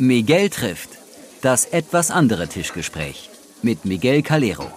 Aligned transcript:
Miguel 0.00 0.48
trifft. 0.48 0.90
Das 1.42 1.64
etwas 1.66 2.12
andere 2.12 2.46
Tischgespräch 2.46 3.30
mit 3.62 3.84
Miguel 3.84 4.22
Calero. 4.22 4.70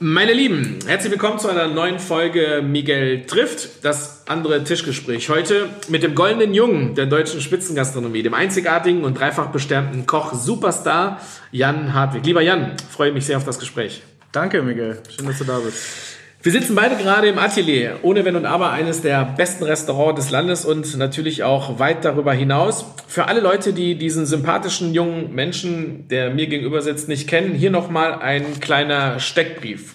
Meine 0.00 0.32
Lieben, 0.32 0.80
herzlich 0.84 1.12
willkommen 1.12 1.38
zu 1.38 1.48
einer 1.48 1.68
neuen 1.68 2.00
Folge 2.00 2.60
Miguel 2.60 3.24
trifft, 3.26 3.84
das 3.84 4.24
andere 4.26 4.64
Tischgespräch. 4.64 5.28
Heute 5.28 5.68
mit 5.86 6.02
dem 6.02 6.16
goldenen 6.16 6.54
Jungen 6.54 6.96
der 6.96 7.06
deutschen 7.06 7.40
Spitzengastronomie, 7.40 8.24
dem 8.24 8.34
einzigartigen 8.34 9.04
und 9.04 9.16
dreifach 9.16 9.50
besternten 9.50 10.06
Koch 10.06 10.34
Superstar 10.34 11.20
Jan 11.52 11.94
Hartwig. 11.94 12.26
Lieber 12.26 12.42
Jan, 12.42 12.76
freue 12.90 13.12
mich 13.12 13.26
sehr 13.26 13.36
auf 13.36 13.44
das 13.44 13.60
Gespräch. 13.60 14.02
Danke, 14.32 14.60
Miguel. 14.60 15.00
Schön, 15.08 15.26
dass 15.26 15.38
du 15.38 15.44
da 15.44 15.60
bist. 15.60 16.17
Wir 16.40 16.52
sitzen 16.52 16.76
beide 16.76 16.94
gerade 16.94 17.26
im 17.26 17.36
Atelier, 17.36 17.98
ohne 18.02 18.24
Wenn 18.24 18.36
und 18.36 18.46
Aber, 18.46 18.70
eines 18.70 19.02
der 19.02 19.24
besten 19.24 19.64
Restaurants 19.64 20.20
des 20.20 20.30
Landes 20.30 20.64
und 20.64 20.96
natürlich 20.96 21.42
auch 21.42 21.80
weit 21.80 22.04
darüber 22.04 22.32
hinaus. 22.32 22.84
Für 23.08 23.26
alle 23.26 23.40
Leute, 23.40 23.72
die 23.72 23.96
diesen 23.96 24.24
sympathischen 24.24 24.94
jungen 24.94 25.34
Menschen, 25.34 26.06
der 26.06 26.30
mir 26.30 26.46
gegenüber 26.46 26.80
sitzt, 26.80 27.08
nicht 27.08 27.26
kennen, 27.26 27.54
hier 27.54 27.72
nochmal 27.72 28.20
ein 28.20 28.60
kleiner 28.60 29.18
Steckbrief. 29.18 29.94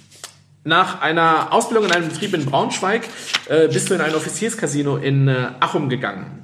Nach 0.65 1.01
einer 1.01 1.53
Ausbildung 1.53 1.85
in 1.85 1.93
einem 1.93 2.09
Betrieb 2.09 2.33
in 2.33 2.45
Braunschweig 2.45 3.03
äh, 3.47 3.69
bist 3.69 3.89
du 3.89 3.93
in 3.93 4.01
ein 4.01 4.13
Offizierscasino 4.13 4.97
in 4.97 5.29
äh, 5.29 5.47
Achum 5.61 5.87
gegangen. 5.87 6.43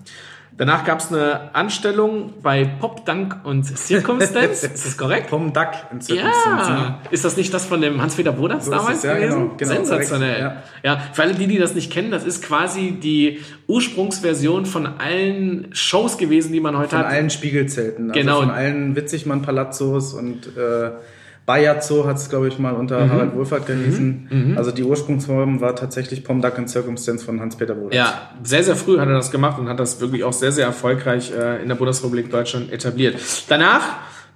Danach 0.59 0.83
gab 0.83 0.99
es 0.99 1.09
eine 1.09 1.55
Anstellung 1.55 2.33
bei 2.43 2.65
Pop 2.65 3.05
Dunk 3.05 3.37
und 3.45 3.63
Circumstance. 3.63 4.67
ist 4.73 4.85
das 4.85 4.97
korrekt? 4.97 5.29
Pop 5.29 5.53
Duck 5.53 5.69
und 5.89 6.03
Circumstance. 6.03 6.69
Ja. 6.69 7.01
Ist 7.11 7.23
das 7.23 7.37
nicht 7.37 7.53
das 7.53 7.65
von 7.65 7.79
dem 7.79 8.01
Hans-Peter 8.01 8.33
Boders 8.33 8.65
so 8.65 8.71
damals 8.71 9.03
ja, 9.03 9.13
gewesen? 9.13 9.37
Genau, 9.37 9.55
genau, 9.55 9.73
Sensationell. 9.73 10.39
Ja. 10.41 10.63
ja. 10.83 11.01
für 11.13 11.21
alle 11.21 11.35
die, 11.35 11.47
die 11.47 11.57
das 11.59 11.75
nicht 11.75 11.93
kennen, 11.93 12.11
das 12.11 12.25
ist 12.25 12.43
quasi 12.43 12.91
die 12.91 13.39
Ursprungsversion 13.67 14.65
von 14.65 14.85
allen 14.85 15.69
Shows 15.71 16.17
gewesen, 16.17 16.51
die 16.51 16.59
man 16.59 16.77
heute 16.77 16.89
von 16.89 16.99
hat. 16.99 17.05
Von 17.05 17.15
allen 17.15 17.29
Spiegelzelten. 17.29 18.09
Also 18.11 18.19
genau. 18.19 18.39
Von 18.41 18.51
allen 18.51 18.97
Witzigmann-Palazzos 18.97 20.13
und 20.13 20.57
äh, 20.57 20.91
Bayard 21.49 21.83
Zoo 21.83 22.05
hat 22.05 22.17
es, 22.17 22.29
glaube 22.29 22.47
ich, 22.47 22.59
mal 22.59 22.75
unter 22.75 23.03
mhm. 23.03 23.09
Harald 23.11 23.35
Wohlfahrt 23.35 23.65
gelesen. 23.65 24.27
Mhm. 24.29 24.51
mhm. 24.51 24.57
Also 24.59 24.69
die 24.69 24.83
Ursprungsform 24.83 25.61
war 25.61 25.75
tatsächlich 25.75 26.23
Pom 26.23 26.43
Duck 26.43 26.59
and 26.59 26.69
Circumstance 26.69 27.25
von 27.25 27.41
Hans-Peter 27.41 27.73
Boders. 27.73 27.95
Ja, 27.95 28.29
sehr, 28.43 28.63
sehr 28.63 28.75
früh 28.75 28.99
hat 28.99 29.07
er 29.07 29.15
das 29.15 29.31
gemacht 29.31 29.57
und 29.57 29.67
hat 29.67 29.79
das 29.79 29.99
wirklich 29.99 30.23
auch 30.23 30.31
sehr, 30.31 30.51
sehr 30.51 30.67
erfolgreich 30.67 31.33
äh, 31.35 31.59
in 31.63 31.67
der 31.67 31.73
Bundesrepublik 31.73 32.29
Deutschland 32.29 32.71
etabliert. 32.71 33.15
Danach 33.47 33.81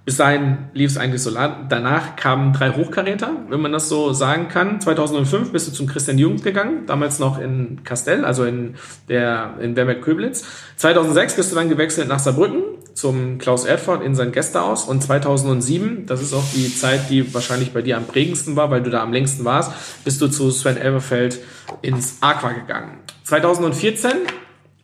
bis 0.04 0.18
dahin 0.18 0.58
lief 0.74 0.90
es 0.90 0.98
eigentlich 0.98 1.22
so. 1.22 1.30
Danach 1.30 2.16
kamen 2.16 2.52
drei 2.52 2.70
Hochkaräter, 2.70 3.30
wenn 3.48 3.60
man 3.60 3.72
das 3.72 3.88
so 3.88 4.12
sagen 4.12 4.48
kann. 4.48 4.80
2005 4.80 5.50
bist 5.50 5.68
du 5.68 5.72
zum 5.72 5.86
Christian 5.86 6.18
Jung 6.18 6.42
gegangen, 6.42 6.84
damals 6.86 7.18
noch 7.18 7.38
in 7.38 7.82
Castell, 7.84 8.24
also 8.24 8.44
in 8.44 8.74
der 9.08 9.54
in 9.60 9.76
Werbeck-Köblitz. 9.76 10.44
2006 10.76 11.36
bist 11.36 11.52
du 11.52 11.56
dann 11.56 11.68
gewechselt 11.68 12.08
nach 12.08 12.18
Saarbrücken 12.18 12.62
zum 12.94 13.38
Klaus 13.38 13.64
Erdford 13.64 14.02
in 14.02 14.14
sein 14.14 14.30
Gästehaus 14.30 14.84
und 14.84 15.02
2007, 15.02 16.06
das 16.06 16.22
ist 16.22 16.32
auch 16.32 16.44
die 16.54 16.74
Zeit, 16.74 17.10
die 17.10 17.34
wahrscheinlich 17.34 17.72
bei 17.72 17.82
dir 17.82 17.96
am 17.96 18.06
prägendsten 18.06 18.56
war, 18.56 18.70
weil 18.70 18.82
du 18.82 18.90
da 18.90 19.02
am 19.02 19.12
längsten 19.12 19.44
warst, 19.44 19.72
bist 20.04 20.20
du 20.20 20.28
zu 20.28 20.50
Sven 20.50 20.76
Elberfeld 20.76 21.40
ins 21.82 22.18
Aqua 22.20 22.52
gegangen. 22.52 22.98
2014 23.24 24.12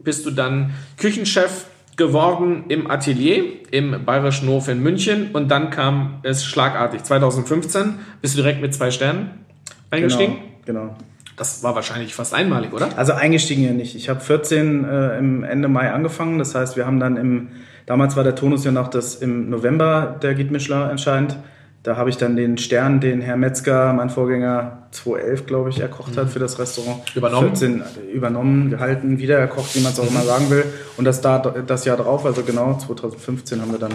bist 0.01 0.27
du 0.27 0.31
dann 0.31 0.75
Küchenchef 0.97 1.67
geworden 2.01 2.65
im 2.69 2.91
Atelier 2.91 3.45
im 3.70 4.06
Bayerischen 4.06 4.48
Hof 4.48 4.69
in 4.69 4.83
München 4.83 5.31
und 5.34 5.51
dann 5.51 5.69
kam 5.69 6.20
es 6.23 6.47
schlagartig. 6.47 7.05
2015 7.05 7.95
bist 8.23 8.37
du 8.37 8.42
direkt 8.42 8.62
mit 8.62 8.75
zwei 8.75 8.91
Sternen 8.91 9.45
eingestiegen. 9.91 10.39
Genau. 10.65 10.81
genau. 10.81 10.97
Das 11.37 11.62
war 11.62 11.75
wahrscheinlich 11.75 12.15
fast 12.15 12.33
einmalig, 12.33 12.73
oder? 12.73 12.89
Also 12.97 13.12
eingestiegen 13.12 13.65
ja 13.65 13.73
nicht. 13.73 13.95
Ich 13.95 14.09
habe 14.09 14.20
14 14.20 14.84
äh, 14.84 15.19
im 15.19 15.45
Ende 15.45 15.69
Mai 15.69 15.92
angefangen. 15.92 16.39
Das 16.39 16.55
heißt, 16.55 16.79
wir 16.79 16.87
haben 16.87 17.01
dann 17.01 17.19
im, 17.19 17.48
damals 17.84 18.17
war 18.17 18.25
der 18.25 18.35
Tonus 18.35 18.64
ja 18.64 18.73
noch 18.73 18.89
das 18.89 19.17
im 19.17 19.51
November 19.51 20.19
der 20.23 20.35
Guide 20.35 20.53
Michelin 20.53 20.89
entscheidend. 20.89 21.37
Da 21.83 21.97
habe 21.97 22.11
ich 22.11 22.19
dann 22.19 22.36
den 22.36 22.58
Stern, 22.58 23.01
den 23.01 23.23
Herr 23.23 23.36
Metzger, 23.36 23.92
mein 23.95 24.11
Vorgänger 24.11 24.83
2011, 24.91 25.46
glaube 25.46 25.70
ich, 25.70 25.80
erkocht 25.80 26.17
hat 26.17 26.27
mhm. 26.27 26.29
für 26.29 26.39
das 26.39 26.58
Restaurant. 26.58 27.17
Übernommen? 27.17 27.48
14 27.57 27.83
übernommen, 28.13 28.70
gehalten, 28.70 29.18
wieder 29.18 29.39
erkocht, 29.39 29.74
wie 29.74 29.80
man 29.80 29.92
es 29.92 29.98
auch 29.98 30.08
immer 30.08 30.20
sagen 30.20 30.51
will. 30.51 30.64
Und 30.98 31.07
das, 31.07 31.23
da, 31.23 31.39
das 31.39 31.86
Jahr 31.86 31.96
drauf, 31.96 32.27
also 32.27 32.42
genau 32.42 32.77
2015, 32.77 33.63
haben 33.63 33.73
wir 33.73 33.79
dann 33.79 33.92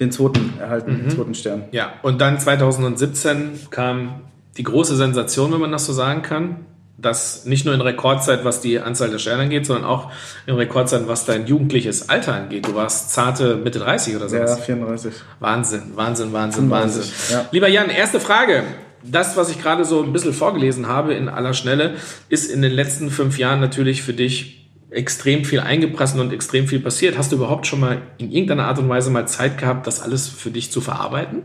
den 0.00 0.12
zweiten 0.12 0.52
erhalten, 0.60 0.92
mhm. 0.92 1.00
den 1.00 1.10
zweiten 1.10 1.34
Stern. 1.34 1.62
Ja, 1.70 1.94
und 2.02 2.20
dann 2.20 2.38
2017 2.38 3.70
kam 3.70 4.20
die 4.58 4.62
große 4.62 4.96
Sensation, 4.96 5.50
wenn 5.52 5.60
man 5.60 5.72
das 5.72 5.86
so 5.86 5.94
sagen 5.94 6.20
kann 6.20 6.56
das 7.02 7.44
nicht 7.44 7.64
nur 7.64 7.74
in 7.74 7.80
Rekordzeit, 7.80 8.44
was 8.44 8.60
die 8.60 8.78
Anzahl 8.78 9.10
der 9.10 9.18
Sterne 9.18 9.42
angeht, 9.42 9.66
sondern 9.66 9.84
auch 9.84 10.10
in 10.46 10.54
Rekordzeit, 10.54 11.06
was 11.08 11.24
dein 11.24 11.46
jugendliches 11.46 12.08
Alter 12.08 12.34
angeht. 12.34 12.66
Du 12.66 12.74
warst 12.74 13.10
zarte 13.10 13.56
Mitte 13.56 13.80
30 13.80 14.16
oder 14.16 14.28
so. 14.28 14.36
Ja, 14.36 14.56
34. 14.56 15.12
Wahnsinn, 15.40 15.82
Wahnsinn, 15.94 16.32
Wahnsinn, 16.32 16.68
35, 16.68 16.70
Wahnsinn. 16.70 17.36
Ja. 17.36 17.48
Lieber 17.50 17.68
Jan, 17.68 17.90
erste 17.90 18.20
Frage. 18.20 18.62
Das, 19.04 19.36
was 19.36 19.50
ich 19.50 19.60
gerade 19.60 19.84
so 19.84 20.02
ein 20.02 20.12
bisschen 20.12 20.32
vorgelesen 20.32 20.86
habe 20.86 21.12
in 21.14 21.28
aller 21.28 21.54
Schnelle, 21.54 21.96
ist 22.28 22.50
in 22.50 22.62
den 22.62 22.72
letzten 22.72 23.10
fünf 23.10 23.36
Jahren 23.36 23.58
natürlich 23.60 24.02
für 24.02 24.12
dich 24.12 24.68
extrem 24.90 25.44
viel 25.44 25.60
eingepresst 25.60 26.16
und 26.18 26.32
extrem 26.32 26.68
viel 26.68 26.78
passiert. 26.78 27.18
Hast 27.18 27.32
du 27.32 27.36
überhaupt 27.36 27.66
schon 27.66 27.80
mal 27.80 28.02
in 28.18 28.30
irgendeiner 28.30 28.66
Art 28.66 28.78
und 28.78 28.88
Weise 28.88 29.10
mal 29.10 29.26
Zeit 29.26 29.58
gehabt, 29.58 29.86
das 29.86 30.00
alles 30.00 30.28
für 30.28 30.50
dich 30.50 30.70
zu 30.70 30.80
verarbeiten? 30.80 31.42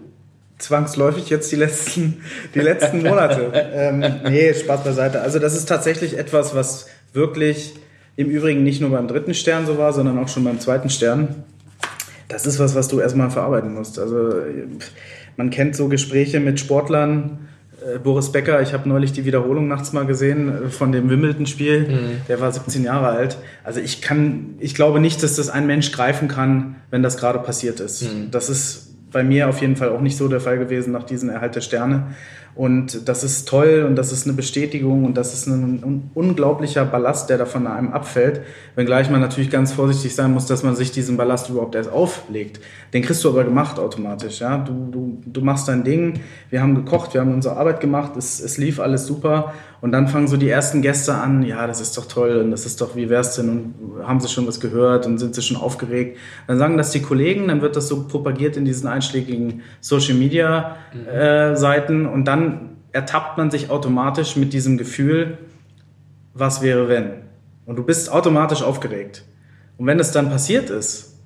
Zwangsläufig 0.57 1.29
jetzt 1.29 1.51
die 1.51 1.55
letzten, 1.55 2.21
die 2.55 2.59
letzten 2.59 3.03
Monate. 3.03 3.51
ähm, 3.73 4.03
nee, 4.29 4.53
Spaß 4.53 4.83
beiseite. 4.83 5.21
Also 5.21 5.39
das 5.39 5.55
ist 5.55 5.67
tatsächlich 5.67 6.17
etwas, 6.17 6.55
was 6.55 6.87
wirklich 7.13 7.75
im 8.15 8.29
Übrigen 8.29 8.63
nicht 8.63 8.81
nur 8.81 8.89
beim 8.89 9.07
dritten 9.07 9.33
Stern 9.33 9.65
so 9.65 9.77
war, 9.77 9.93
sondern 9.93 10.17
auch 10.17 10.27
schon 10.27 10.43
beim 10.43 10.59
zweiten 10.59 10.89
Stern. 10.89 11.43
Das 12.27 12.45
ist 12.45 12.59
was, 12.59 12.75
was 12.75 12.87
du 12.87 12.99
erstmal 12.99 13.29
verarbeiten 13.29 13.73
musst. 13.73 13.99
Also 13.99 14.33
man 15.37 15.49
kennt 15.49 15.75
so 15.75 15.87
Gespräche 15.87 16.39
mit 16.39 16.59
Sportlern. 16.59 17.47
Äh, 17.85 17.99
Boris 17.99 18.31
Becker, 18.31 18.61
ich 18.61 18.73
habe 18.73 18.89
neulich 18.89 19.13
die 19.13 19.23
Wiederholung 19.23 19.67
nachts 19.67 19.93
mal 19.93 20.05
gesehen 20.05 20.65
äh, 20.65 20.69
von 20.69 20.91
dem 20.91 21.09
Wimbledon-Spiel. 21.09 21.87
Mhm. 21.87 22.21
Der 22.27 22.41
war 22.41 22.51
17 22.51 22.83
Jahre 22.83 23.09
alt. 23.09 23.37
Also 23.63 23.79
ich 23.79 24.01
kann, 24.01 24.55
ich 24.59 24.73
glaube 24.73 24.99
nicht, 24.99 25.21
dass 25.21 25.35
das 25.35 25.49
ein 25.49 25.67
Mensch 25.67 25.91
greifen 25.91 26.27
kann, 26.27 26.75
wenn 26.89 27.03
das 27.03 27.17
gerade 27.17 27.39
passiert 27.39 27.79
ist. 27.79 28.01
Mhm. 28.01 28.31
Das 28.31 28.49
ist 28.49 28.86
bei 29.17 29.23
mir 29.23 29.49
auf 29.49 29.61
jeden 29.61 29.75
Fall 29.75 29.89
auch 29.89 29.99
nicht 29.99 30.15
so 30.15 30.27
der 30.27 30.39
Fall 30.39 30.59
gewesen 30.59 30.93
nach 30.93 31.01
diesem 31.01 31.29
Erhalt 31.29 31.55
der 31.55 31.61
Sterne. 31.61 32.13
Und 32.53 33.09
das 33.09 33.23
ist 33.23 33.47
toll 33.47 33.83
und 33.87 33.95
das 33.95 34.11
ist 34.11 34.27
eine 34.27 34.35
Bestätigung 34.35 35.05
und 35.05 35.17
das 35.17 35.33
ist 35.33 35.47
ein, 35.47 36.11
unglaublicher 36.13 36.85
Ballast, 36.85 37.27
der 37.31 37.39
da 37.39 37.45
von 37.45 37.65
einem 37.65 37.93
abfällt. 37.93 38.41
Wenngleich 38.75 39.09
man 39.09 39.19
natürlich 39.19 39.49
ganz 39.49 39.73
vorsichtig 39.73 40.13
sein 40.13 40.33
muss, 40.33 40.45
dass 40.45 40.61
man 40.61 40.75
sich 40.75 40.91
diesen 40.91 41.17
Ballast 41.17 41.49
überhaupt 41.49 41.73
erst 41.73 41.91
auflegt. 41.91 42.59
Den 42.93 43.01
kriegst 43.01 43.23
du 43.23 43.29
aber 43.29 43.43
gemacht 43.43 43.79
automatisch. 43.79 44.39
Ja? 44.39 44.59
Du, 44.59 44.87
du, 44.91 45.21
du 45.25 45.41
machst 45.41 45.67
dein 45.67 45.83
Ding, 45.83 46.19
wir 46.51 46.61
haben 46.61 46.75
gekocht, 46.75 47.15
wir 47.15 47.21
haben 47.21 47.33
unsere 47.33 47.57
Arbeit 47.57 47.79
gemacht, 47.79 48.11
es, 48.17 48.39
es 48.39 48.59
lief 48.59 48.79
alles 48.79 49.07
super. 49.07 49.51
Und 49.79 49.91
dann 49.91 50.07
fangen 50.07 50.27
so 50.27 50.37
die 50.37 50.49
ersten 50.49 50.81
Gäste 50.81 51.13
an, 51.13 51.43
ja, 51.43 51.67
das 51.67 51.81
ist 51.81 51.97
doch 51.97 52.05
toll 52.05 52.37
und 52.37 52.49
das 52.51 52.65
ist 52.65 52.81
doch, 52.81 52.95
wie 52.95 53.09
wär's 53.09 53.35
denn? 53.35 53.49
Und 53.49 54.07
haben 54.07 54.19
sie 54.19 54.27
schon 54.27 54.47
was 54.47 54.59
gehört 54.59 55.05
und 55.05 55.19
sind 55.19 55.35
sie 55.35 55.41
schon 55.41 55.57
aufgeregt? 55.57 56.17
Dann 56.47 56.57
sagen 56.57 56.77
das 56.77 56.91
die 56.91 57.01
Kollegen, 57.01 57.47
dann 57.47 57.61
wird 57.61 57.75
das 57.75 57.87
so 57.87 58.07
propagiert 58.07 58.57
in 58.57 58.65
diesen 58.65 58.87
einschlägigen 58.87 59.61
Social 59.79 60.15
Media 60.15 60.77
äh, 61.11 61.55
Seiten 61.55 62.07
und 62.07 62.25
dann 62.25 62.77
ertappt 62.91 63.37
man 63.37 63.51
sich 63.51 63.69
automatisch 63.69 64.35
mit 64.35 64.53
diesem 64.53 64.77
Gefühl, 64.77 65.37
was 66.33 66.61
wäre 66.61 66.89
wenn? 66.89 67.11
Und 67.65 67.75
du 67.75 67.83
bist 67.83 68.11
automatisch 68.11 68.63
aufgeregt. 68.63 69.23
Und 69.77 69.85
wenn 69.85 69.99
es 69.99 70.11
dann 70.11 70.29
passiert 70.29 70.69
ist, 70.69 71.19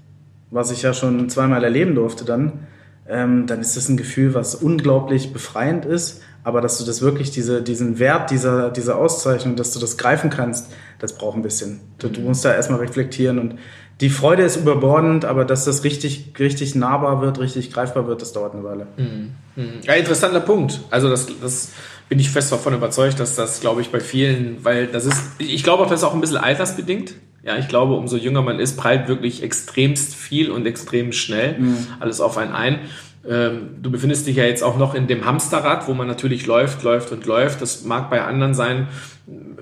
was 0.50 0.72
ich 0.72 0.82
ja 0.82 0.94
schon 0.94 1.30
zweimal 1.30 1.64
erleben 1.64 1.96
durfte 1.96 2.26
dann, 2.26 2.68
ähm, 3.08 3.48
dann 3.48 3.60
ist 3.62 3.78
das 3.78 3.90
ein 3.90 3.98
Gefühl, 3.98 4.34
was 4.34 4.56
unglaublich 4.56 5.34
befreiend 5.34 5.86
ist. 5.86 6.22
Aber 6.44 6.62
dass 6.62 6.78
du 6.78 6.86
das 6.86 7.02
wirklich, 7.02 7.32
diese, 7.32 7.62
diesen 7.62 8.00
Wert 8.00 8.32
dieser, 8.32 8.72
dieser 8.72 8.98
Auszeichnung, 8.98 9.56
dass 9.56 9.74
du 9.74 9.80
das 9.80 9.98
greifen 9.98 10.30
kannst, 10.30 10.72
das 11.00 11.14
braucht 11.14 11.36
ein 11.36 11.44
bisschen. 11.44 11.82
Du, 12.00 12.10
du 12.10 12.22
musst 12.22 12.44
da 12.44 12.54
erstmal 12.54 12.80
reflektieren 12.80 13.38
und 13.40 13.56
die 14.02 14.10
Freude 14.10 14.42
ist 14.42 14.56
überbordend, 14.56 15.26
aber 15.26 15.46
dass 15.46 15.66
das 15.66 15.84
richtig, 15.84 16.34
richtig 16.40 16.74
nahbar 16.74 17.22
wird, 17.22 17.40
richtig 17.40 17.72
greifbar 17.72 18.08
wird, 18.08 18.22
das 18.24 18.34
dauert 18.34 18.54
eine 18.54 18.64
Weile. 18.64 18.88
Mhm. 18.98 19.32
mhm. 19.56 19.82
Ja, 19.84 19.94
interessanter 19.94 20.40
Punkt. 20.40 20.82
Also 20.90 21.08
das, 21.10 21.28
das 21.40 21.70
bin 22.10 22.18
ich 22.18 22.32
fest 22.32 22.52
davon 22.52 22.74
überzeugt, 22.74 23.20
dass 23.20 23.36
das, 23.36 23.62
glaube 23.62 23.82
ich, 23.82 23.92
bei 23.92 24.00
vielen, 24.00 24.66
weil 24.66 24.88
das 24.88 25.06
ist, 25.06 25.22
ich 25.38 25.64
glaube 25.64 25.84
auch, 25.84 25.90
das 25.90 26.02
ist 26.02 26.04
auch 26.04 26.16
ein 26.16 26.22
bisschen 26.22 26.38
altersbedingt. 26.38 27.14
Ja, 27.44 27.58
ich 27.58 27.68
glaube, 27.68 27.94
umso 27.94 28.18
jünger 28.18 28.42
man 28.42 28.60
ist, 28.60 28.78
prallt 28.78 29.08
wirklich 29.08 29.42
extremst 29.42 30.14
viel 30.14 30.52
und 30.52 30.66
extrem 30.66 31.12
schnell 31.12 31.60
mhm. 31.60 31.88
alles 32.00 32.22
auf 32.22 32.38
einen 32.38 32.54
ein. 32.54 32.80
Ähm, 33.28 33.78
du 33.82 33.92
befindest 33.92 34.26
dich 34.26 34.36
ja 34.38 34.46
jetzt 34.46 34.64
auch 34.64 34.78
noch 34.78 34.96
in 34.96 35.08
dem 35.08 35.26
Hamsterrad, 35.26 35.88
wo 35.88 35.94
man 35.94 36.08
natürlich 36.08 36.48
läuft, 36.48 36.84
läuft 36.84 37.12
und 37.12 37.26
läuft. 37.26 37.62
Das 37.62 37.84
mag 37.84 38.10
bei 38.10 38.24
anderen 38.24 38.54
sein. 38.54 38.88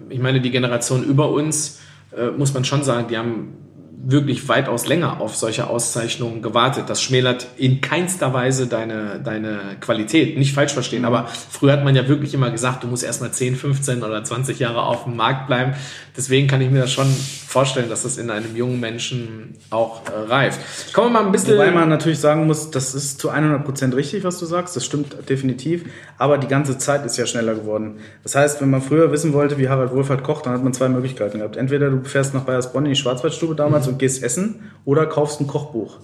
Ich 0.09 0.19
meine, 0.19 0.41
die 0.41 0.51
Generation 0.51 1.03
über 1.03 1.29
uns, 1.29 1.79
äh, 2.15 2.27
muss 2.31 2.53
man 2.53 2.63
schon 2.63 2.83
sagen, 2.83 3.07
die 3.09 3.17
haben 3.17 3.53
wirklich 4.01 4.47
weitaus 4.47 4.87
länger 4.87 5.19
auf 5.19 5.35
solche 5.35 5.67
Auszeichnungen 5.67 6.41
gewartet. 6.41 6.85
Das 6.87 7.01
schmälert 7.01 7.47
in 7.57 7.81
keinster 7.81 8.33
Weise 8.33 8.67
deine, 8.67 9.19
deine 9.23 9.75
Qualität. 9.81 10.37
Nicht 10.37 10.53
falsch 10.53 10.73
verstehen, 10.73 11.03
aber 11.03 11.27
früher 11.27 11.73
hat 11.73 11.83
man 11.83 11.95
ja 11.95 12.07
wirklich 12.07 12.33
immer 12.33 12.49
gesagt, 12.49 12.83
du 12.83 12.87
musst 12.87 13.03
erstmal 13.03 13.31
10, 13.31 13.57
15 13.57 14.03
oder 14.03 14.23
20 14.23 14.57
Jahre 14.59 14.83
auf 14.83 15.03
dem 15.03 15.17
Markt 15.17 15.47
bleiben. 15.47 15.73
Deswegen 16.15 16.47
kann 16.47 16.61
ich 16.61 16.69
mir 16.69 16.81
das 16.81 16.91
schon 16.91 17.07
vorstellen, 17.07 17.89
dass 17.89 18.03
das 18.03 18.17
in 18.17 18.29
einem 18.29 18.55
jungen 18.55 18.79
Menschen 18.79 19.55
auch 19.69 20.01
äh, 20.05 20.31
reift. 20.31 20.93
Kommen 20.93 21.07
wir 21.07 21.21
mal 21.21 21.25
ein 21.25 21.31
bisschen. 21.31 21.55
Wobei 21.55 21.71
man 21.71 21.89
natürlich 21.89 22.19
sagen 22.19 22.45
muss, 22.45 22.71
das 22.71 22.95
ist 22.95 23.19
zu 23.19 23.29
100 23.29 23.65
Prozent 23.65 23.95
richtig, 23.95 24.23
was 24.23 24.39
du 24.39 24.45
sagst. 24.45 24.75
Das 24.75 24.85
stimmt 24.85 25.29
definitiv. 25.29 25.85
Aber 26.17 26.37
die 26.37 26.47
ganze 26.47 26.77
Zeit 26.77 27.05
ist 27.05 27.17
ja 27.17 27.25
schneller 27.25 27.55
geworden. 27.55 27.97
Das 28.23 28.35
heißt, 28.35 28.61
wenn 28.61 28.69
man 28.69 28.81
früher 28.81 29.11
wissen 29.11 29.33
wollte, 29.33 29.57
wie 29.57 29.67
Harald 29.67 29.91
Wohlfahrt 29.91 30.23
kocht, 30.23 30.45
dann 30.45 30.53
hat 30.53 30.63
man 30.63 30.73
zwei 30.73 30.89
Möglichkeiten 30.89 31.39
gehabt. 31.39 31.57
Entweder 31.57 31.89
du 31.89 32.03
fährst 32.03 32.33
nach 32.33 32.43
Bayersbronn 32.43 32.85
in 32.85 32.91
die 32.91 32.99
Schwarzwaldstube 32.99 33.55
damals 33.55 33.88
und 33.89 33.99
gehst 33.99 34.23
essen 34.23 34.71
oder 34.85 35.05
kaufst 35.05 35.41
ein 35.41 35.47
Kochbuch. 35.47 35.97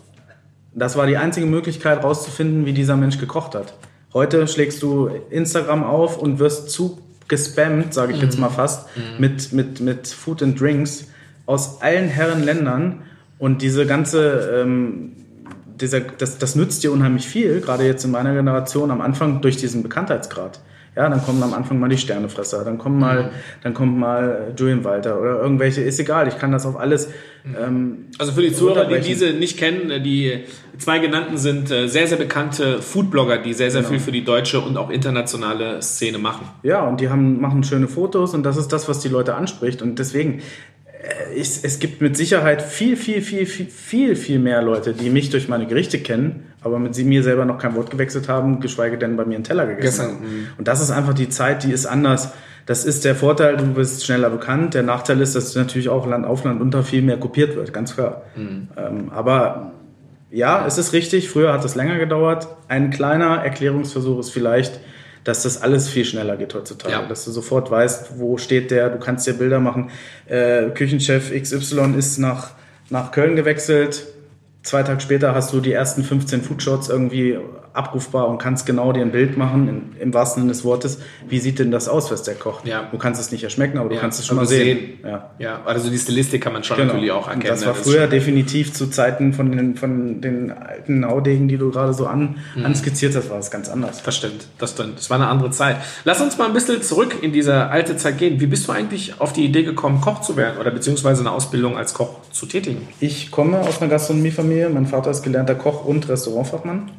Das 0.74 0.98
war 0.98 1.08
die 1.08 1.16
einzige 1.16 1.46
Möglichkeit, 1.46 2.04
rauszufinden, 2.04 2.66
wie 2.66 2.74
dieser 2.74 2.98
Mensch 2.98 3.18
gekocht 3.18 3.56
hat. 3.56 3.76
Heute 4.14 4.48
schlägst 4.48 4.84
du 4.84 5.10
Instagram 5.30 5.84
auf 5.84 6.18
und 6.18 6.40
wirst 6.40 6.70
zu 6.70 7.00
gespammt, 7.28 7.94
sage 7.94 8.14
ich 8.14 8.22
jetzt 8.22 8.38
mal 8.38 8.50
fast, 8.50 8.88
mit, 9.18 9.52
mit, 9.54 9.80
mit 9.80 10.08
Food 10.08 10.44
and 10.44 10.60
Drinks 10.60 11.08
aus 11.46 11.82
allen 11.82 12.08
Herren 12.08 12.44
Ländern. 12.44 13.04
Und 13.40 13.62
diese 13.62 13.86
ganze, 13.86 14.62
ähm, 14.62 15.14
dieser, 15.80 16.02
das, 16.02 16.38
das 16.38 16.56
nützt 16.56 16.84
dir 16.84 16.92
unheimlich 16.92 17.28
viel, 17.28 17.62
gerade 17.62 17.86
jetzt 17.86 18.06
in 18.06 18.12
meiner 18.12 18.34
Generation 18.34 18.92
am 18.92 19.02
Anfang 19.02 19.42
durch 19.42 19.58
diesen 19.58 19.84
Bekanntheitsgrad. 19.84 20.60
Ja, 20.96 21.10
dann 21.10 21.22
kommen 21.22 21.44
am 21.44 21.54
Anfang 21.54 21.78
mal 21.80 21.90
die 21.90 21.98
Sternefresser, 21.98 22.64
dann 22.64 22.78
kommen 22.78 23.00
mal, 23.00 23.32
dann 23.64 23.74
kommt 23.74 23.98
mal 23.98 24.54
Julian 24.58 24.84
Walter 24.86 25.20
oder 25.20 25.42
irgendwelche, 25.42 25.82
ist 25.82 26.00
egal, 26.00 26.28
ich 26.30 26.38
kann 26.38 26.54
das 26.54 26.66
auf 26.66 26.80
alles. 26.80 27.10
Ähm, 27.46 28.06
Also 28.18 28.32
für 28.32 28.42
die 28.42 28.54
Zuhörer, 28.54 28.86
die 28.86 29.02
diese 29.02 29.32
nicht 29.34 29.58
kennen, 29.58 29.92
äh, 29.92 30.00
die 30.02 30.46
zwei 30.78 31.00
genannten 31.00 31.38
sind 31.38 31.70
äh, 31.70 31.88
sehr, 31.88 32.08
sehr 32.08 32.18
bekannte 32.18 32.82
Foodblogger, 32.82 33.40
die 33.40 33.54
sehr, 33.54 33.72
sehr 33.72 33.82
Genau. 33.82 33.92
viel 33.92 34.00
für 34.00 34.12
die 34.14 34.24
deutsche 34.24 34.62
und 34.62 34.78
auch 34.78 34.90
internationale 34.90 35.82
Szene 35.82 36.18
machen. 36.18 36.48
Ja, 36.64 36.82
und 36.88 37.02
die 37.02 37.10
haben, 37.10 37.42
machen 37.42 37.64
schöne 37.66 37.88
Fotos 37.90 38.34
und 38.34 38.44
das 38.44 38.56
ist 38.56 38.70
das, 38.72 38.88
was 38.88 39.00
die 39.02 39.10
Leute 39.10 39.36
anspricht. 39.36 39.82
Und 39.82 40.00
deswegen, 40.00 40.40
äh, 41.04 41.36
ich, 41.36 41.60
es 41.64 41.80
gibt 41.80 42.02
mit 42.02 42.16
Sicherheit 42.16 42.62
viel, 42.62 42.96
viel, 42.96 43.22
viel, 43.22 43.46
viel, 43.46 43.68
viel, 43.68 44.16
viel 44.16 44.40
mehr 44.40 44.62
Leute, 44.62 44.94
die 44.94 45.10
mich 45.10 45.30
durch 45.30 45.50
meine 45.50 45.68
Gerichte 45.68 46.00
kennen, 46.00 46.44
aber 46.66 46.80
mit 46.80 46.96
sie 46.96 47.04
mir 47.04 47.22
selber 47.22 47.46
noch 47.46 47.60
kein 47.60 47.76
Wort 47.76 47.92
gewechselt 47.92 48.28
haben, 48.28 48.60
geschweige 48.60 48.98
denn 48.98 49.16
bei 49.16 49.24
mir 49.24 49.36
einen 49.36 49.44
Teller 49.44 49.68
gegessen 49.68 50.06
haben. 50.06 50.48
Und 50.58 50.68
das 50.68 50.82
ist 50.82 50.90
einfach 50.90 51.14
die 51.14 51.30
Zeit, 51.30 51.64
die 51.64 51.72
ist 51.72 51.86
anders. 51.86 52.32
Das 52.66 52.84
ist 52.84 53.06
der 53.06 53.14
Vorteil, 53.14 53.58
du 53.58 53.66
bist 53.66 54.04
schneller 54.04 54.32
bekannt. 54.32 54.74
Der 54.74 54.82
Nachteil 54.82 55.22
ist, 55.22 55.36
dass 55.36 55.54
natürlich 55.54 55.90
auch 55.90 56.08
Land 56.08 56.26
auf 56.26 56.44
Land 56.44 56.60
unter 56.62 56.82
viel 56.82 57.04
mehr 57.04 57.18
kopiert 57.18 57.56
wird, 57.56 57.72
ganz 57.72 57.94
klar. 57.94 58.24
Ähm, 58.76 59.12
aber 59.12 59.74
ja, 60.32 60.66
es 60.66 60.80
ist 60.80 60.92
richtig, 60.92 61.30
früher 61.30 61.54
hat 61.54 61.64
es 61.64 61.76
länger 61.76 62.00
gedauert. 62.00 62.48
Ein 62.68 62.90
kleiner 62.90 63.44
Erklärungsversuch 63.44 64.20
ist 64.20 64.32
vielleicht, 64.32 64.80
dass 65.24 65.44
das 65.44 65.62
alles 65.62 65.88
viel 65.88 66.04
schneller 66.04 66.36
geht 66.36 66.56
heutzutage. 66.56 66.94
Ja. 66.94 67.08
Dass 67.08 67.26
du 67.26 67.32
sofort 67.32 67.70
weißt, 67.70 68.20
wo 68.20 68.38
steht 68.38 68.72
der, 68.72 68.90
du 68.90 68.98
kannst 68.98 69.28
dir 69.28 69.34
Bilder 69.34 69.60
machen. 69.60 69.92
Äh, 70.26 70.72
Küchenchef 70.72 71.32
XY 71.32 71.94
ist 71.96 72.18
nach, 72.18 72.52
nach 72.90 73.12
Köln 73.12 73.36
gewechselt. 73.36 74.08
Zwei 74.66 74.82
Tage 74.84 75.00
später 75.00 75.34
hast 75.36 75.54
du 75.54 75.62
die 75.62 75.72
ersten 75.72 76.04
15 76.04 76.42
Foodshots 76.42 76.90
irgendwie 76.90 77.38
abrufbar 77.74 78.30
und 78.30 78.38
kannst 78.38 78.66
genau 78.66 78.94
dir 78.94 79.02
ein 79.02 79.12
Bild 79.12 79.38
machen, 79.38 79.68
in, 79.68 80.02
im 80.02 80.14
wahrsten 80.14 80.42
Sinne 80.44 80.54
des 80.54 80.64
Wortes. 80.64 81.00
Wie 81.28 81.40
sieht 81.40 81.60
denn 81.60 81.72
das 81.72 81.90
aus, 81.90 82.10
was 82.10 82.24
der 82.24 82.36
kocht? 82.36 82.66
Ja. 82.66 82.88
Du 82.90 82.98
kannst 82.98 83.20
es 83.20 83.32
nicht 83.34 83.44
erschmecken, 83.44 83.78
aber 83.78 83.90
du 83.90 83.96
Ja, 83.96 84.02
kannst 84.02 84.18
es 84.20 84.26
schon 84.26 84.38
mal 84.38 84.46
sehen. 84.48 84.78
sehen. 84.78 85.00
Ja. 85.04 85.30
Ja, 85.40 85.60
also 85.66 85.90
die 85.90 85.98
Stilistik 85.98 86.42
kann 86.42 86.54
man 86.54 86.64
schon 86.64 86.78
Genau. 86.78 86.94
natürlich 86.94 87.12
auch 87.12 87.28
erkennen. 87.28 87.42
Und 87.44 87.50
das 87.50 87.66
war 87.66 87.74
ne? 87.74 87.80
früher 87.84 88.08
definitiv 88.08 88.74
zu 88.74 88.88
Zeiten 88.88 89.34
von 89.34 89.52
den, 89.52 89.76
von 89.76 90.22
den 90.22 90.52
alten 90.54 91.02
Naudegen, 91.02 91.50
die 91.50 91.58
du 91.58 91.70
gerade 91.70 91.94
so 91.94 92.08
an, 92.08 92.38
Mhm. 92.56 92.66
anskizziert 92.66 93.14
hast, 93.16 93.30
war 93.30 93.40
es 93.40 93.52
ganz 93.52 93.68
anders. 93.68 94.02
Das 94.04 94.16
stimmt, 94.16 94.48
das 94.58 94.72
stimmt. 94.72 94.98
Das 94.98 95.10
war 95.10 95.18
eine 95.18 95.28
andere 95.28 95.52
Zeit. 95.52 95.76
Lass 96.06 96.22
uns 96.22 96.38
mal 96.38 96.48
ein 96.48 96.54
bisschen 96.54 96.82
zurück 96.82 97.18
in 97.22 97.34
diese 97.34 97.68
alte 97.68 97.98
Zeit 97.98 98.18
gehen. 98.20 98.40
Wie 98.40 98.48
bist 98.48 98.68
du 98.70 98.72
eigentlich 98.72 99.20
auf 99.20 99.34
die 99.34 99.44
Idee 99.44 99.64
gekommen, 99.64 100.00
Koch 100.00 100.22
zu 100.22 100.38
werden 100.38 100.60
oder 100.62 100.72
beziehungsweise 100.72 101.20
eine 101.22 101.32
Ausbildung 101.32 101.76
als 101.78 101.94
Koch 101.94 102.22
zu 102.32 102.46
tätigen? 102.46 102.88
Ich 103.02 103.32
komme 103.32 103.60
aus 103.60 103.82
einer 103.82 103.92
Gastronomiefamilie. 103.92 104.55
Mein 104.70 104.86
Vater 104.86 105.12
ist 105.12 105.24
gelernter 105.24 105.56
Koch 105.56 105.86
und 105.86 106.08
Restaurantfachmann. 106.08 106.92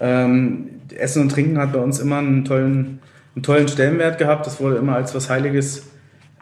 Ähm, 0.00 0.68
Essen 0.96 1.22
und 1.22 1.30
Trinken 1.30 1.58
hat 1.58 1.72
bei 1.72 1.78
uns 1.78 1.98
immer 1.98 2.18
einen 2.18 2.44
tollen, 2.44 3.00
einen 3.34 3.42
tollen 3.42 3.68
Stellenwert 3.68 4.18
gehabt. 4.18 4.46
Das 4.46 4.60
wurde 4.60 4.76
immer 4.76 4.96
als 4.96 5.14
was 5.14 5.30
Heiliges 5.30 5.84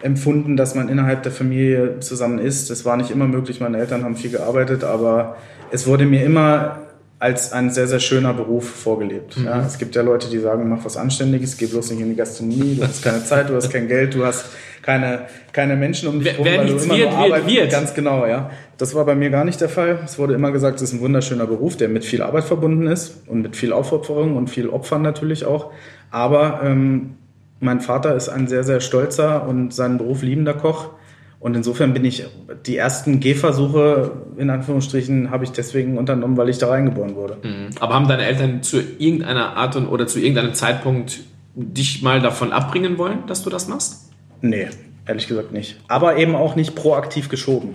empfunden, 0.03 0.56
dass 0.56 0.75
man 0.75 0.89
innerhalb 0.89 1.23
der 1.23 1.33
Familie 1.33 2.00
zusammen 2.00 2.39
ist. 2.39 2.71
Das 2.71 2.85
war 2.85 2.97
nicht 2.97 3.11
immer 3.11 3.27
möglich. 3.27 3.61
Meine 3.61 3.79
Eltern 3.79 4.05
haben 4.05 4.17
viel 4.17 4.31
gearbeitet, 4.31 4.85
aber 4.85 5.37
es 5.71 5.87
wurde 5.87 6.05
mir 6.05 6.25
immer 6.25 6.81
als 7.23 7.53
ein 7.53 7.71
sehr, 7.71 7.87
sehr 7.87 8.00
schöner 8.00 8.35
Beruf 8.35 8.69
vorgelebt. 8.69 9.37
Ja, 9.44 9.65
es 9.65 9.79
gibt 9.79 9.94
ja 9.94 10.03
Leute, 10.03 10.29
die 10.29 10.41
sagen, 10.41 10.69
mach 10.69 10.85
was 10.85 10.97
Anständiges, 10.97 11.56
geh 11.56 11.67
bloß 11.67 11.93
nicht 11.93 12.00
in 12.00 12.09
die 12.09 12.17
Gastronomie, 12.17 12.75
du 12.75 12.83
hast 12.83 13.05
keine 13.05 13.25
Zeit, 13.25 13.49
du 13.49 13.55
hast 13.55 13.71
kein 13.71 13.87
Geld, 13.87 14.17
du 14.17 14.27
hast 14.27 14.47
keine, 14.82 15.26
keine 15.52 15.76
Menschen 15.76 16.08
um 16.08 16.19
dich 16.19 16.32
herum, 16.32 16.44
weil 16.44 16.67
du 16.67 16.76
immer 16.76 16.96
wird, 16.96 17.12
nur 17.12 17.29
wird, 17.29 17.46
wird. 17.46 17.70
Ganz 17.70 17.94
genau, 17.94 18.26
ja. 18.26 18.50
Das 18.79 18.94
war 18.94 19.05
bei 19.05 19.14
mir 19.14 19.31
gar 19.31 19.44
nicht 19.44 19.61
der 19.61 19.69
Fall. 19.69 20.00
Es 20.05 20.19
wurde 20.19 20.34
immer 20.34 20.50
gesagt, 20.50 20.76
es 20.76 20.82
ist 20.82 20.93
ein 20.93 21.00
wunderschöner 21.00 21.46
Beruf, 21.46 21.76
der 21.76 21.88
mit 21.88 22.05
viel 22.05 22.23
Arbeit 22.23 22.44
verbunden 22.44 22.88
ist 22.88 23.23
und 23.29 23.43
mit 23.43 23.56
viel 23.56 23.73
Aufopferung 23.73 24.37
und 24.37 24.50
viel 24.50 24.69
Opfern 24.69 25.02
natürlich 25.02 25.44
auch. 25.44 25.70
Aber 26.11 26.61
ähm, 26.64 27.14
mein 27.61 27.81
Vater 27.81 28.17
ist 28.17 28.29
ein 28.29 28.49
sehr, 28.49 28.64
sehr 28.64 28.81
stolzer 28.81 29.46
und 29.46 29.73
seinen 29.73 29.99
Beruf 29.99 30.23
liebender 30.23 30.55
Koch. 30.55 30.90
Und 31.38 31.56
insofern 31.56 31.93
bin 31.93 32.05
ich 32.05 32.25
die 32.67 32.76
ersten 32.76 33.19
Gehversuche, 33.19 34.12
in 34.37 34.50
Anführungsstrichen, 34.50 35.31
habe 35.31 35.44
ich 35.44 35.50
deswegen 35.50 35.99
unternommen, 35.99 36.37
weil 36.37 36.49
ich 36.49 36.58
da 36.58 36.69
reingeboren 36.69 37.17
wurde. 37.17 37.38
Aber 37.81 37.94
haben 37.94 38.06
deine 38.06 38.25
Eltern 38.25 38.62
zu 38.62 38.81
irgendeiner 38.99 39.56
Art 39.56 39.75
und 39.75 39.88
oder 39.88 40.06
zu 40.06 40.20
irgendeinem 40.20 40.55
Zeitpunkt 40.55 41.20
dich 41.55 42.02
mal 42.02 42.20
davon 42.20 42.52
abbringen 42.52 42.96
wollen, 42.99 43.26
dass 43.26 43.43
du 43.43 43.50
das 43.50 43.69
machst? 43.69 44.02
Nee, 44.43 44.69
ehrlich 45.06 45.27
gesagt 45.29 45.53
nicht. 45.53 45.81
Aber 45.89 46.17
eben 46.19 46.35
auch 46.37 46.55
nicht 46.56 46.75
proaktiv 46.75 47.29
geschoben. 47.31 47.75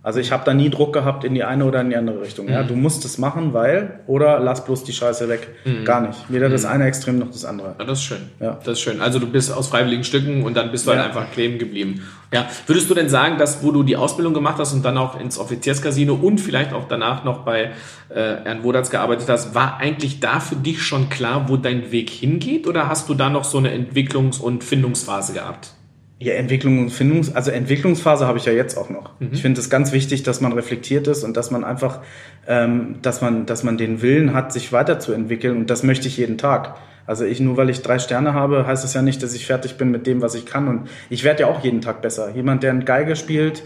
Also 0.00 0.20
ich 0.20 0.32
habe 0.32 0.42
da 0.46 0.54
nie 0.54 0.70
Druck 0.70 0.94
gehabt 0.94 1.24
in 1.24 1.34
die 1.34 1.44
eine 1.44 1.64
oder 1.66 1.80
in 1.82 1.90
die 1.90 1.96
andere 1.96 2.22
Richtung. 2.22 2.48
Ja, 2.48 2.62
du 2.62 2.76
musst 2.76 3.04
es 3.04 3.18
machen, 3.18 3.52
weil 3.52 4.00
oder 4.06 4.38
lass 4.40 4.64
bloß 4.64 4.84
die 4.84 4.92
Scheiße 4.92 5.28
weg. 5.28 5.48
Gar 5.84 6.06
nicht. 6.06 6.18
Weder 6.30 6.48
das 6.48 6.64
eine 6.64 6.86
Extrem 6.86 7.18
noch 7.18 7.30
das 7.30 7.44
andere. 7.44 7.74
Ja, 7.78 7.84
das 7.84 7.98
ist 7.98 8.04
schön. 8.04 8.20
Ja. 8.40 8.52
Das 8.64 8.74
ist 8.74 8.80
schön. 8.80 9.02
Also 9.02 9.18
du 9.18 9.26
bist 9.26 9.52
aus 9.52 9.68
freiwilligen 9.68 10.04
Stücken 10.04 10.44
und 10.44 10.56
dann 10.56 10.70
bist 10.70 10.86
du 10.86 10.92
Ja. 10.92 10.98
halt 10.98 11.08
einfach 11.08 11.30
kleben 11.32 11.58
geblieben. 11.58 12.02
Ja. 12.32 12.48
Würdest 12.66 12.88
du 12.88 12.94
denn 12.94 13.10
sagen, 13.10 13.36
dass 13.38 13.62
wo 13.62 13.70
du 13.70 13.82
die 13.82 13.96
Ausbildung 13.96 14.32
gemacht 14.32 14.56
hast 14.58 14.72
und 14.72 14.82
dann 14.84 14.96
auch 14.96 15.20
ins 15.20 15.36
Offizierscasino 15.38 16.14
und 16.14 16.38
vielleicht 16.40 16.72
auch 16.72 16.86
danach 16.88 17.24
noch 17.24 17.40
bei 17.40 17.72
äh, 18.08 18.36
Herrn 18.44 18.62
Wodatz 18.62 18.88
gearbeitet 18.88 19.28
hast, 19.28 19.54
war 19.54 19.78
eigentlich 19.78 20.20
da 20.20 20.40
für 20.40 20.56
dich 20.56 20.80
schon 20.80 21.10
klar, 21.10 21.48
wo 21.48 21.56
dein 21.58 21.90
Weg 21.92 22.08
hingeht? 22.08 22.66
Oder 22.66 22.88
hast 22.88 23.10
du 23.10 23.14
da 23.14 23.28
noch 23.28 23.44
so 23.44 23.58
eine 23.58 23.74
Entwicklungs- 23.76 24.40
und 24.40 24.64
Findungsphase 24.64 25.34
gehabt? 25.34 25.72
Ja, 26.20 26.34
Entwicklung 26.34 26.80
und 26.80 26.90
Findungs-, 26.90 27.32
also 27.32 27.52
Entwicklungsphase 27.52 28.26
habe 28.26 28.38
ich 28.38 28.44
ja 28.44 28.52
jetzt 28.52 28.76
auch 28.76 28.90
noch. 28.90 29.12
Mhm. 29.20 29.28
Ich 29.32 29.42
finde 29.42 29.60
es 29.60 29.70
ganz 29.70 29.92
wichtig, 29.92 30.24
dass 30.24 30.40
man 30.40 30.52
reflektiert 30.52 31.06
ist 31.06 31.22
und 31.22 31.36
dass 31.36 31.52
man 31.52 31.62
einfach, 31.62 32.00
ähm, 32.48 32.96
dass 33.02 33.20
man, 33.20 33.46
dass 33.46 33.62
man 33.62 33.78
den 33.78 34.02
Willen 34.02 34.34
hat, 34.34 34.52
sich 34.52 34.72
weiterzuentwickeln 34.72 35.56
und 35.56 35.70
das 35.70 35.84
möchte 35.84 36.08
ich 36.08 36.16
jeden 36.16 36.36
Tag. 36.36 36.76
Also 37.06 37.24
ich, 37.24 37.40
nur 37.40 37.56
weil 37.56 37.70
ich 37.70 37.82
drei 37.82 37.98
Sterne 38.00 38.34
habe, 38.34 38.66
heißt 38.66 38.84
es 38.84 38.94
ja 38.94 39.00
nicht, 39.00 39.22
dass 39.22 39.32
ich 39.32 39.46
fertig 39.46 39.78
bin 39.78 39.90
mit 39.90 40.06
dem, 40.06 40.20
was 40.20 40.34
ich 40.34 40.44
kann 40.44 40.66
und 40.66 40.88
ich 41.08 41.22
werde 41.22 41.42
ja 41.42 41.46
auch 41.46 41.62
jeden 41.62 41.80
Tag 41.80 42.02
besser. 42.02 42.34
Jemand, 42.34 42.64
der 42.64 42.72
ein 42.72 42.84
Geige 42.84 43.14
spielt, 43.14 43.62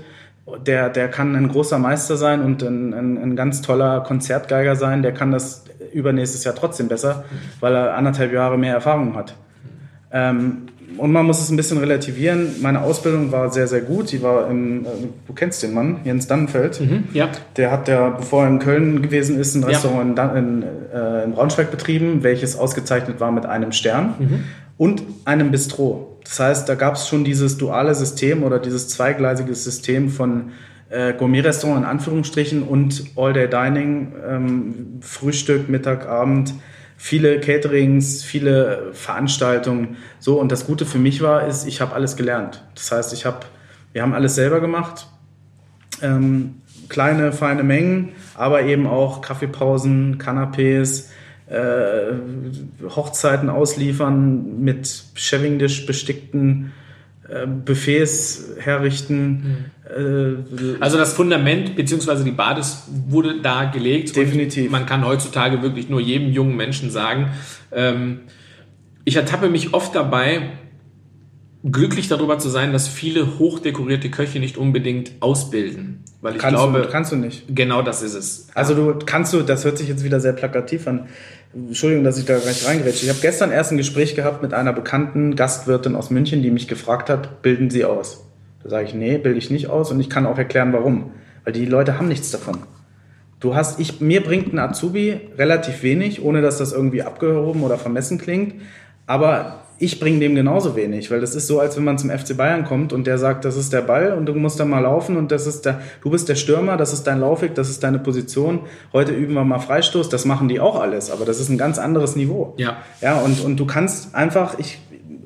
der, 0.67 0.91
der 0.91 1.09
kann 1.09 1.35
ein 1.35 1.49
großer 1.49 1.79
Meister 1.79 2.17
sein 2.17 2.43
und 2.43 2.63
ein, 2.63 2.93
ein, 2.93 3.17
ein 3.17 3.37
ganz 3.37 3.63
toller 3.63 4.01
Konzertgeiger 4.01 4.77
sein, 4.77 5.03
der 5.03 5.13
kann 5.13 5.31
das 5.31 5.65
übernächstes 5.93 6.45
Jahr 6.45 6.55
trotzdem 6.55 6.89
besser, 6.89 7.25
weil 7.61 7.75
er 7.75 7.95
anderthalb 7.95 8.33
Jahre 8.33 8.59
mehr 8.59 8.75
Erfahrung 8.75 9.17
hat. 9.17 9.35
Ähm, 10.13 10.67
und 10.99 11.13
man 11.13 11.27
muss 11.27 11.41
es 11.41 11.51
ein 11.51 11.57
bisschen 11.57 11.79
relativieren. 11.79 12.49
Meine 12.61 12.83
Ausbildung 12.83 13.33
war 13.33 13.51
sehr, 13.53 13.67
sehr 13.67 13.81
gut. 13.81 14.13
Die 14.13 14.23
war 14.23 14.49
im, 14.51 14.85
äh, 14.85 14.89
du 15.27 15.33
kennst 15.33 15.63
den 15.63 15.75
Mann, 15.75 16.01
Jens 16.05 16.27
Dannenfeld. 16.27 16.81
Ja. 17.13 17.29
Der 17.57 17.71
hat 17.71 17.89
ja, 17.89 18.11
bevor 18.11 18.45
er 18.45 18.49
in 18.51 18.59
Köln 18.59 19.03
gewesen 19.03 19.39
ist, 19.39 19.55
ein 19.55 19.63
Ja. 19.63 19.69
Restaurant 19.69 20.11
in, 20.11 20.15
Dan- 20.15 20.37
in, 20.37 20.63
äh, 20.95 21.25
in 21.25 21.33
Braunschweig 21.33 21.71
betrieben, 21.71 22.23
welches 22.23 22.57
ausgezeichnet 22.59 23.21
war 23.21 23.33
mit 23.33 23.47
einem 23.47 23.73
Stern 23.73 24.45
und 24.79 25.03
einem 25.25 25.51
Bistro. 25.51 26.19
Das 26.25 26.39
heißt, 26.39 26.69
da 26.69 26.75
gab 26.77 26.95
es 26.95 27.09
schon 27.09 27.25
dieses 27.25 27.59
duale 27.59 27.95
System 27.95 28.43
oder 28.45 28.59
dieses 28.59 28.89
zweigleisige 28.89 29.55
System 29.55 30.09
von 30.09 30.51
äh, 30.89 31.15
Gourmet-Restaurant 31.15 31.81
in 31.81 31.85
Anführungsstrichen 31.87 32.63
und 32.63 33.05
All-Day-Dining, 33.17 34.13
ähm, 34.29 34.75
Frühstück, 35.01 35.69
Mittag, 35.69 36.07
Abend, 36.07 36.53
viele 37.03 37.41
Caterings, 37.41 38.23
viele 38.23 38.91
Veranstaltungen. 38.93 39.97
So, 40.21 40.39
und 40.39 40.53
das 40.53 40.67
Gute 40.67 40.87
für 40.87 40.99
mich 40.99 41.21
war, 41.21 41.49
ist, 41.49 41.67
ich 41.67 41.81
habe 41.81 41.95
alles 41.95 42.17
gelernt. 42.17 42.63
Das 42.77 42.93
heißt, 42.93 43.13
ich 43.13 43.27
habe, 43.27 43.41
wir 43.93 44.03
haben 44.03 44.15
alles 44.15 44.37
selber 44.37 44.61
gemacht 44.61 45.09
ähm, 46.03 46.57
kleine, 46.89 47.33
feine 47.33 47.63
Mengen, 47.63 48.11
aber 48.35 48.63
eben 48.63 48.87
auch 48.87 49.21
Kaffeepausen, 49.21 50.19
Canapés, 50.19 51.09
äh, 51.49 52.13
Hochzeiten 52.89 53.51
ausliefern 53.51 54.61
mit 54.61 55.05
Cheving 55.15 55.59
Dish 55.59 55.87
bestickten 55.87 56.73
äh, 57.29 57.47
Buffets 57.47 58.51
herrichten. 58.59 59.71
Äh, 59.82 59.82
also 60.81 60.99
das 60.99 61.13
Fundament 61.13 61.77
bzw. 61.77 62.25
die 62.25 62.31
Basis 62.31 62.85
wurde 63.09 63.41
da 63.41 63.65
gelegt. 63.65 64.17
Definitiv. 64.17 64.71
man 64.71 64.87
kann 64.87 65.05
heutzutage 65.05 65.63
wirklich 65.63 65.89
nur 65.89 66.01
jedem 66.01 66.33
jungen 66.33 66.57
Menschen 66.57 66.91
sagen, 66.91 67.33
ähm, 67.73 68.21
ich 69.05 69.17
ertappe 69.17 69.51
mich 69.51 69.75
oft 69.75 69.95
dabei, 69.95 70.51
glücklich 71.65 72.09
darüber 72.09 72.39
zu 72.39 72.49
sein, 72.49 72.73
dass 72.73 72.89
viele 72.89 73.39
hochdekorierte 73.39 74.11
Köche 74.11 74.39
nicht 74.39 74.57
unbedingt 74.57 75.13
ausbilden. 75.21 76.03
Weil 76.21 76.37
ich 76.37 76.41
kannst 76.41 76.57
glaube, 76.57 76.83
du, 76.83 76.89
kannst 76.89 77.13
du 77.13 77.17
nicht. 77.17 77.45
Genau 77.49 77.83
das 77.83 78.03
ist 78.03 78.15
es. 78.15 78.49
Also 78.55 78.75
du 78.75 78.99
kannst 79.05 79.33
du, 79.33 79.43
das 79.43 79.65
hört 79.65 79.79
sich 79.79 79.89
jetzt 79.89 80.05
wieder 80.05 80.21
sehr 80.21 80.33
plakativ 80.33 80.87
an. 80.87 81.09
Entschuldigung, 81.55 82.05
dass 82.05 82.19
ich 82.19 82.25
da 82.25 82.39
gleich 82.39 82.67
reingerätsche. 82.67 83.05
Ich 83.05 83.11
habe 83.11 83.21
gestern 83.21 83.51
erst 83.51 83.73
ein 83.73 83.77
Gespräch 83.77 84.15
gehabt 84.15 84.43
mit 84.43 84.55
einer 84.55 84.73
bekannten 84.73 85.37
Gastwirtin 85.37 85.97
aus 85.97 86.11
München, 86.11 86.43
die 86.43 86.51
mich 86.51 86.69
gefragt 86.69 87.11
hat, 87.11 87.43
bilden 87.43 87.71
Sie 87.71 87.85
aus? 87.85 88.25
Da 88.65 88.71
sage 88.71 88.85
ich, 88.87 88.95
nee, 88.95 89.19
bilde 89.19 89.39
ich 89.39 89.51
nicht 89.51 89.69
aus 89.69 89.91
und 89.91 90.01
ich 90.01 90.11
kann 90.11 90.27
auch 90.27 90.39
erklären, 90.39 90.73
warum. 90.73 91.13
Weil 91.45 91.53
die 91.53 91.67
Leute 91.67 91.99
haben 91.99 92.09
nichts 92.09 92.31
davon. 92.31 92.59
Du 93.41 93.57
hast, 93.57 93.81
ich, 93.81 94.01
mir 94.01 94.23
bringt 94.23 94.53
ein 94.53 94.59
Azubi 94.61 95.21
relativ 95.37 95.83
wenig, 95.83 96.23
ohne 96.23 96.43
dass 96.43 96.59
das 96.59 96.73
irgendwie 96.73 97.03
abgehoben 97.03 97.65
oder 97.65 97.77
vermessen 97.77 98.19
klingt. 98.19 98.55
Aber 99.07 99.63
ich 99.83 99.99
bringe 99.99 100.21
dem 100.21 100.37
genauso 100.37 100.77
wenig, 100.77 101.11
weil 101.11 101.21
das 101.21 101.35
ist 101.35 101.49
so, 101.49 101.59
als 101.59 101.77
wenn 101.77 101.83
man 101.83 101.99
zum 101.99 102.11
FC 102.11 102.37
Bayern 102.37 102.65
kommt 102.65 102.93
und 102.93 103.05
der 103.05 103.19
sagt, 103.19 103.45
das 103.45 103.57
ist 103.57 103.73
der 103.73 103.81
Ball 103.81 104.13
und 104.13 104.27
du 104.27 104.35
musst 104.35 104.61
da 104.61 104.65
mal 104.65 104.79
laufen 104.79 105.17
und 105.17 105.33
das 105.33 105.49
ist 105.49 105.67
der, 105.67 105.81
du 106.03 106.11
bist 106.11 106.29
der 106.29 106.37
Stürmer, 106.37 106.77
das 106.77 106.93
ist 106.93 107.03
dein 107.09 107.19
Laufweg, 107.19 107.57
das 107.57 107.69
ist 107.69 107.83
deine 107.83 107.99
Position. 107.99 108.61
Heute 108.93 109.13
üben 109.13 109.35
wir 109.35 109.45
mal 109.45 109.59
Freistoß, 109.59 110.09
das 110.09 110.25
machen 110.25 110.47
die 110.47 110.61
auch 110.61 110.81
alles, 110.81 111.11
aber 111.11 111.25
das 111.25 111.41
ist 111.41 111.49
ein 111.49 111.59
ganz 111.59 111.81
anderes 111.81 112.15
Niveau. 112.15 112.55
Ja. 112.59 112.77
Ja, 113.01 113.17
und, 113.19 113.45
und 113.45 113.57
du 113.57 113.67
kannst 113.67 114.15
einfach, 114.15 114.57
ich, 114.61 114.79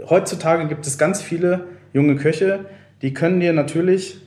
heutzutage 0.08 0.66
gibt 0.68 0.86
es 0.86 0.96
ganz 0.96 1.20
viele 1.20 1.66
junge 1.92 2.16
Köche, 2.16 2.60
die 3.02 3.12
können 3.12 3.40
dir 3.40 3.52
natürlich 3.52 4.20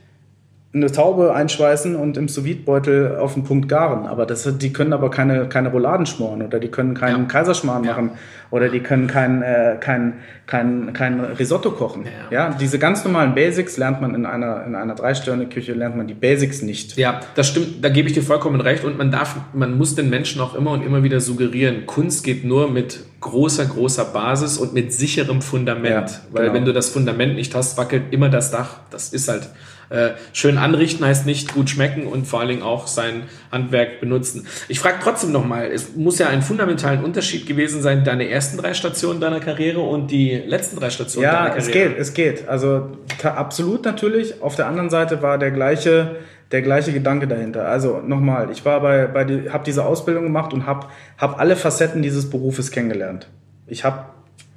eine 0.71 0.91
Taube 0.91 1.33
einschweißen 1.33 1.95
und 1.95 2.15
im 2.15 2.27
sous 2.27 2.45
beutel 2.63 3.17
auf 3.17 3.33
den 3.33 3.43
Punkt 3.43 3.67
garen. 3.67 4.05
Aber 4.05 4.27
das, 4.27 4.47
die 4.59 4.71
können 4.71 4.93
aber 4.93 5.09
keine, 5.09 5.49
keine 5.49 5.71
Rouladen 5.71 6.05
schmoren 6.05 6.43
oder 6.43 6.59
die 6.59 6.67
können 6.67 6.93
keinen 6.93 7.23
ja. 7.23 7.27
Kaiserschmarrn 7.27 7.83
ja. 7.83 7.91
machen 7.91 8.11
oder 8.51 8.69
die 8.69 8.79
können 8.79 9.07
kein, 9.07 9.41
äh, 9.41 9.77
kein, 9.79 10.19
kein, 10.45 10.93
kein 10.93 11.21
Risotto 11.21 11.71
kochen. 11.71 12.05
Ja. 12.29 12.49
ja. 12.49 12.57
diese 12.59 12.77
ganz 12.77 13.03
normalen 13.03 13.33
Basics 13.33 13.77
lernt 13.77 13.99
man 13.99 14.13
in 14.13 14.27
einer, 14.27 14.63
in 14.63 14.75
einer 14.75 14.93
Drei-Sterne-Küche, 14.93 15.73
lernt 15.73 15.97
man 15.97 16.05
die 16.05 16.13
Basics 16.13 16.61
nicht. 16.61 16.97
Ja, 16.97 17.21
das 17.33 17.47
stimmt, 17.47 17.83
da 17.83 17.89
gebe 17.89 18.07
ich 18.07 18.13
dir 18.13 18.23
vollkommen 18.23 18.61
recht 18.61 18.83
und 18.83 18.95
man 18.95 19.09
darf, 19.09 19.37
man 19.53 19.75
muss 19.75 19.95
den 19.95 20.11
Menschen 20.11 20.39
auch 20.39 20.53
immer 20.53 20.69
und 20.71 20.85
immer 20.85 21.01
wieder 21.01 21.19
suggerieren, 21.19 21.87
Kunst 21.87 22.23
geht 22.23 22.45
nur 22.45 22.69
mit 22.69 22.99
großer, 23.21 23.65
großer 23.65 24.05
Basis 24.05 24.59
und 24.59 24.73
mit 24.73 24.93
sicherem 24.93 25.41
Fundament. 25.41 26.21
Weil 26.31 26.43
genau. 26.43 26.53
wenn 26.53 26.65
du 26.65 26.73
das 26.73 26.89
Fundament 26.89 27.35
nicht 27.35 27.55
hast, 27.55 27.75
wackelt 27.77 28.03
immer 28.11 28.29
das 28.29 28.51
Dach. 28.51 28.81
Das 28.91 29.13
ist 29.13 29.27
halt 29.27 29.49
äh, 29.89 30.11
schön 30.33 30.57
anrichten 30.57 31.05
heißt 31.05 31.25
nicht 31.25 31.53
gut 31.53 31.69
schmecken 31.69 32.05
und 32.05 32.27
vor 32.27 32.39
allen 32.39 32.49
Dingen 32.49 32.61
auch 32.61 32.87
sein 32.87 33.23
Handwerk 33.51 33.99
benutzen. 33.99 34.47
Ich 34.67 34.79
frage 34.79 34.97
trotzdem 35.01 35.31
nochmal, 35.31 35.71
es 35.71 35.95
muss 35.95 36.19
ja 36.19 36.27
einen 36.27 36.41
fundamentalen 36.41 37.03
Unterschied 37.03 37.47
gewesen 37.47 37.81
sein, 37.81 38.03
deine 38.03 38.29
ersten 38.29 38.57
drei 38.57 38.73
Stationen 38.73 39.19
deiner 39.19 39.39
Karriere 39.39 39.79
und 39.79 40.11
die 40.11 40.35
letzten 40.35 40.77
drei 40.77 40.89
Stationen 40.89 41.23
ja, 41.23 41.49
deiner 41.49 41.55
Karriere. 41.55 41.89
Ja, 41.89 41.95
es 41.97 42.13
geht, 42.13 42.33
es 42.33 42.39
geht. 42.39 42.47
Also 42.47 42.91
absolut 43.23 43.85
natürlich. 43.85 44.41
Auf 44.41 44.55
der 44.55 44.67
anderen 44.67 44.89
Seite 44.89 45.21
war 45.21 45.37
der 45.37 45.51
gleiche 45.51 46.17
der 46.51 46.61
gleiche 46.63 46.91
Gedanke 46.91 47.27
dahinter. 47.27 47.67
Also 47.67 48.01
nochmal, 48.05 48.49
ich 48.51 48.65
war 48.65 48.81
bei, 48.81 49.05
bei 49.05 49.23
die, 49.23 49.51
habe 49.51 49.63
diese 49.63 49.85
Ausbildung 49.85 50.23
gemacht 50.23 50.53
und 50.53 50.65
habe 50.65 50.87
hab 51.17 51.39
alle 51.39 51.55
Facetten 51.55 52.01
dieses 52.01 52.29
Berufes 52.29 52.71
kennengelernt. 52.71 53.27
Ich 53.67 53.83
habe 53.83 54.05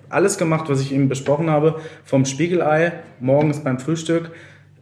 alles 0.08 0.38
gemacht, 0.38 0.68
was 0.68 0.80
ich 0.80 0.92
eben 0.92 1.08
besprochen 1.08 1.50
habe, 1.50 1.80
vom 2.04 2.24
Spiegelei 2.24 2.92
morgens 3.20 3.62
beim 3.64 3.78
Frühstück 3.78 4.30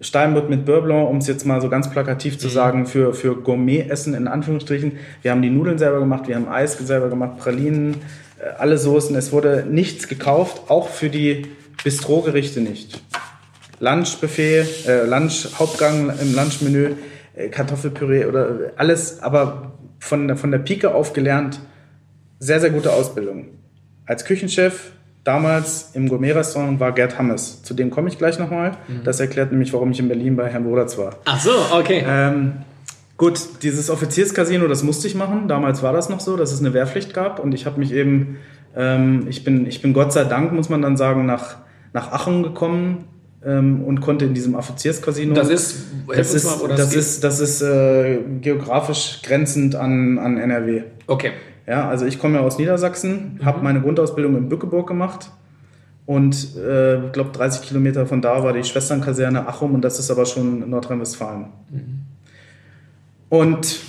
Steinbutt 0.00 0.48
mit 0.48 0.64
Beurre 0.64 0.82
Blanc, 0.82 1.10
um 1.10 1.18
es 1.18 1.26
jetzt 1.26 1.44
mal 1.44 1.60
so 1.60 1.68
ganz 1.68 1.90
plakativ 1.90 2.38
zu 2.38 2.46
mhm. 2.48 2.52
sagen, 2.52 2.86
für, 2.86 3.12
für 3.12 3.36
Gourmet-Essen 3.36 4.14
in 4.14 4.28
Anführungsstrichen. 4.28 4.98
Wir 5.22 5.30
haben 5.30 5.42
die 5.42 5.50
Nudeln 5.50 5.78
selber 5.78 6.00
gemacht, 6.00 6.26
wir 6.26 6.36
haben 6.36 6.48
Eis 6.48 6.78
selber 6.78 7.08
gemacht, 7.08 7.38
Pralinen, 7.38 7.96
äh, 8.38 8.48
alle 8.58 8.78
Soßen. 8.78 9.14
Es 9.16 9.30
wurde 9.32 9.66
nichts 9.68 10.08
gekauft, 10.08 10.70
auch 10.70 10.88
für 10.88 11.10
die 11.10 11.46
Bistro-Gerichte 11.84 12.60
nicht. 12.60 13.02
Lunchbuffet, 13.78 14.86
äh, 14.86 15.04
Lunch, 15.04 15.48
Hauptgang 15.58 16.12
im 16.18 16.34
Lunchmenü, 16.34 16.94
äh, 17.34 17.48
Kartoffelpüree 17.48 18.24
oder 18.24 18.72
alles, 18.76 19.22
aber 19.22 19.72
von, 19.98 20.36
von 20.36 20.50
der 20.50 20.58
Pike 20.58 20.94
auf 20.94 21.12
gelernt. 21.12 21.60
Sehr, 22.38 22.60
sehr 22.60 22.70
gute 22.70 22.92
Ausbildung. 22.92 23.48
Als 24.06 24.24
Küchenchef 24.24 24.92
damals 25.24 25.90
im 25.94 26.08
Gourmet-Restaurant 26.08 26.80
war 26.80 26.92
Gerd 26.92 27.18
Hammes. 27.18 27.62
Zu 27.62 27.74
dem 27.74 27.90
komme 27.90 28.08
ich 28.08 28.18
gleich 28.18 28.38
nochmal. 28.38 28.72
Mhm. 28.88 29.04
Das 29.04 29.20
erklärt 29.20 29.52
nämlich, 29.52 29.72
warum 29.72 29.90
ich 29.90 30.00
in 30.00 30.08
Berlin 30.08 30.36
bei 30.36 30.48
Herrn 30.48 30.64
Brodatz 30.64 30.96
war. 30.98 31.16
Ach 31.24 31.40
so, 31.40 31.52
okay. 31.72 32.04
Ähm, 32.06 32.52
gut, 33.16 33.40
dieses 33.62 33.90
Offizierscasino, 33.90 34.66
das 34.66 34.82
musste 34.82 35.06
ich 35.06 35.14
machen. 35.14 35.48
Damals 35.48 35.82
war 35.82 35.92
das 35.92 36.08
noch 36.08 36.20
so, 36.20 36.36
dass 36.36 36.52
es 36.52 36.60
eine 36.60 36.72
Wehrpflicht 36.72 37.12
gab. 37.12 37.38
Und 37.38 37.52
ich 37.52 37.66
habe 37.66 37.78
mich 37.78 37.92
eben, 37.92 38.38
ähm, 38.74 39.26
ich, 39.28 39.44
bin, 39.44 39.66
ich 39.66 39.82
bin 39.82 39.92
Gott 39.92 40.12
sei 40.12 40.24
Dank, 40.24 40.52
muss 40.52 40.68
man 40.68 40.82
dann 40.82 40.96
sagen, 40.96 41.26
nach, 41.26 41.56
nach 41.92 42.12
Aachen 42.12 42.42
gekommen. 42.42 43.04
Ähm, 43.42 43.84
und 43.84 44.02
konnte 44.02 44.26
in 44.26 44.34
diesem 44.34 44.54
Offizierscasino. 44.54 45.32
Das 45.32 45.48
ist, 45.48 45.86
das 46.14 46.34
ist, 46.34 46.44
mal, 46.44 46.76
das, 46.76 46.94
ist, 46.94 47.24
das 47.24 47.40
ist 47.40 47.62
äh, 47.62 48.18
geografisch 48.42 49.22
grenzend 49.22 49.76
an, 49.76 50.18
an 50.18 50.36
NRW. 50.36 50.82
Okay. 51.06 51.30
Ja, 51.66 51.88
also 51.88 52.06
ich 52.06 52.18
komme 52.18 52.38
ja 52.38 52.40
aus 52.42 52.58
Niedersachsen, 52.58 53.38
mhm. 53.38 53.44
habe 53.44 53.62
meine 53.62 53.80
Grundausbildung 53.80 54.36
in 54.36 54.48
Bückeburg 54.48 54.86
gemacht 54.86 55.30
und 56.06 56.34
ich 56.34 56.56
äh, 56.56 56.98
glaube 57.12 57.30
30 57.32 57.62
Kilometer 57.62 58.06
von 58.06 58.20
da 58.22 58.42
war 58.42 58.52
die 58.52 58.64
Schwesternkaserne 58.64 59.46
Achum 59.46 59.74
und 59.74 59.82
das 59.82 59.98
ist 59.98 60.10
aber 60.10 60.26
schon 60.26 60.68
Nordrhein-Westfalen. 60.68 61.46
Mhm. 61.70 62.00
Und 63.28 63.80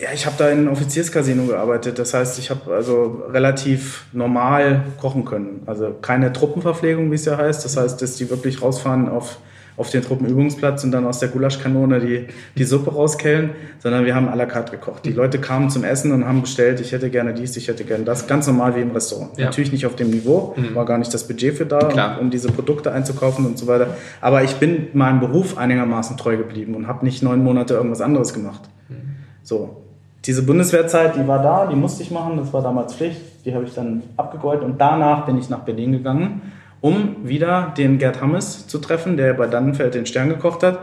ja, 0.00 0.08
ich 0.14 0.26
habe 0.26 0.36
da 0.38 0.48
in 0.48 0.58
einem 0.58 0.68
Offizierscasino 0.68 1.46
gearbeitet. 1.46 1.98
Das 1.98 2.14
heißt, 2.14 2.38
ich 2.38 2.50
habe 2.50 2.74
also 2.74 3.24
relativ 3.30 4.06
normal 4.12 4.82
kochen 5.00 5.24
können. 5.24 5.62
Also 5.66 5.94
keine 6.00 6.32
Truppenverpflegung, 6.32 7.10
wie 7.10 7.14
es 7.14 7.24
ja 7.24 7.36
heißt. 7.36 7.64
Das 7.64 7.76
heißt, 7.76 8.00
dass 8.00 8.16
die 8.16 8.28
wirklich 8.30 8.62
rausfahren 8.62 9.08
auf 9.08 9.38
auf 9.76 9.90
den 9.90 10.02
Truppenübungsplatz 10.02 10.84
und 10.84 10.92
dann 10.92 11.04
aus 11.04 11.18
der 11.18 11.28
Gulaschkanone 11.28 12.00
die, 12.00 12.26
die 12.56 12.64
Suppe 12.64 12.92
rauskellen, 12.92 13.50
sondern 13.78 14.04
wir 14.04 14.14
haben 14.14 14.28
à 14.28 14.34
la 14.34 14.46
carte 14.46 14.72
gekocht. 14.72 15.04
Die 15.04 15.12
Leute 15.12 15.38
kamen 15.38 15.68
zum 15.70 15.84
Essen 15.84 16.12
und 16.12 16.26
haben 16.26 16.40
bestellt, 16.40 16.80
ich 16.80 16.92
hätte 16.92 17.10
gerne 17.10 17.34
dies, 17.34 17.56
ich 17.56 17.68
hätte 17.68 17.84
gerne 17.84 18.04
das, 18.04 18.26
ganz 18.26 18.46
normal 18.46 18.74
wie 18.76 18.80
im 18.80 18.90
Restaurant. 18.92 19.36
Ja. 19.36 19.46
Natürlich 19.46 19.72
nicht 19.72 19.84
auf 19.86 19.94
dem 19.94 20.10
Niveau, 20.10 20.54
mhm. 20.56 20.74
war 20.74 20.86
gar 20.86 20.98
nicht 20.98 21.12
das 21.12 21.28
Budget 21.28 21.54
für 21.54 21.66
da, 21.66 22.16
um, 22.16 22.26
um, 22.26 22.30
diese 22.30 22.48
Produkte 22.48 22.92
einzukaufen 22.92 23.44
und 23.44 23.58
so 23.58 23.66
weiter. 23.66 23.88
Aber 24.20 24.42
ich 24.42 24.56
bin 24.56 24.88
meinem 24.94 25.20
Beruf 25.20 25.58
einigermaßen 25.58 26.16
treu 26.16 26.36
geblieben 26.36 26.74
und 26.74 26.86
habe 26.86 27.04
nicht 27.04 27.22
neun 27.22 27.44
Monate 27.44 27.74
irgendwas 27.74 28.00
anderes 28.00 28.32
gemacht. 28.32 28.62
Mhm. 28.88 29.16
So. 29.42 29.82
Diese 30.24 30.42
Bundeswehrzeit, 30.42 31.14
die 31.14 31.28
war 31.28 31.40
da, 31.40 31.66
die 31.66 31.76
musste 31.76 32.02
ich 32.02 32.10
machen, 32.10 32.36
das 32.36 32.52
war 32.52 32.60
damals 32.60 32.94
Pflicht, 32.94 33.20
die 33.44 33.54
habe 33.54 33.64
ich 33.64 33.74
dann 33.74 34.02
abgegolten 34.16 34.66
und 34.66 34.80
danach 34.80 35.24
bin 35.24 35.38
ich 35.38 35.48
nach 35.48 35.60
Berlin 35.60 35.92
gegangen 35.92 36.40
um 36.80 37.16
wieder 37.24 37.72
den 37.76 37.98
Gerd 37.98 38.20
Hammes 38.20 38.66
zu 38.66 38.78
treffen, 38.78 39.16
der 39.16 39.34
bei 39.34 39.46
Dannenfeld 39.46 39.94
den 39.94 40.06
Stern 40.06 40.28
gekocht 40.28 40.62
hat. 40.62 40.80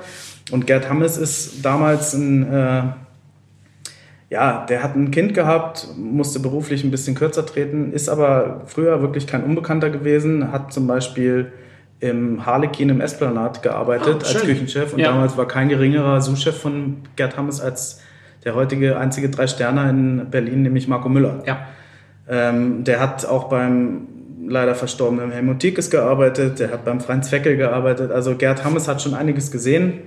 Und 0.52 0.68
Gerd 0.68 0.90
Hammes 0.90 1.18
ist 1.18 1.64
damals 1.64 2.14
ein, 2.14 2.52
äh, 2.52 2.84
ja, 4.30 4.66
der 4.68 4.84
hat 4.84 4.96
ein 4.96 5.12
Kind 5.12 5.34
gehabt, 5.34 5.88
musste 5.98 6.40
beruflich 6.40 6.84
ein 6.84 6.92
bisschen 6.92 7.16
kürzer 7.16 7.46
treten, 7.46 7.94
ist 7.94 8.10
aber 8.10 8.62
früher 8.66 9.02
wirklich 9.02 9.28
kein 9.28 9.44
Unbekannter 9.44 9.90
gewesen, 9.90 10.52
hat 10.52 10.74
zum 10.74 10.88
Beispiel 10.88 11.52
im 12.00 12.46
Harlekin 12.46 12.90
im 12.90 13.00
Esplanat 13.00 13.64
gearbeitet 13.64 14.18
oh, 14.24 14.28
als 14.28 14.42
Küchenchef 14.42 14.94
und 14.94 15.00
ja. 15.00 15.12
damals 15.12 15.38
war 15.38 15.48
kein 15.48 15.70
geringerer 15.70 16.20
Sous-Chef 16.20 16.60
von 16.60 16.98
Gerd 17.16 17.38
Hammes 17.38 17.62
als 17.62 18.02
der 18.44 18.56
heutige 18.56 18.98
einzige 18.98 19.30
drei 19.30 19.48
Sterne 19.48 19.90
in 19.90 20.30
Berlin, 20.30 20.64
nämlich 20.64 20.90
Marco 20.90 21.08
Müller. 21.08 21.44
Ja. 21.46 21.68
Ähm, 22.28 22.84
der 22.84 23.00
hat 23.00 23.26
auch 23.26 23.46
beim 23.46 24.08
leider 24.48 24.76
verstorbenen 24.76 25.32
Helmut 25.32 25.64
Diekes 25.64 25.90
gearbeitet, 25.90 26.60
der 26.60 26.72
hat 26.72 26.86
beim 26.86 27.00
Franz 27.02 27.30
Feckel 27.30 27.58
gearbeitet. 27.58 28.12
Also 28.12 28.36
Gerd 28.36 28.64
Hammes 28.64 28.88
hat 28.88 29.02
schon 29.02 29.14
einiges 29.14 29.52
gesehen 29.52 30.02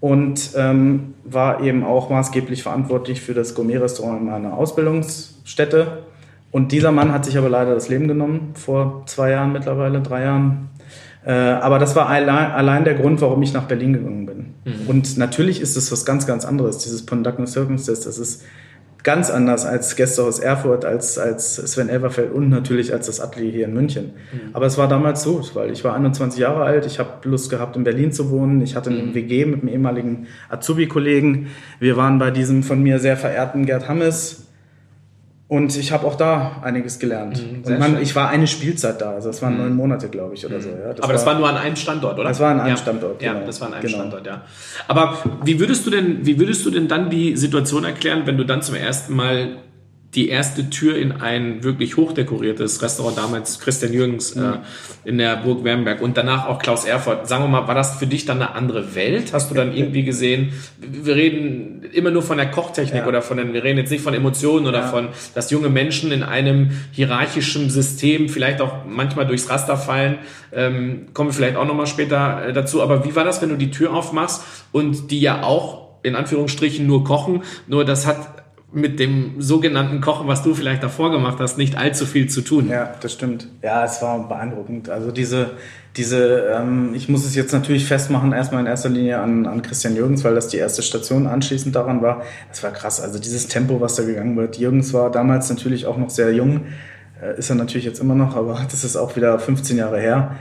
und 0.00 0.50
ähm, 0.56 1.14
war 1.24 1.62
eben 1.62 1.84
auch 1.84 2.10
maßgeblich 2.10 2.62
verantwortlich 2.62 3.20
für 3.20 3.34
das 3.34 3.54
Gourmet-Restaurant 3.54 4.20
in 4.20 4.26
meiner 4.26 4.54
Ausbildungsstätte. 4.54 5.98
Und 6.52 6.72
dieser 6.72 6.92
Mann 6.92 7.12
hat 7.12 7.24
sich 7.24 7.36
aber 7.36 7.48
leider 7.48 7.74
das 7.74 7.88
Leben 7.88 8.08
genommen, 8.08 8.52
vor 8.54 9.02
zwei 9.06 9.30
Jahren 9.30 9.52
mittlerweile, 9.52 10.00
drei 10.00 10.22
Jahren. 10.22 10.70
Äh, 11.24 11.32
aber 11.32 11.78
das 11.78 11.96
war 11.96 12.08
allein, 12.08 12.52
allein, 12.52 12.84
der 12.84 12.94
Grund, 12.94 13.20
warum 13.20 13.42
ich 13.42 13.52
nach 13.52 13.64
Berlin 13.64 13.92
gegangen 13.94 14.26
bin. 14.26 14.54
Mhm. 14.64 14.86
Und 14.88 15.18
natürlich 15.18 15.60
ist 15.60 15.76
es 15.76 15.90
was 15.90 16.04
ganz, 16.04 16.26
ganz 16.26 16.44
anderes, 16.44 16.78
dieses 16.78 17.04
Pondacken 17.04 17.46
Circumstance. 17.46 18.04
Das 18.04 18.18
ist 18.18 18.44
ganz 19.06 19.30
anders 19.30 19.64
als 19.64 19.94
Gästehaus 19.94 20.40
Erfurt, 20.40 20.84
als, 20.84 21.16
als 21.16 21.54
Sven 21.54 21.88
Elverfeld 21.88 22.32
und 22.32 22.48
natürlich 22.48 22.92
als 22.92 23.06
das 23.06 23.20
Atelier 23.20 23.52
hier 23.52 23.64
in 23.66 23.72
München. 23.72 24.06
Mhm. 24.32 24.50
Aber 24.52 24.66
es 24.66 24.78
war 24.78 24.88
damals 24.88 25.22
so, 25.22 25.40
weil 25.54 25.70
ich 25.70 25.84
war 25.84 25.94
21 25.94 26.40
Jahre 26.40 26.64
alt, 26.64 26.86
ich 26.86 26.98
habe 26.98 27.10
Lust 27.22 27.48
gehabt, 27.48 27.76
in 27.76 27.84
Berlin 27.84 28.10
zu 28.10 28.30
wohnen. 28.30 28.60
Ich 28.62 28.74
hatte 28.74 28.90
einen 28.90 29.10
mhm. 29.10 29.14
WG 29.14 29.44
mit 29.44 29.60
einem 29.60 29.68
ehemaligen 29.68 30.26
Azubi-Kollegen. 30.48 31.46
Wir 31.78 31.96
waren 31.96 32.18
bei 32.18 32.32
diesem 32.32 32.64
von 32.64 32.82
mir 32.82 32.98
sehr 32.98 33.16
verehrten 33.16 33.64
Gerd 33.64 33.88
Hammes. 33.88 34.48
Und 35.48 35.76
ich 35.76 35.92
habe 35.92 36.04
auch 36.04 36.16
da 36.16 36.56
einiges 36.62 36.98
gelernt. 36.98 37.40
Mhm, 37.40 37.62
und 37.62 37.78
man, 37.78 38.02
ich 38.02 38.16
war 38.16 38.28
eine 38.30 38.48
Spielzeit 38.48 39.00
da, 39.00 39.12
also 39.12 39.28
das 39.28 39.40
waren 39.42 39.56
neun 39.56 39.76
Monate, 39.76 40.08
glaube 40.08 40.34
ich, 40.34 40.44
oder 40.44 40.60
so. 40.60 40.70
Ja, 40.70 40.90
Aber 41.00 41.12
das 41.12 41.24
war 41.24 41.38
nur 41.38 41.48
an 41.48 41.56
einem 41.56 41.76
Standort, 41.76 42.18
oder? 42.18 42.28
Das 42.28 42.40
war 42.40 42.50
an 42.50 42.58
einem 42.60 42.70
ja. 42.70 42.76
Standort, 42.76 43.22
Ja, 43.22 43.32
genau. 43.34 43.46
das 43.46 43.60
war 43.60 43.68
an 43.68 43.74
einem 43.74 43.82
Genau. 43.86 43.98
Standort, 43.98 44.26
ja. 44.26 44.42
Aber 44.88 45.16
wie 45.44 45.60
würdest 45.60 45.86
du 45.86 45.90
denn, 45.90 46.26
wie 46.26 46.40
würdest 46.40 46.66
du 46.66 46.70
denn 46.70 46.88
dann 46.88 47.10
die 47.10 47.36
Situation 47.36 47.84
erklären, 47.84 48.22
wenn 48.24 48.36
du 48.36 48.44
dann 48.44 48.60
zum 48.60 48.74
ersten 48.74 49.14
Mal 49.14 49.58
die 50.16 50.28
erste 50.30 50.70
Tür 50.70 50.96
in 50.96 51.12
ein 51.12 51.62
wirklich 51.62 51.96
hochdekoriertes 51.96 52.82
Restaurant, 52.82 53.16
damals 53.18 53.60
Christian 53.60 53.92
Jürgens 53.92 54.34
Mhm. 54.34 54.42
äh, 54.44 55.08
in 55.08 55.18
der 55.18 55.36
Burg 55.36 55.62
Wernberg 55.62 56.00
und 56.00 56.16
danach 56.16 56.48
auch 56.48 56.58
Klaus 56.58 56.84
Erfurt. 56.86 57.28
Sagen 57.28 57.44
wir 57.44 57.48
mal, 57.48 57.68
war 57.68 57.74
das 57.74 57.96
für 57.98 58.06
dich 58.06 58.24
dann 58.24 58.40
eine 58.42 58.54
andere 58.54 58.94
Welt? 58.94 59.32
Hast 59.34 59.50
du 59.50 59.54
dann 59.54 59.76
irgendwie 59.76 60.02
gesehen, 60.02 60.54
wir 60.80 61.14
reden 61.14 61.84
immer 61.92 62.10
nur 62.10 62.22
von 62.22 62.38
der 62.38 62.50
Kochtechnik 62.50 63.02
Ja. 63.02 63.06
oder 63.06 63.20
von 63.22 63.36
den, 63.36 63.52
wir 63.52 63.62
reden 63.62 63.78
jetzt 63.78 63.90
nicht 63.90 64.02
von 64.02 64.14
Emotionen 64.14 64.66
oder 64.66 64.80
Ja. 64.80 64.86
von, 64.88 65.08
dass 65.34 65.50
junge 65.50 65.68
Menschen 65.68 66.10
in 66.12 66.22
einem 66.22 66.70
hierarchischen 66.92 67.68
System 67.70 68.28
vielleicht 68.30 68.60
auch 68.62 68.86
manchmal 68.88 69.26
durchs 69.26 69.50
Raster 69.50 69.76
fallen. 69.76 70.18
Ähm, 70.52 71.08
kommen 71.12 71.28
wir 71.28 71.34
vielleicht 71.34 71.56
auch 71.56 71.66
nochmal 71.66 71.86
später 71.86 72.46
äh, 72.48 72.52
dazu. 72.54 72.80
Aber 72.82 73.04
wie 73.04 73.14
war 73.14 73.24
das, 73.24 73.42
wenn 73.42 73.50
du 73.50 73.56
die 73.56 73.70
Tür 73.70 73.92
aufmachst 73.92 74.42
und 74.72 75.10
die 75.10 75.20
ja 75.20 75.42
auch 75.42 75.86
in 76.02 76.14
Anführungsstrichen 76.14 76.86
nur 76.86 77.04
kochen, 77.04 77.42
nur 77.66 77.84
das 77.84 78.06
hat 78.06 78.35
mit 78.76 79.00
dem 79.00 79.40
sogenannten 79.40 80.02
Kochen, 80.02 80.28
was 80.28 80.42
du 80.42 80.54
vielleicht 80.54 80.82
davor 80.82 81.10
gemacht 81.10 81.38
hast, 81.40 81.56
nicht 81.56 81.78
allzu 81.78 82.04
viel 82.04 82.28
zu 82.28 82.42
tun. 82.42 82.68
Ja, 82.68 82.94
das 83.00 83.14
stimmt. 83.14 83.48
Ja, 83.62 83.86
es 83.86 84.02
war 84.02 84.28
beeindruckend. 84.28 84.90
Also 84.90 85.10
diese, 85.10 85.52
diese, 85.96 86.50
ähm, 86.54 86.92
ich 86.94 87.08
muss 87.08 87.24
es 87.24 87.34
jetzt 87.34 87.52
natürlich 87.52 87.86
festmachen, 87.86 88.34
erstmal 88.34 88.60
in 88.60 88.66
erster 88.66 88.90
Linie 88.90 89.20
an, 89.20 89.46
an 89.46 89.62
Christian 89.62 89.96
Jürgens, 89.96 90.24
weil 90.24 90.34
das 90.34 90.48
die 90.48 90.58
erste 90.58 90.82
Station 90.82 91.26
anschließend 91.26 91.74
daran 91.74 92.02
war. 92.02 92.22
Das 92.50 92.62
war 92.62 92.70
krass. 92.70 93.00
Also 93.00 93.18
dieses 93.18 93.48
Tempo, 93.48 93.80
was 93.80 93.94
da 93.94 94.02
gegangen 94.02 94.36
wird. 94.36 94.58
Jürgens 94.58 94.92
war 94.92 95.10
damals 95.10 95.48
natürlich 95.48 95.86
auch 95.86 95.96
noch 95.96 96.10
sehr 96.10 96.34
jung, 96.34 96.66
äh, 97.22 97.38
ist 97.38 97.48
er 97.48 97.56
natürlich 97.56 97.86
jetzt 97.86 98.00
immer 98.00 98.14
noch, 98.14 98.36
aber 98.36 98.60
das 98.70 98.84
ist 98.84 98.96
auch 98.96 99.16
wieder 99.16 99.38
15 99.38 99.78
Jahre 99.78 99.98
her. 99.98 100.36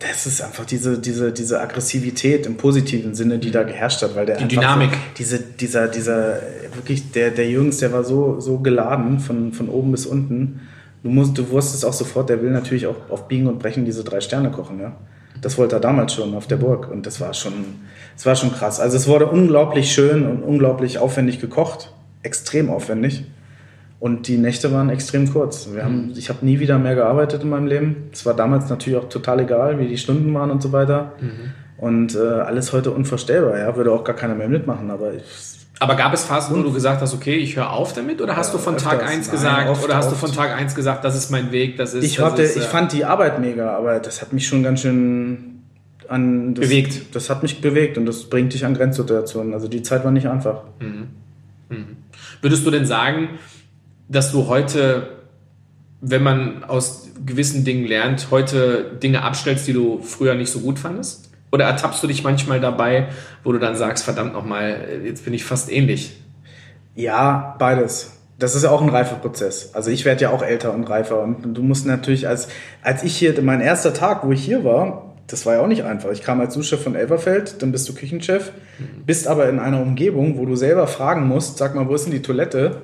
Das 0.00 0.26
ist 0.26 0.40
einfach 0.40 0.64
diese, 0.64 0.98
diese, 0.98 1.30
diese 1.30 1.60
Aggressivität 1.60 2.46
im 2.46 2.56
positiven 2.56 3.14
Sinne, 3.14 3.38
die 3.38 3.50
da 3.50 3.64
geherrscht 3.64 4.00
hat, 4.00 4.16
weil 4.16 4.24
der 4.24 4.38
Die 4.38 4.48
Dynamik. 4.48 4.90
So, 4.92 4.98
diese, 5.18 5.38
dieser, 5.38 5.88
dieser, 5.88 6.40
wirklich, 6.74 7.12
der, 7.12 7.30
der 7.30 7.48
Jürgens, 7.48 7.78
der 7.78 7.92
war 7.92 8.02
so, 8.02 8.40
so 8.40 8.58
geladen 8.58 9.20
von, 9.20 9.52
von 9.52 9.68
oben 9.68 9.92
bis 9.92 10.06
unten. 10.06 10.60
Du 11.02 11.10
musst, 11.10 11.36
du 11.36 11.50
wusstest 11.50 11.84
auch 11.84 11.92
sofort, 11.92 12.30
der 12.30 12.42
will 12.42 12.50
natürlich 12.50 12.86
auch 12.86 12.96
auf 13.10 13.28
Biegen 13.28 13.46
und 13.46 13.58
Brechen 13.58 13.84
diese 13.84 14.02
drei 14.02 14.22
Sterne 14.22 14.50
kochen, 14.50 14.80
ja. 14.80 14.96
Das 15.42 15.58
wollte 15.58 15.76
er 15.76 15.80
damals 15.80 16.14
schon 16.14 16.34
auf 16.34 16.46
der 16.46 16.56
Burg 16.56 16.90
und 16.90 17.06
das 17.06 17.20
war 17.20 17.32
schon, 17.34 17.52
das 18.16 18.26
war 18.26 18.36
schon 18.36 18.52
krass. 18.52 18.80
Also 18.80 18.96
es 18.96 19.06
wurde 19.06 19.26
unglaublich 19.26 19.92
schön 19.92 20.26
und 20.26 20.42
unglaublich 20.42 20.98
aufwendig 20.98 21.40
gekocht, 21.40 21.92
extrem 22.22 22.70
aufwendig. 22.70 23.24
Und 24.00 24.28
die 24.28 24.38
Nächte 24.38 24.72
waren 24.72 24.88
extrem 24.88 25.30
kurz. 25.30 25.68
Wir 25.72 25.84
haben, 25.84 26.12
ich 26.16 26.30
habe 26.30 26.44
nie 26.44 26.58
wieder 26.58 26.78
mehr 26.78 26.94
gearbeitet 26.94 27.42
in 27.42 27.50
meinem 27.50 27.66
Leben. 27.66 28.08
Es 28.12 28.24
war 28.24 28.34
damals 28.34 28.68
natürlich 28.70 28.98
auch 28.98 29.08
total 29.10 29.40
egal, 29.40 29.78
wie 29.78 29.86
die 29.88 29.98
Stunden 29.98 30.32
waren 30.34 30.50
und 30.50 30.62
so 30.62 30.72
weiter. 30.72 31.12
Und 31.76 32.14
äh, 32.16 32.18
alles 32.18 32.72
heute 32.72 32.90
unvorstellbar, 32.92 33.58
ja, 33.58 33.76
würde 33.76 33.92
auch 33.92 34.02
gar 34.02 34.16
keiner 34.16 34.34
mehr 34.34 34.48
mitmachen. 34.48 34.90
Aber 34.90 35.12
ich, 35.12 35.22
Aber 35.80 35.96
gab 35.96 36.14
es 36.14 36.24
Phasen, 36.24 36.56
wo 36.56 36.62
du 36.62 36.72
gesagt 36.72 37.02
hast, 37.02 37.12
okay, 37.14 37.36
ich 37.36 37.56
höre 37.56 37.70
auf 37.70 37.92
damit? 37.92 38.22
Oder 38.22 38.36
hast 38.36 38.48
Ja, 38.48 38.58
du 38.58 38.58
von 38.64 38.78
Tag 38.78 38.94
öfters. 39.02 39.10
1 39.10 39.26
Nein, 39.26 39.30
gesagt, 39.36 39.68
oft, 39.68 39.84
oder 39.84 39.96
hast 39.96 40.08
du 40.08 40.12
oft. 40.12 40.20
von 40.20 40.32
Tag 40.32 40.56
1 40.56 40.74
gesagt, 40.74 41.04
das 41.04 41.14
ist 41.14 41.30
mein 41.30 41.52
Weg, 41.52 41.76
das 41.76 41.92
ist. 41.92 42.02
ich, 42.04 42.16
das 42.16 42.24
hatte, 42.24 42.42
ist, 42.42 42.56
ich 42.56 42.62
äh, 42.64 42.66
fand 42.66 42.92
die 42.92 43.04
Arbeit 43.04 43.38
mega, 43.38 43.76
aber 43.76 43.98
das 43.98 44.22
hat 44.22 44.32
mich 44.32 44.48
schon 44.48 44.62
ganz 44.62 44.80
schön 44.80 45.62
an 46.08 46.54
das, 46.54 46.66
Bewegt. 46.68 47.14
Das 47.14 47.28
hat 47.28 47.42
mich 47.42 47.60
bewegt 47.60 47.96
und 47.98 48.06
das 48.06 48.24
bringt 48.24 48.52
dich 48.54 48.64
an 48.64 48.72
Grenzsituationen. 48.74 49.52
Also 49.54 49.68
die 49.68 49.82
Zeit 49.82 50.04
war 50.04 50.10
nicht 50.10 50.26
einfach. 50.28 50.62
Würdest 52.42 52.66
du 52.66 52.70
denn 52.70 52.84
sagen, 52.86 53.28
dass 54.10 54.32
du 54.32 54.48
heute, 54.48 55.08
wenn 56.00 56.22
man 56.22 56.64
aus 56.64 57.08
gewissen 57.24 57.64
Dingen 57.64 57.86
lernt, 57.86 58.28
heute 58.30 58.98
Dinge 59.02 59.22
abstellst, 59.22 59.66
die 59.66 59.72
du 59.72 60.02
früher 60.02 60.34
nicht 60.34 60.50
so 60.50 60.60
gut 60.60 60.78
fandest? 60.78 61.30
Oder 61.52 61.64
ertappst 61.64 62.02
du 62.02 62.06
dich 62.06 62.22
manchmal 62.22 62.60
dabei, 62.60 63.08
wo 63.44 63.52
du 63.52 63.58
dann 63.58 63.76
sagst, 63.76 64.04
verdammt 64.04 64.32
nochmal, 64.32 65.00
jetzt 65.04 65.24
bin 65.24 65.34
ich 65.34 65.44
fast 65.44 65.70
ähnlich? 65.70 66.16
Ja, 66.94 67.56
beides. 67.58 68.18
Das 68.38 68.54
ist 68.54 68.62
ja 68.62 68.70
auch 68.70 68.82
ein 68.82 68.88
Reifeprozess. 68.88 69.74
Also 69.74 69.90
ich 69.90 70.04
werde 70.04 70.22
ja 70.22 70.30
auch 70.30 70.42
älter 70.42 70.72
und 70.72 70.84
reifer 70.84 71.20
und 71.20 71.54
du 71.54 71.62
musst 71.62 71.86
natürlich 71.86 72.26
als 72.26 72.48
als 72.82 73.02
ich 73.02 73.16
hier 73.16 73.40
mein 73.42 73.60
erster 73.60 73.92
Tag, 73.92 74.24
wo 74.24 74.32
ich 74.32 74.42
hier 74.42 74.64
war, 74.64 75.14
das 75.26 75.44
war 75.46 75.54
ja 75.54 75.60
auch 75.60 75.66
nicht 75.66 75.84
einfach. 75.84 76.10
Ich 76.10 76.22
kam 76.22 76.40
als 76.40 76.54
Souschef 76.54 76.82
von 76.82 76.94
Elverfeld, 76.94 77.62
dann 77.62 77.70
bist 77.70 77.88
du 77.88 77.94
Küchenchef, 77.94 78.50
bist 79.06 79.28
aber 79.28 79.48
in 79.48 79.58
einer 79.58 79.80
Umgebung, 79.80 80.38
wo 80.38 80.46
du 80.46 80.56
selber 80.56 80.86
fragen 80.86 81.28
musst, 81.28 81.58
sag 81.58 81.74
mal, 81.74 81.86
wo 81.88 81.94
ist 81.94 82.04
denn 82.04 82.12
die 82.12 82.22
Toilette? 82.22 82.82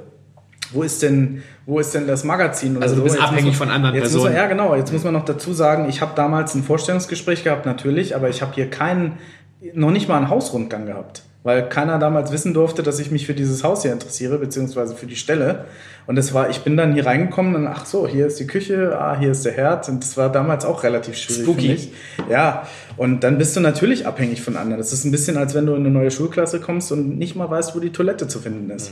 Wo 0.76 0.82
ist 0.84 1.02
denn, 1.02 1.43
wo 1.67 1.80
ist 1.80 1.95
denn 1.95 2.06
das 2.06 2.23
Magazin? 2.23 2.76
Oder 2.76 2.82
Also 2.84 2.95
du 2.95 3.00
so? 3.00 3.04
bist 3.04 3.17
Jetzt 3.17 3.25
abhängig 3.25 3.45
man- 3.47 3.54
von 3.54 3.71
anderen 3.71 3.99
Personen. 3.99 4.25
man, 4.25 4.34
ja, 4.34 4.47
genau. 4.47 4.75
Jetzt 4.76 4.93
muss 4.93 5.02
man 5.02 5.12
noch 5.15 5.25
dazu 5.25 5.52
sagen, 5.52 5.89
ich 5.89 6.00
habe 6.00 6.12
damals 6.15 6.54
ein 6.54 6.62
Vorstellungsgespräch 6.62 7.43
gehabt, 7.45 7.67
natürlich, 7.67 8.15
aber 8.15 8.28
ich 8.28 8.43
habe 8.43 8.52
hier 8.54 8.71
keinen, 8.71 9.19
noch 9.75 9.91
nicht 9.91 10.08
mal 10.08 10.17
einen 10.19 10.28
Hausrundgang 10.30 10.86
gehabt. 10.86 11.23
Weil 11.43 11.69
keiner 11.69 12.00
damals 12.00 12.32
wissen 12.32 12.54
durfte, 12.54 12.82
dass 12.82 12.99
ich 12.99 13.12
mich 13.12 13.25
für 13.25 13.32
dieses 13.34 13.62
Haus 13.62 13.82
hier 13.82 13.93
interessiere, 13.93 14.36
beziehungsweise 14.39 14.97
für 14.97 15.06
die 15.06 15.15
Stelle. 15.15 15.67
Und 16.08 16.17
das 16.17 16.34
war, 16.34 16.50
ich 16.50 16.62
bin 16.62 16.76
dann 16.76 16.93
hier 16.93 17.06
reingekommen 17.06 17.54
und 17.54 17.69
ach 17.69 17.86
so, 17.86 18.08
hier 18.08 18.26
ist 18.26 18.41
die 18.41 18.49
Küche, 18.49 18.99
ah, 18.99 19.17
hier 19.17 19.30
ist 19.30 19.45
der 19.45 19.52
Herd. 19.52 19.89
Und 19.89 20.02
das 20.02 20.17
war 20.17 20.30
damals 20.32 20.65
auch 20.65 20.82
relativ 20.82 21.17
schwierig 21.17 21.43
Spooky. 21.45 21.62
für 21.62 21.69
mich. 21.73 21.93
Ja, 22.28 22.67
und 22.97 23.23
dann 23.23 23.39
bist 23.39 23.54
du 23.54 23.60
natürlich 23.60 24.08
abhängig 24.08 24.43
von 24.43 24.56
anderen. 24.56 24.78
Das 24.78 24.93
ist 24.93 25.04
ein 25.04 25.12
bisschen, 25.12 25.36
als 25.36 25.54
wenn 25.54 25.67
du 25.67 25.75
in 25.75 25.80
eine 25.86 25.91
neue 25.91 26.10
Schulklasse 26.10 26.58
kommst 26.58 26.91
und 26.91 27.17
nicht 27.17 27.36
mal 27.36 27.49
weißt, 27.49 27.76
wo 27.76 27.80
die 27.80 27.91
Toilette 27.91 28.26
zu 28.26 28.41
finden 28.41 28.69
ist. 28.71 28.91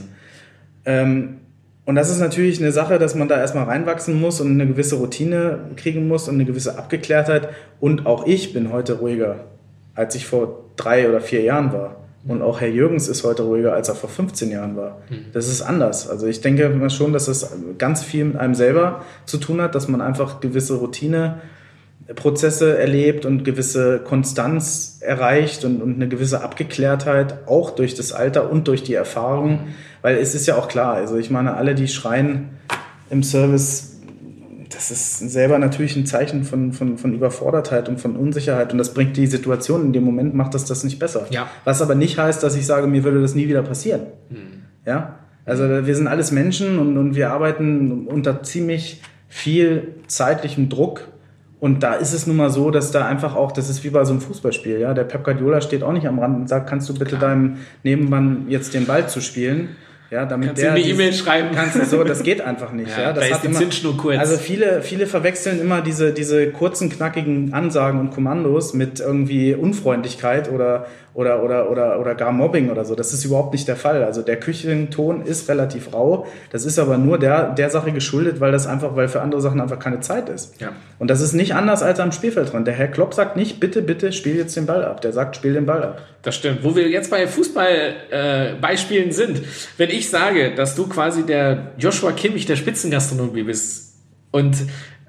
Ähm, 0.84 1.38
und 1.86 1.96
das 1.96 2.10
ist 2.10 2.18
natürlich 2.18 2.60
eine 2.60 2.72
Sache, 2.72 2.98
dass 2.98 3.14
man 3.14 3.28
da 3.28 3.38
erstmal 3.38 3.64
reinwachsen 3.64 4.18
muss 4.18 4.40
und 4.40 4.50
eine 4.50 4.66
gewisse 4.66 4.96
Routine 4.96 5.58
kriegen 5.76 6.08
muss 6.08 6.28
und 6.28 6.34
eine 6.34 6.46
gewisse 6.46 6.78
Abgeklärtheit. 6.78 7.48
Und 7.78 8.06
auch 8.06 8.26
ich 8.26 8.54
bin 8.54 8.72
heute 8.72 8.94
ruhiger, 8.94 9.44
als 9.94 10.14
ich 10.14 10.26
vor 10.26 10.64
drei 10.76 11.08
oder 11.08 11.20
vier 11.20 11.42
Jahren 11.42 11.72
war. 11.72 11.96
Und 12.26 12.40
auch 12.40 12.62
Herr 12.62 12.68
Jürgens 12.68 13.06
ist 13.08 13.22
heute 13.22 13.42
ruhiger, 13.42 13.74
als 13.74 13.90
er 13.90 13.96
vor 13.96 14.08
15 14.08 14.50
Jahren 14.50 14.76
war. 14.76 15.02
Das 15.34 15.46
ist 15.46 15.60
anders. 15.60 16.08
Also 16.08 16.26
ich 16.26 16.40
denke 16.40 16.88
schon, 16.88 17.12
dass 17.12 17.26
das 17.26 17.54
ganz 17.76 18.02
viel 18.02 18.24
mit 18.24 18.36
einem 18.36 18.54
selber 18.54 19.02
zu 19.26 19.36
tun 19.36 19.60
hat, 19.60 19.74
dass 19.74 19.86
man 19.86 20.00
einfach 20.00 20.40
gewisse 20.40 20.76
Routine 20.76 21.42
Prozesse 22.14 22.78
erlebt 22.78 23.24
und 23.24 23.44
gewisse 23.44 23.98
Konstanz 23.98 24.98
erreicht 25.00 25.64
und, 25.64 25.82
und 25.82 25.94
eine 25.94 26.08
gewisse 26.08 26.42
Abgeklärtheit, 26.42 27.46
auch 27.46 27.70
durch 27.70 27.94
das 27.94 28.12
Alter 28.12 28.50
und 28.50 28.68
durch 28.68 28.82
die 28.82 28.94
Erfahrung. 28.94 29.68
Weil 30.04 30.18
es 30.18 30.34
ist 30.34 30.46
ja 30.46 30.56
auch 30.56 30.68
klar, 30.68 30.92
also 30.92 31.16
ich 31.16 31.30
meine, 31.30 31.54
alle, 31.54 31.74
die 31.74 31.88
schreien 31.88 32.50
im 33.08 33.22
Service, 33.22 34.02
das 34.68 34.90
ist 34.90 35.18
selber 35.30 35.58
natürlich 35.58 35.96
ein 35.96 36.04
Zeichen 36.04 36.44
von, 36.44 36.74
von, 36.74 36.98
von 36.98 37.14
Überfordertheit 37.14 37.88
und 37.88 37.98
von 37.98 38.14
Unsicherheit 38.14 38.70
und 38.72 38.76
das 38.76 38.92
bringt 38.92 39.16
die 39.16 39.26
Situation 39.26 39.80
in 39.80 39.92
dem 39.94 40.04
Moment, 40.04 40.34
macht 40.34 40.52
das 40.52 40.66
das 40.66 40.84
nicht 40.84 40.98
besser. 40.98 41.26
Ja. 41.30 41.46
Was 41.64 41.80
aber 41.80 41.94
nicht 41.94 42.18
heißt, 42.18 42.42
dass 42.42 42.54
ich 42.54 42.66
sage, 42.66 42.86
mir 42.86 43.02
würde 43.02 43.22
das 43.22 43.34
nie 43.34 43.48
wieder 43.48 43.62
passieren. 43.62 44.02
Ja, 44.84 45.20
also 45.46 45.86
wir 45.86 45.96
sind 45.96 46.06
alles 46.06 46.32
Menschen 46.32 46.78
und, 46.78 46.98
und 46.98 47.14
wir 47.14 47.30
arbeiten 47.30 48.06
unter 48.06 48.42
ziemlich 48.42 49.00
viel 49.28 49.94
zeitlichem 50.06 50.68
Druck. 50.68 51.08
Und 51.60 51.82
da 51.82 51.94
ist 51.94 52.12
es 52.12 52.26
nun 52.26 52.36
mal 52.36 52.50
so, 52.50 52.70
dass 52.70 52.90
da 52.90 53.06
einfach 53.06 53.36
auch, 53.36 53.52
das 53.52 53.70
ist 53.70 53.84
wie 53.84 53.88
bei 53.88 54.04
so 54.04 54.12
einem 54.12 54.20
Fußballspiel, 54.20 54.80
ja. 54.80 54.92
Der 54.92 55.04
Pep 55.04 55.24
Guardiola 55.24 55.62
steht 55.62 55.82
auch 55.82 55.94
nicht 55.94 56.06
am 56.06 56.18
Rand 56.18 56.36
und 56.36 56.46
sagt, 56.46 56.68
kannst 56.68 56.90
du 56.90 56.94
bitte 56.94 57.16
deinem 57.16 57.56
Nebenmann 57.84 58.44
jetzt 58.50 58.74
den 58.74 58.84
Ball 58.84 59.08
zu 59.08 59.22
spielen? 59.22 59.70
Ja, 60.10 60.26
damit 60.26 60.48
Kannst 60.48 60.62
der 60.62 60.72
du 60.72 60.76
eine 60.76 60.86
E-Mail 60.86 61.12
schreiben? 61.12 61.48
Kannst 61.54 61.76
du 61.76 61.84
so, 61.84 62.04
das 62.04 62.22
geht 62.22 62.40
einfach 62.46 62.72
nicht. 62.72 62.90
Ja, 62.90 63.04
Ja, 63.04 63.12
da 63.12 63.20
das 63.20 63.26
ist 63.28 63.34
hat 63.34 63.42
die 63.42 63.46
immer, 63.48 63.58
Zündschnur 63.58 63.96
kurz. 63.96 64.18
Also 64.18 64.36
viele, 64.36 64.82
viele 64.82 65.06
verwechseln 65.06 65.60
immer 65.60 65.80
diese, 65.80 66.12
diese 66.12 66.50
kurzen, 66.50 66.90
knackigen 66.90 67.52
Ansagen 67.52 67.98
und 68.00 68.10
Kommandos 68.10 68.74
mit 68.74 69.00
irgendwie 69.00 69.54
Unfreundlichkeit 69.54 70.50
oder, 70.50 70.86
oder, 71.14 71.44
oder, 71.44 71.70
oder, 71.70 72.00
oder 72.00 72.16
gar 72.16 72.32
Mobbing 72.32 72.70
oder 72.70 72.84
so. 72.84 72.96
Das 72.96 73.12
ist 73.12 73.24
überhaupt 73.24 73.52
nicht 73.52 73.68
der 73.68 73.76
Fall. 73.76 74.02
Also 74.02 74.22
der 74.22 74.38
Küchenton 74.38 75.22
ist 75.22 75.48
relativ 75.48 75.92
rau. 75.92 76.26
Das 76.50 76.64
ist 76.64 76.76
aber 76.78 76.98
nur 76.98 77.18
der, 77.18 77.50
der 77.50 77.70
Sache 77.70 77.92
geschuldet, 77.92 78.40
weil 78.40 78.50
das 78.50 78.66
einfach, 78.66 78.96
weil 78.96 79.06
für 79.06 79.20
andere 79.20 79.40
Sachen 79.40 79.60
einfach 79.60 79.78
keine 79.78 80.00
Zeit 80.00 80.28
ist. 80.28 80.60
Ja. 80.60 80.72
Und 80.98 81.08
das 81.08 81.20
ist 81.20 81.32
nicht 81.32 81.54
anders 81.54 81.84
als 81.84 82.00
am 82.00 82.10
Spielfeldrand. 82.10 82.66
Der 82.66 82.74
Herr 82.74 82.88
Klopp 82.88 83.14
sagt 83.14 83.36
nicht, 83.36 83.60
bitte, 83.60 83.80
bitte, 83.80 84.12
spiel 84.12 84.36
jetzt 84.36 84.56
den 84.56 84.66
Ball 84.66 84.84
ab. 84.84 85.02
Der 85.02 85.12
sagt, 85.12 85.36
spiel 85.36 85.52
den 85.52 85.66
Ball 85.66 85.84
ab. 85.84 86.02
Das 86.22 86.34
stimmt. 86.34 86.64
Wo 86.64 86.74
wir 86.74 86.88
jetzt 86.88 87.12
bei 87.12 87.28
Fußballbeispielen 87.28 88.56
äh, 88.56 88.60
Beispielen 88.60 89.12
sind, 89.12 89.40
wenn 89.76 89.90
ich 89.90 90.10
sage, 90.10 90.54
dass 90.56 90.74
du 90.74 90.88
quasi 90.88 91.24
der 91.24 91.72
Joshua 91.78 92.10
Kimmich 92.10 92.46
der 92.46 92.56
Spitzengastronomie 92.56 93.44
bist 93.44 93.94
und 94.32 94.56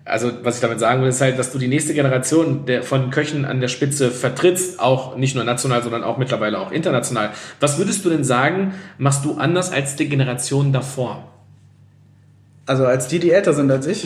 also 0.06 0.32
was 0.44 0.56
ich 0.56 0.62
damit 0.62 0.80
sagen 0.80 1.02
will, 1.02 1.10
ist 1.10 1.20
halt, 1.20 1.38
dass 1.40 1.52
du 1.52 1.58
die 1.58 1.68
nächste 1.68 1.94
Generation 1.94 2.66
der, 2.66 2.84
von 2.84 3.10
Köchen 3.10 3.44
an 3.44 3.60
der 3.60 3.68
Spitze 3.68 4.12
vertrittst, 4.12 4.80
auch 4.80 5.18
nicht 5.18 5.36
nur 5.36 5.44
national, 5.44 5.82
sondern 5.82 6.04
auch 6.04 6.18
mittlerweile 6.18 6.60
auch 6.60 6.72
international. 6.72 7.32
Was 7.60 7.80
würdest 7.80 8.06
du 8.06 8.10
denn 8.10 8.24
sagen, 8.24 8.76
machst 9.00 9.26
du 9.26 9.34
anders 9.36 9.72
als 9.72 9.96
die 9.96 10.08
Generation 10.08 10.72
davor? 10.72 11.28
Also 12.68 12.86
als 12.86 13.08
die, 13.08 13.20
die 13.20 13.32
älter 13.32 13.54
sind 13.54 13.72
als 13.72 13.88
ich. 13.88 14.04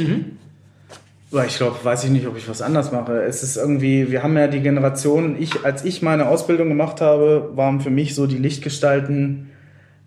Boah, 1.31 1.45
Ich 1.45 1.57
glaube, 1.57 1.75
weiß 1.83 2.05
ich 2.05 2.09
nicht, 2.09 2.25
ob 2.27 2.38
ich 2.38 2.47
was 2.49 2.62
anders 2.62 2.91
mache. 2.91 3.21
Es 3.21 3.43
ist 3.43 3.57
irgendwie, 3.57 4.09
wir 4.09 4.23
haben 4.23 4.35
ja 4.38 4.47
die 4.47 4.62
Generation, 4.62 5.35
ich, 5.39 5.65
als 5.65 5.83
ich 5.85 6.01
meine 6.01 6.27
Ausbildung 6.27 6.69
gemacht 6.69 7.01
habe, 7.01 7.51
waren 7.55 7.81
für 7.81 7.91
mich 7.91 8.15
so 8.15 8.25
die 8.25 8.38
Lichtgestalten 8.38 9.49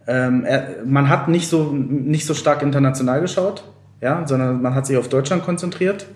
Ähm, 0.07 0.44
er, 0.44 0.85
man 0.85 1.09
hat 1.09 1.28
nicht 1.28 1.48
so, 1.48 1.72
nicht 1.72 2.26
so 2.26 2.35
stark 2.35 2.62
international 2.62 3.20
geschaut, 3.20 3.62
ja, 4.03 4.27
sondern 4.27 4.61
man 4.61 4.75
hat 4.75 4.87
sich 4.87 4.99
auf 4.99 5.09
Deutschland 5.09 5.45
konzentriert. 5.45 6.07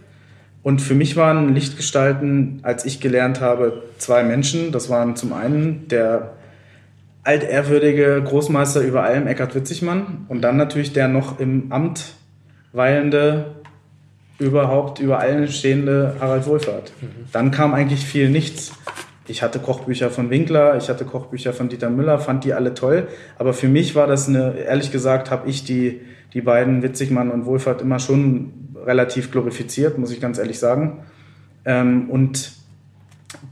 Und 0.63 0.83
für 0.83 0.95
mich 0.95 1.17
waren 1.17 1.55
Lichtgestalten, 1.55 2.59
als 2.63 2.85
ich 2.85 3.01
gelernt 3.01 3.41
habe, 3.41 3.85
zwei 3.99 4.25
Menschen. 4.25 4.73
Das 4.73 4.91
waren 4.91 5.15
zum 5.15 5.33
einen 5.33 5.87
der 5.89 6.33
altehrwürdige 7.23 8.23
Großmeister 8.23 8.81
über 8.81 9.05
allem, 9.05 9.27
Eckhard 9.27 9.55
Witzigmann, 9.55 10.27
und 10.29 10.43
dann 10.43 10.57
natürlich 10.57 10.93
der 10.93 11.09
noch 11.09 11.41
im 11.41 11.73
Amt 11.73 12.15
weilende, 12.73 13.57
überhaupt 14.39 14.99
über 14.99 15.19
allen 15.21 15.49
stehende 15.49 16.17
Harald 16.21 16.47
Wohlfahrt. 16.47 16.93
Mhm. 17.01 17.07
Dann 17.33 17.51
kam 17.51 17.73
eigentlich 17.73 18.05
viel 18.05 18.29
nichts. 18.29 18.73
Ich 19.29 19.43
hatte 19.43 19.59
Kochbücher 19.59 20.11
von 20.11 20.31
Winkler, 20.31 20.77
ich 20.77 20.89
hatte 20.89 21.05
Kochbücher 21.05 21.53
von 21.53 21.69
Dieter 21.69 21.91
Müller, 21.91 22.19
fand 22.19 22.45
die 22.45 22.53
alle 22.53 22.75
toll. 22.75 23.09
Aber 23.39 23.55
für 23.55 23.69
mich 23.69 23.95
war 23.95 24.07
das 24.07 24.29
eine, 24.29 24.57
ehrlich 24.59 24.93
gesagt, 24.93 25.31
habe 25.31 25.49
ich 25.49 25.65
die, 25.65 26.01
die 26.37 26.43
beiden, 26.43 26.83
Witzigmann 26.83 27.31
und 27.31 27.47
Wohlfahrt, 27.47 27.81
immer 27.81 27.99
schon 27.99 28.53
relativ 28.85 29.31
glorifiziert, 29.31 29.97
muss 29.97 30.11
ich 30.11 30.21
ganz 30.21 30.37
ehrlich 30.37 30.59
sagen. 30.59 30.99
Ähm, 31.65 32.11
und 32.11 32.53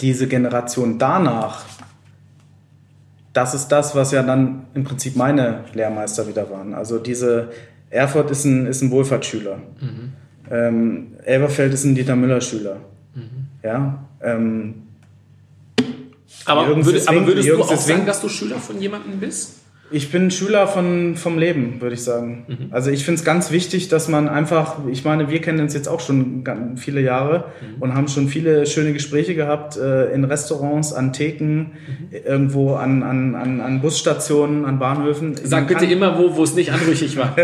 diese 0.03 0.29
Generation 0.29 0.99
danach, 0.99 1.65
das 3.33 3.55
ist 3.55 3.69
das, 3.69 3.95
was 3.97 4.13
ja 4.13 4.23
dann 4.23 4.67
im 4.75 4.85
Prinzip 4.85 5.17
meine 5.17 5.65
Lehrmeister 5.73 6.29
wieder 6.29 6.51
waren. 6.51 6.75
Also 6.75 6.99
diese 6.99 7.53
Erfurt 7.89 8.31
ist 8.31 8.45
ein, 8.45 8.67
ist 8.67 8.83
ein 8.83 8.91
Wohlfahrtsschüler. 8.91 9.57
Mhm. 9.81 10.13
Ähm, 10.51 11.07
Elberfeld 11.25 11.73
ist 11.73 11.85
ein 11.85 11.95
Dieter 11.95 12.17
Müller-Schüler. 12.17 12.77
Mhm. 13.15 13.47
Ja, 13.63 14.05
ähm, 14.21 14.75
aber, 16.45 16.85
würde, 16.85 17.03
aber 17.07 17.27
würdest 17.27 17.49
du 17.49 17.63
auch 17.63 17.77
sagen, 17.77 18.05
dass 18.05 18.21
du 18.21 18.29
Schüler 18.29 18.57
von 18.57 18.79
jemandem 18.79 19.19
bist? 19.21 19.64
Ich 19.95 20.11
bin 20.11 20.33
Schüler 20.33 20.67
von, 20.67 21.15
vom 21.15 21.39
Leben, 21.39 21.81
würde 21.81 21.95
ich 21.95 22.03
sagen. 22.03 22.47
Mhm. 22.49 22.67
Also 22.73 22.91
ich 22.91 23.05
finde 23.05 23.21
es 23.21 23.25
ganz 23.25 23.53
wichtig, 23.53 23.89
dass 23.89 24.09
man 24.09 24.29
einfach, 24.29 24.79
ich 24.91 25.05
meine, 25.05 25.31
wir 25.31 25.41
kennen 25.41 25.61
uns 25.61 25.73
jetzt 25.73 25.87
auch 25.87 26.01
schon 26.01 26.43
viele 26.75 27.01
Jahre 27.01 27.45
mhm. 27.61 27.81
und 27.81 27.95
haben 27.95 28.09
schon 28.09 28.27
viele 28.27 28.67
schöne 28.67 28.93
Gespräche 28.93 29.37
gehabt 29.37 29.77
äh, 29.77 30.13
in 30.13 30.25
Restaurants, 30.25 30.93
an 30.93 31.13
Theken, 31.13 31.59
mhm. 31.59 31.69
irgendwo 32.27 32.75
an, 32.75 33.05
an, 33.05 33.37
an, 33.37 33.61
an 33.61 33.81
Busstationen, 33.83 34.65
an 34.65 34.81
Bahnhöfen. 34.81 35.37
Sag 35.45 35.69
bitte 35.69 35.85
immer, 35.85 36.19
wo, 36.19 36.35
wo 36.35 36.43
es 36.43 36.57
nicht 36.57 36.73
anrüchig 36.73 37.17
war. 37.17 37.37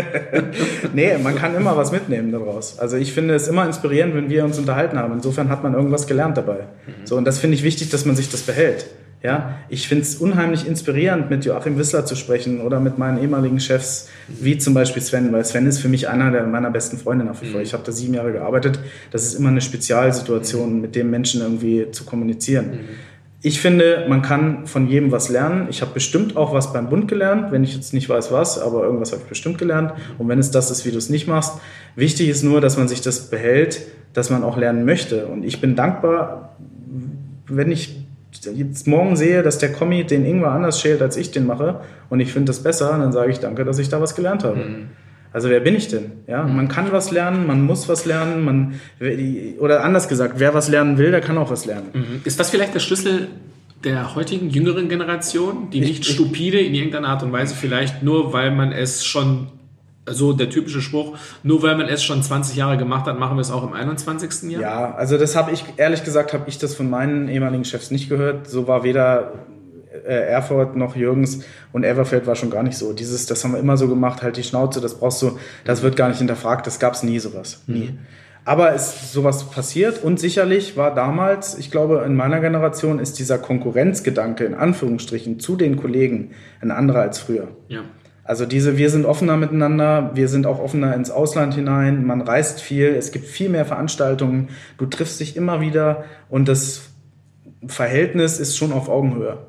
nee, 0.93 1.17
man 1.23 1.35
kann 1.35 1.55
immer 1.55 1.77
was 1.77 1.93
mitnehmen 1.93 2.33
daraus. 2.33 2.79
Also 2.79 2.97
ich 2.97 3.13
finde 3.13 3.33
es 3.33 3.47
immer 3.47 3.65
inspirierend, 3.65 4.13
wenn 4.13 4.29
wir 4.29 4.43
uns 4.43 4.59
unterhalten 4.59 4.99
haben. 4.99 5.13
Insofern 5.13 5.47
hat 5.47 5.63
man 5.63 5.73
irgendwas 5.73 6.05
gelernt 6.05 6.35
dabei. 6.35 6.67
Mhm. 6.85 7.05
So, 7.05 7.15
und 7.15 7.23
das 7.23 7.39
finde 7.39 7.55
ich 7.55 7.63
wichtig, 7.63 7.91
dass 7.91 8.05
man 8.05 8.17
sich 8.17 8.29
das 8.29 8.41
behält. 8.41 8.87
Ja, 9.23 9.59
ich 9.69 9.87
finde 9.87 10.01
es 10.01 10.15
unheimlich 10.15 10.67
inspirierend, 10.67 11.29
mit 11.29 11.45
Joachim 11.45 11.77
Wissler 11.77 12.05
zu 12.05 12.15
sprechen 12.15 12.59
oder 12.61 12.79
mit 12.79 12.97
meinen 12.97 13.21
ehemaligen 13.21 13.59
Chefs, 13.59 14.09
wie 14.27 14.57
zum 14.57 14.73
Beispiel 14.73 15.01
Sven, 15.01 15.31
weil 15.31 15.45
Sven 15.45 15.67
ist 15.67 15.77
für 15.77 15.89
mich 15.89 16.09
einer 16.09 16.31
der 16.31 16.47
meiner 16.47 16.71
besten 16.71 16.97
Freunde 16.97 17.23
nach 17.23 17.39
wie 17.39 17.45
vor. 17.45 17.59
Mhm. 17.59 17.65
Ich 17.65 17.73
habe 17.73 17.83
da 17.85 17.91
sieben 17.91 18.15
Jahre 18.15 18.31
gearbeitet. 18.31 18.79
Das 19.11 19.23
ist 19.23 19.35
immer 19.35 19.49
eine 19.49 19.61
Spezialsituation, 19.61 20.73
mhm. 20.73 20.81
mit 20.81 20.95
dem 20.95 21.11
Menschen 21.11 21.41
irgendwie 21.41 21.91
zu 21.91 22.03
kommunizieren. 22.03 22.65
Mhm. 22.65 22.79
Ich 23.43 23.61
finde, 23.61 24.05
man 24.09 24.23
kann 24.23 24.65
von 24.65 24.87
jedem 24.87 25.11
was 25.11 25.29
lernen. 25.29 25.67
Ich 25.69 25.81
habe 25.81 25.93
bestimmt 25.93 26.35
auch 26.35 26.53
was 26.53 26.73
beim 26.73 26.89
Bund 26.89 27.07
gelernt, 27.07 27.51
wenn 27.51 27.63
ich 27.63 27.75
jetzt 27.75 27.93
nicht 27.93 28.09
weiß 28.09 28.31
was, 28.31 28.59
aber 28.59 28.83
irgendwas 28.83 29.11
habe 29.11 29.21
ich 29.23 29.29
bestimmt 29.29 29.59
gelernt. 29.59 29.93
Und 30.17 30.29
wenn 30.29 30.39
es 30.39 30.49
das 30.49 30.71
ist, 30.71 30.85
wie 30.85 30.91
du 30.91 30.97
es 30.97 31.09
nicht 31.09 31.27
machst, 31.27 31.59
wichtig 31.95 32.29
ist 32.29 32.43
nur, 32.43 32.59
dass 32.59 32.77
man 32.77 32.87
sich 32.87 33.01
das 33.01 33.29
behält, 33.29 33.81
dass 34.13 34.31
man 34.31 34.43
auch 34.43 34.57
lernen 34.57 34.85
möchte. 34.85 35.27
Und 35.27 35.43
ich 35.43 35.61
bin 35.61 35.75
dankbar, 35.75 36.55
wenn 37.47 37.71
ich 37.71 38.00
jetzt 38.45 38.87
morgen 38.87 39.15
sehe, 39.15 39.43
dass 39.43 39.57
der 39.57 39.71
Kommi 39.71 40.03
den 40.03 40.25
Ingwer 40.25 40.51
anders 40.51 40.79
schält, 40.79 41.01
als 41.01 41.17
ich 41.17 41.31
den 41.31 41.45
mache, 41.45 41.81
und 42.09 42.19
ich 42.19 42.33
finde 42.33 42.47
das 42.47 42.63
besser, 42.63 42.89
dann 42.97 43.11
sage 43.11 43.31
ich 43.31 43.39
danke, 43.39 43.65
dass 43.65 43.79
ich 43.79 43.89
da 43.89 44.01
was 44.01 44.15
gelernt 44.15 44.43
habe. 44.43 44.57
Mhm. 44.57 44.87
Also 45.33 45.49
wer 45.49 45.61
bin 45.61 45.75
ich 45.75 45.87
denn? 45.87 46.11
Ja, 46.27 46.43
mhm. 46.43 46.55
man 46.55 46.67
kann 46.67 46.91
was 46.91 47.11
lernen, 47.11 47.47
man 47.47 47.61
muss 47.61 47.87
was 47.87 48.05
lernen, 48.05 48.43
man 48.43 48.79
oder 49.59 49.83
anders 49.83 50.07
gesagt, 50.07 50.35
wer 50.37 50.53
was 50.53 50.67
lernen 50.67 50.97
will, 50.97 51.11
der 51.11 51.21
kann 51.21 51.37
auch 51.37 51.49
was 51.49 51.65
lernen. 51.65 51.87
Mhm. 51.93 52.21
Ist 52.25 52.39
das 52.39 52.49
vielleicht 52.49 52.73
der 52.73 52.79
Schlüssel 52.79 53.27
der 53.83 54.13
heutigen 54.15 54.49
jüngeren 54.49 54.89
Generation, 54.89 55.69
die 55.71 55.79
nicht 55.79 56.07
ich, 56.07 56.13
stupide 56.13 56.59
in 56.59 56.73
irgendeiner 56.75 57.09
Art 57.09 57.23
und 57.23 57.31
Weise 57.31 57.55
vielleicht 57.55 58.03
nur, 58.03 58.33
weil 58.33 58.51
man 58.51 58.71
es 58.71 59.05
schon 59.05 59.47
so 60.13 60.33
der 60.33 60.49
typische 60.49 60.81
Spruch, 60.81 61.17
nur 61.43 61.63
weil 61.63 61.75
man 61.75 61.87
es 61.87 62.03
schon 62.03 62.21
20 62.21 62.55
Jahre 62.55 62.77
gemacht 62.77 63.05
hat, 63.05 63.19
machen 63.19 63.37
wir 63.37 63.41
es 63.41 63.51
auch 63.51 63.63
im 63.63 63.73
21. 63.73 64.51
Jahr? 64.51 64.61
Ja, 64.61 64.95
also 64.95 65.17
das 65.17 65.35
habe 65.35 65.51
ich, 65.51 65.65
ehrlich 65.77 66.03
gesagt, 66.03 66.33
habe 66.33 66.45
ich 66.47 66.57
das 66.57 66.75
von 66.75 66.89
meinen 66.89 67.27
ehemaligen 67.27 67.65
Chefs 67.65 67.91
nicht 67.91 68.09
gehört. 68.09 68.49
So 68.49 68.67
war 68.67 68.83
weder 68.83 69.33
äh, 70.05 70.27
Erfurt 70.27 70.75
noch 70.75 70.95
Jürgens 70.95 71.39
und 71.71 71.83
Everfeld 71.83 72.27
war 72.27 72.35
schon 72.35 72.49
gar 72.49 72.63
nicht 72.63 72.77
so. 72.77 72.93
Dieses, 72.93 73.25
das 73.25 73.43
haben 73.43 73.53
wir 73.53 73.59
immer 73.59 73.77
so 73.77 73.87
gemacht, 73.87 74.21
halt 74.21 74.37
die 74.37 74.43
Schnauze, 74.43 74.81
das 74.81 74.95
brauchst 74.95 75.21
du, 75.21 75.37
das 75.65 75.81
wird 75.81 75.95
gar 75.95 76.09
nicht 76.09 76.17
hinterfragt, 76.19 76.67
das 76.67 76.79
gab 76.79 76.93
es 76.93 77.03
nie 77.03 77.19
sowas. 77.19 77.61
Nie. 77.67 77.89
Mhm. 77.89 77.99
Aber 78.43 78.73
es 78.73 78.95
ist 78.95 79.13
sowas 79.13 79.51
passiert 79.51 80.03
und 80.03 80.19
sicherlich 80.19 80.75
war 80.75 80.95
damals, 80.95 81.57
ich 81.57 81.69
glaube, 81.69 82.03
in 82.07 82.15
meiner 82.15 82.39
Generation 82.39 82.97
ist 82.97 83.19
dieser 83.19 83.37
Konkurrenzgedanke 83.37 84.45
in 84.45 84.55
Anführungsstrichen 84.55 85.39
zu 85.39 85.55
den 85.55 85.77
Kollegen 85.77 86.31
ein 86.59 86.71
anderer 86.71 87.01
als 87.01 87.19
früher. 87.19 87.49
Ja. 87.67 87.81
Also 88.23 88.45
diese, 88.45 88.77
wir 88.77 88.89
sind 88.89 89.05
offener 89.05 89.35
miteinander, 89.35 90.11
wir 90.13 90.27
sind 90.27 90.45
auch 90.45 90.59
offener 90.59 90.95
ins 90.95 91.09
Ausland 91.09 91.55
hinein, 91.55 92.05
man 92.05 92.21
reist 92.21 92.61
viel, 92.61 92.89
es 92.89 93.11
gibt 93.11 93.25
viel 93.25 93.49
mehr 93.49 93.65
Veranstaltungen, 93.65 94.49
du 94.77 94.85
triffst 94.85 95.19
dich 95.19 95.35
immer 95.35 95.59
wieder 95.59 96.03
und 96.29 96.47
das 96.47 96.89
Verhältnis 97.65 98.39
ist 98.39 98.57
schon 98.57 98.71
auf 98.71 98.89
Augenhöhe. 98.89 99.39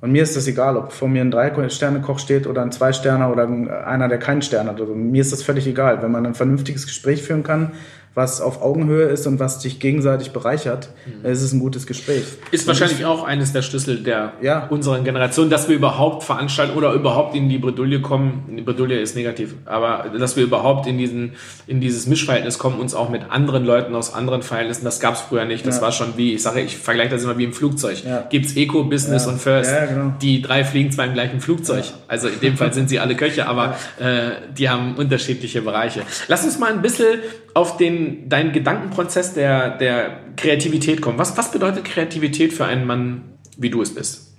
Und 0.00 0.10
mir 0.10 0.24
ist 0.24 0.36
das 0.36 0.48
egal, 0.48 0.76
ob 0.76 0.90
vor 0.90 1.08
mir 1.08 1.20
ein 1.20 1.30
Drei-Sterne-Koch 1.30 2.18
steht 2.18 2.48
oder 2.48 2.62
ein 2.62 2.72
Zwei-Sterner 2.72 3.30
oder 3.30 3.46
einer, 3.86 4.08
der 4.08 4.18
keinen 4.18 4.42
Stern 4.42 4.66
hat. 4.66 4.80
Also 4.80 4.96
mir 4.96 5.20
ist 5.20 5.32
das 5.32 5.44
völlig 5.44 5.64
egal. 5.68 6.02
Wenn 6.02 6.10
man 6.10 6.26
ein 6.26 6.34
vernünftiges 6.34 6.86
Gespräch 6.86 7.22
führen 7.22 7.44
kann, 7.44 7.70
was 8.14 8.42
auf 8.42 8.60
Augenhöhe 8.60 9.06
ist 9.06 9.26
und 9.26 9.40
was 9.40 9.58
dich 9.58 9.80
gegenseitig 9.80 10.32
bereichert, 10.32 10.90
mhm. 11.06 11.30
ist 11.30 11.40
es 11.40 11.52
ein 11.52 11.60
gutes 11.60 11.86
Gespräch. 11.86 12.24
Ist 12.50 12.66
wahrscheinlich 12.66 13.06
auch 13.06 13.24
eines 13.24 13.52
der 13.52 13.62
Schlüssel 13.62 14.02
der 14.02 14.34
ja. 14.42 14.66
unseren 14.68 15.04
Generation, 15.04 15.48
dass 15.48 15.68
wir 15.68 15.76
überhaupt 15.76 16.22
veranstalten 16.22 16.76
oder 16.76 16.92
überhaupt 16.92 17.34
in 17.34 17.48
die 17.48 17.58
Bredouille 17.58 18.02
kommen. 18.02 18.44
Die 18.56 18.60
Bredouille 18.60 19.00
ist 19.00 19.16
negativ, 19.16 19.54
aber 19.64 20.10
dass 20.18 20.36
wir 20.36 20.44
überhaupt 20.44 20.86
in 20.86 20.98
diesen 20.98 21.32
in 21.66 21.80
dieses 21.80 22.06
Mischverhältnis 22.06 22.58
kommen, 22.58 22.80
uns 22.80 22.94
auch 22.94 23.08
mit 23.08 23.30
anderen 23.30 23.64
Leuten 23.64 23.94
aus 23.94 24.12
anderen 24.12 24.42
Verhältnissen. 24.42 24.84
Das 24.84 25.00
gab 25.00 25.14
es 25.14 25.20
früher 25.20 25.46
nicht. 25.46 25.66
Das 25.66 25.76
ja. 25.76 25.82
war 25.82 25.92
schon 25.92 26.16
wie 26.16 26.34
ich 26.34 26.42
sage, 26.42 26.60
ich 26.60 26.76
vergleiche 26.76 27.10
das 27.10 27.24
immer 27.24 27.38
wie 27.38 27.44
im 27.44 27.54
Flugzeug. 27.54 28.04
Ja. 28.04 28.26
Gibt's 28.28 28.56
Eco, 28.56 28.84
Business 28.84 29.26
und 29.26 29.40
First. 29.40 29.72
Genau. 29.88 30.12
Die 30.20 30.42
drei 30.42 30.64
fliegen 30.64 30.90
zwar 30.90 31.06
im 31.06 31.14
gleichen 31.14 31.40
Flugzeug. 31.40 31.84
Also 32.08 32.28
in 32.28 32.40
dem 32.40 32.56
Fall 32.58 32.74
sind 32.74 32.90
sie 32.90 32.98
alle 32.98 33.16
Köche, 33.16 33.46
aber 33.46 33.76
äh, 33.98 34.32
die 34.56 34.68
haben 34.68 34.96
unterschiedliche 34.96 35.62
Bereiche. 35.62 36.02
Lass 36.28 36.44
uns 36.44 36.58
mal 36.58 36.72
ein 36.72 36.82
bisschen 36.82 37.20
auf 37.54 37.76
den, 37.76 38.01
deinen 38.28 38.52
Gedankenprozess 38.52 39.34
der, 39.34 39.76
der 39.78 40.18
Kreativität 40.36 41.00
kommen. 41.00 41.18
Was, 41.18 41.36
was 41.36 41.50
bedeutet 41.50 41.84
Kreativität 41.84 42.52
für 42.52 42.64
einen 42.64 42.86
Mann, 42.86 43.22
wie 43.56 43.70
du 43.70 43.82
es 43.82 43.94
bist? 43.94 44.32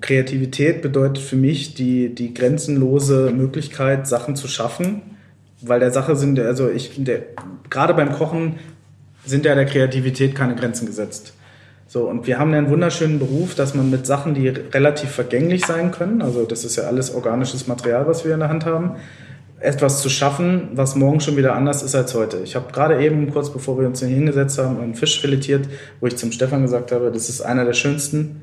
Kreativität 0.00 0.82
bedeutet 0.82 1.18
für 1.18 1.36
mich 1.36 1.74
die, 1.74 2.14
die 2.14 2.34
grenzenlose 2.34 3.30
Möglichkeit, 3.34 4.06
Sachen 4.06 4.36
zu 4.36 4.46
schaffen, 4.46 5.02
weil 5.62 5.80
der 5.80 5.90
Sache 5.90 6.14
sind, 6.14 6.38
also 6.38 6.68
ich, 6.68 6.92
der, 7.02 7.22
gerade 7.70 7.94
beim 7.94 8.12
Kochen 8.12 8.56
sind 9.24 9.44
ja 9.44 9.54
der 9.54 9.66
Kreativität 9.66 10.34
keine 10.34 10.54
Grenzen 10.56 10.86
gesetzt. 10.86 11.34
So, 11.86 12.06
und 12.06 12.26
wir 12.26 12.38
haben 12.38 12.52
ja 12.52 12.58
einen 12.58 12.68
wunderschönen 12.68 13.18
Beruf, 13.18 13.54
dass 13.54 13.74
man 13.74 13.88
mit 13.88 14.06
Sachen, 14.06 14.34
die 14.34 14.48
relativ 14.48 15.10
vergänglich 15.10 15.64
sein 15.64 15.90
können, 15.90 16.20
also 16.20 16.44
das 16.44 16.64
ist 16.64 16.76
ja 16.76 16.84
alles 16.84 17.14
organisches 17.14 17.66
Material, 17.66 18.06
was 18.06 18.26
wir 18.26 18.34
in 18.34 18.40
der 18.40 18.50
Hand 18.50 18.66
haben, 18.66 18.96
etwas 19.60 20.00
zu 20.02 20.08
schaffen, 20.08 20.68
was 20.74 20.94
morgen 20.94 21.20
schon 21.20 21.36
wieder 21.36 21.54
anders 21.54 21.82
ist 21.82 21.94
als 21.94 22.14
heute. 22.14 22.38
Ich 22.44 22.54
habe 22.54 22.72
gerade 22.72 23.02
eben, 23.02 23.30
kurz 23.32 23.50
bevor 23.50 23.78
wir 23.78 23.86
uns 23.86 24.00
hier 24.00 24.08
hingesetzt 24.08 24.58
haben, 24.58 24.80
einen 24.80 24.94
Fisch 24.94 25.20
filetiert, 25.20 25.68
wo 26.00 26.06
ich 26.06 26.16
zum 26.16 26.30
Stefan 26.32 26.62
gesagt 26.62 26.92
habe, 26.92 27.10
das 27.10 27.28
ist 27.28 27.40
einer 27.40 27.64
der 27.64 27.72
schönsten 27.72 28.42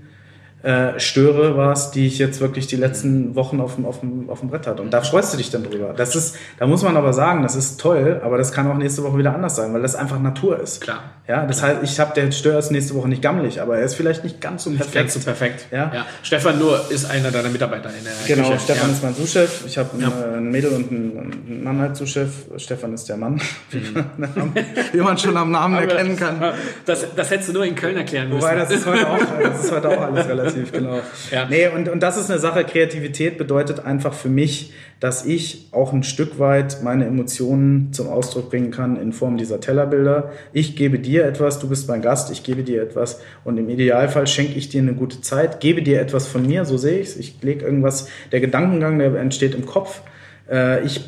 äh, 0.63 0.99
Störe 0.99 1.55
war 1.55 1.73
es, 1.73 1.91
die 1.91 2.07
ich 2.07 2.17
jetzt 2.17 2.41
wirklich 2.41 2.65
die 2.65 2.75
letzten 2.75 3.35
Wochen 3.35 3.59
auf 3.59 3.75
dem, 3.75 3.85
auf, 3.85 3.99
dem, 3.99 4.29
auf 4.29 4.39
dem 4.39 4.49
Brett 4.49 4.65
hatte. 4.65 4.81
Und 4.81 4.91
da 4.91 5.01
freust 5.01 5.31
du 5.33 5.37
dich 5.37 5.51
dann 5.51 5.63
drüber. 5.63 5.93
Das 5.95 6.15
ist, 6.15 6.37
da 6.57 6.65
muss 6.65 6.81
man 6.81 6.97
aber 6.97 7.13
sagen, 7.13 7.43
das 7.43 7.55
ist 7.55 7.79
toll, 7.79 8.19
aber 8.23 8.37
das 8.39 8.51
kann 8.51 8.69
auch 8.71 8.75
nächste 8.75 9.03
Woche 9.03 9.17
wieder 9.17 9.35
anders 9.35 9.55
sein, 9.55 9.73
weil 9.73 9.83
das 9.83 9.95
einfach 9.95 10.19
Natur 10.19 10.59
ist. 10.59 10.81
Klar. 10.81 11.03
Ja, 11.27 11.45
das 11.45 11.63
heißt, 11.63 11.79
ich 11.81 11.99
habe 11.99 12.13
der 12.13 12.31
Stör 12.31 12.59
ist 12.59 12.71
nächste 12.71 12.93
Woche 12.93 13.07
nicht 13.09 13.21
gammelig, 13.21 13.59
aber 13.59 13.77
er 13.77 13.85
ist 13.85 13.95
vielleicht 13.95 14.23
nicht 14.23 14.41
ganz 14.41 14.63
so 14.63 14.69
perfekt. 14.69 14.93
Ganz 14.93 15.13
so 15.15 15.19
perfekt. 15.19 15.67
Ja? 15.71 15.91
ja. 15.93 16.05
Stefan 16.21 16.59
nur 16.59 16.79
ist 16.91 17.09
einer 17.09 17.31
deiner 17.31 17.49
Mitarbeiter 17.49 17.89
in 17.89 18.03
der 18.03 18.13
Genau, 18.27 18.49
Küche. 18.49 18.59
Stefan 18.59 18.89
ja. 18.89 18.95
ist 18.95 19.03
mein 19.03 19.15
Sous-Chef. 19.15 19.65
Ich 19.65 19.77
habe 19.79 19.89
ja. 19.99 20.07
ein 20.37 20.51
Mädel 20.51 20.71
und 20.71 20.91
einen 20.91 21.63
Mann 21.63 21.81
als 21.81 21.97
Sous-Chef. 21.97 22.29
Stefan 22.57 22.93
ist 22.93 23.09
der 23.09 23.17
Mann, 23.17 23.41
mhm. 23.71 24.53
wie 24.91 24.99
man 24.99 25.17
schon 25.17 25.35
am 25.35 25.49
Namen 25.49 25.77
erkennen 25.77 26.15
kann. 26.15 26.53
Das, 26.85 27.05
das 27.15 27.31
hättest 27.31 27.49
du 27.49 27.53
nur 27.53 27.65
in 27.65 27.73
Köln 27.73 27.97
erklären 27.97 28.29
müssen. 28.29 28.43
Wobei, 28.43 28.55
das 28.55 28.69
ist 28.69 28.85
heute 28.85 29.09
auch, 29.09 29.19
das 29.41 29.63
ist 29.63 29.71
heute 29.71 29.89
auch 29.89 30.01
alles 30.01 30.27
relativ 30.29 30.54
kreativ, 30.55 30.71
genau. 30.71 30.99
ja. 31.31 31.47
Nee, 31.49 31.67
und, 31.67 31.89
und 31.89 32.01
das 32.01 32.17
ist 32.17 32.29
eine 32.29 32.39
Sache, 32.39 32.63
Kreativität 32.63 33.37
bedeutet 33.37 33.85
einfach 33.85 34.13
für 34.13 34.29
mich, 34.29 34.73
dass 34.99 35.25
ich 35.25 35.67
auch 35.71 35.93
ein 35.93 36.03
Stück 36.03 36.39
weit 36.39 36.81
meine 36.81 37.05
Emotionen 37.05 37.91
zum 37.91 38.07
Ausdruck 38.07 38.49
bringen 38.49 38.71
kann 38.71 38.99
in 38.99 39.11
Form 39.11 39.37
dieser 39.37 39.59
Tellerbilder. 39.59 40.31
Ich 40.53 40.75
gebe 40.75 40.99
dir 40.99 41.25
etwas, 41.25 41.59
du 41.59 41.67
bist 41.67 41.87
mein 41.87 42.01
Gast, 42.01 42.31
ich 42.31 42.43
gebe 42.43 42.63
dir 42.63 42.81
etwas 42.81 43.19
und 43.43 43.57
im 43.57 43.69
Idealfall 43.69 44.25
schenke 44.27 44.53
ich 44.53 44.69
dir 44.69 44.81
eine 44.81 44.93
gute 44.93 45.21
Zeit, 45.21 45.59
gebe 45.59 45.81
dir 45.81 45.99
etwas 45.99 46.27
von 46.27 46.45
mir, 46.45 46.65
so 46.65 46.77
sehe 46.77 46.99
ich 46.99 47.09
es. 47.09 47.17
Ich 47.17 47.35
lege 47.41 47.65
irgendwas, 47.65 48.07
der 48.31 48.39
Gedankengang, 48.39 48.99
der 48.99 49.15
entsteht 49.15 49.53
im 49.53 49.65
Kopf. 49.65 50.01
Äh, 50.49 50.85
ich, 50.85 51.01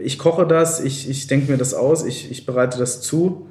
ich 0.00 0.18
koche 0.18 0.46
das, 0.46 0.82
ich, 0.82 1.10
ich 1.10 1.26
denke 1.26 1.50
mir 1.50 1.58
das 1.58 1.74
aus, 1.74 2.04
ich, 2.06 2.30
ich 2.30 2.46
bereite 2.46 2.78
das 2.78 3.02
zu. 3.02 3.48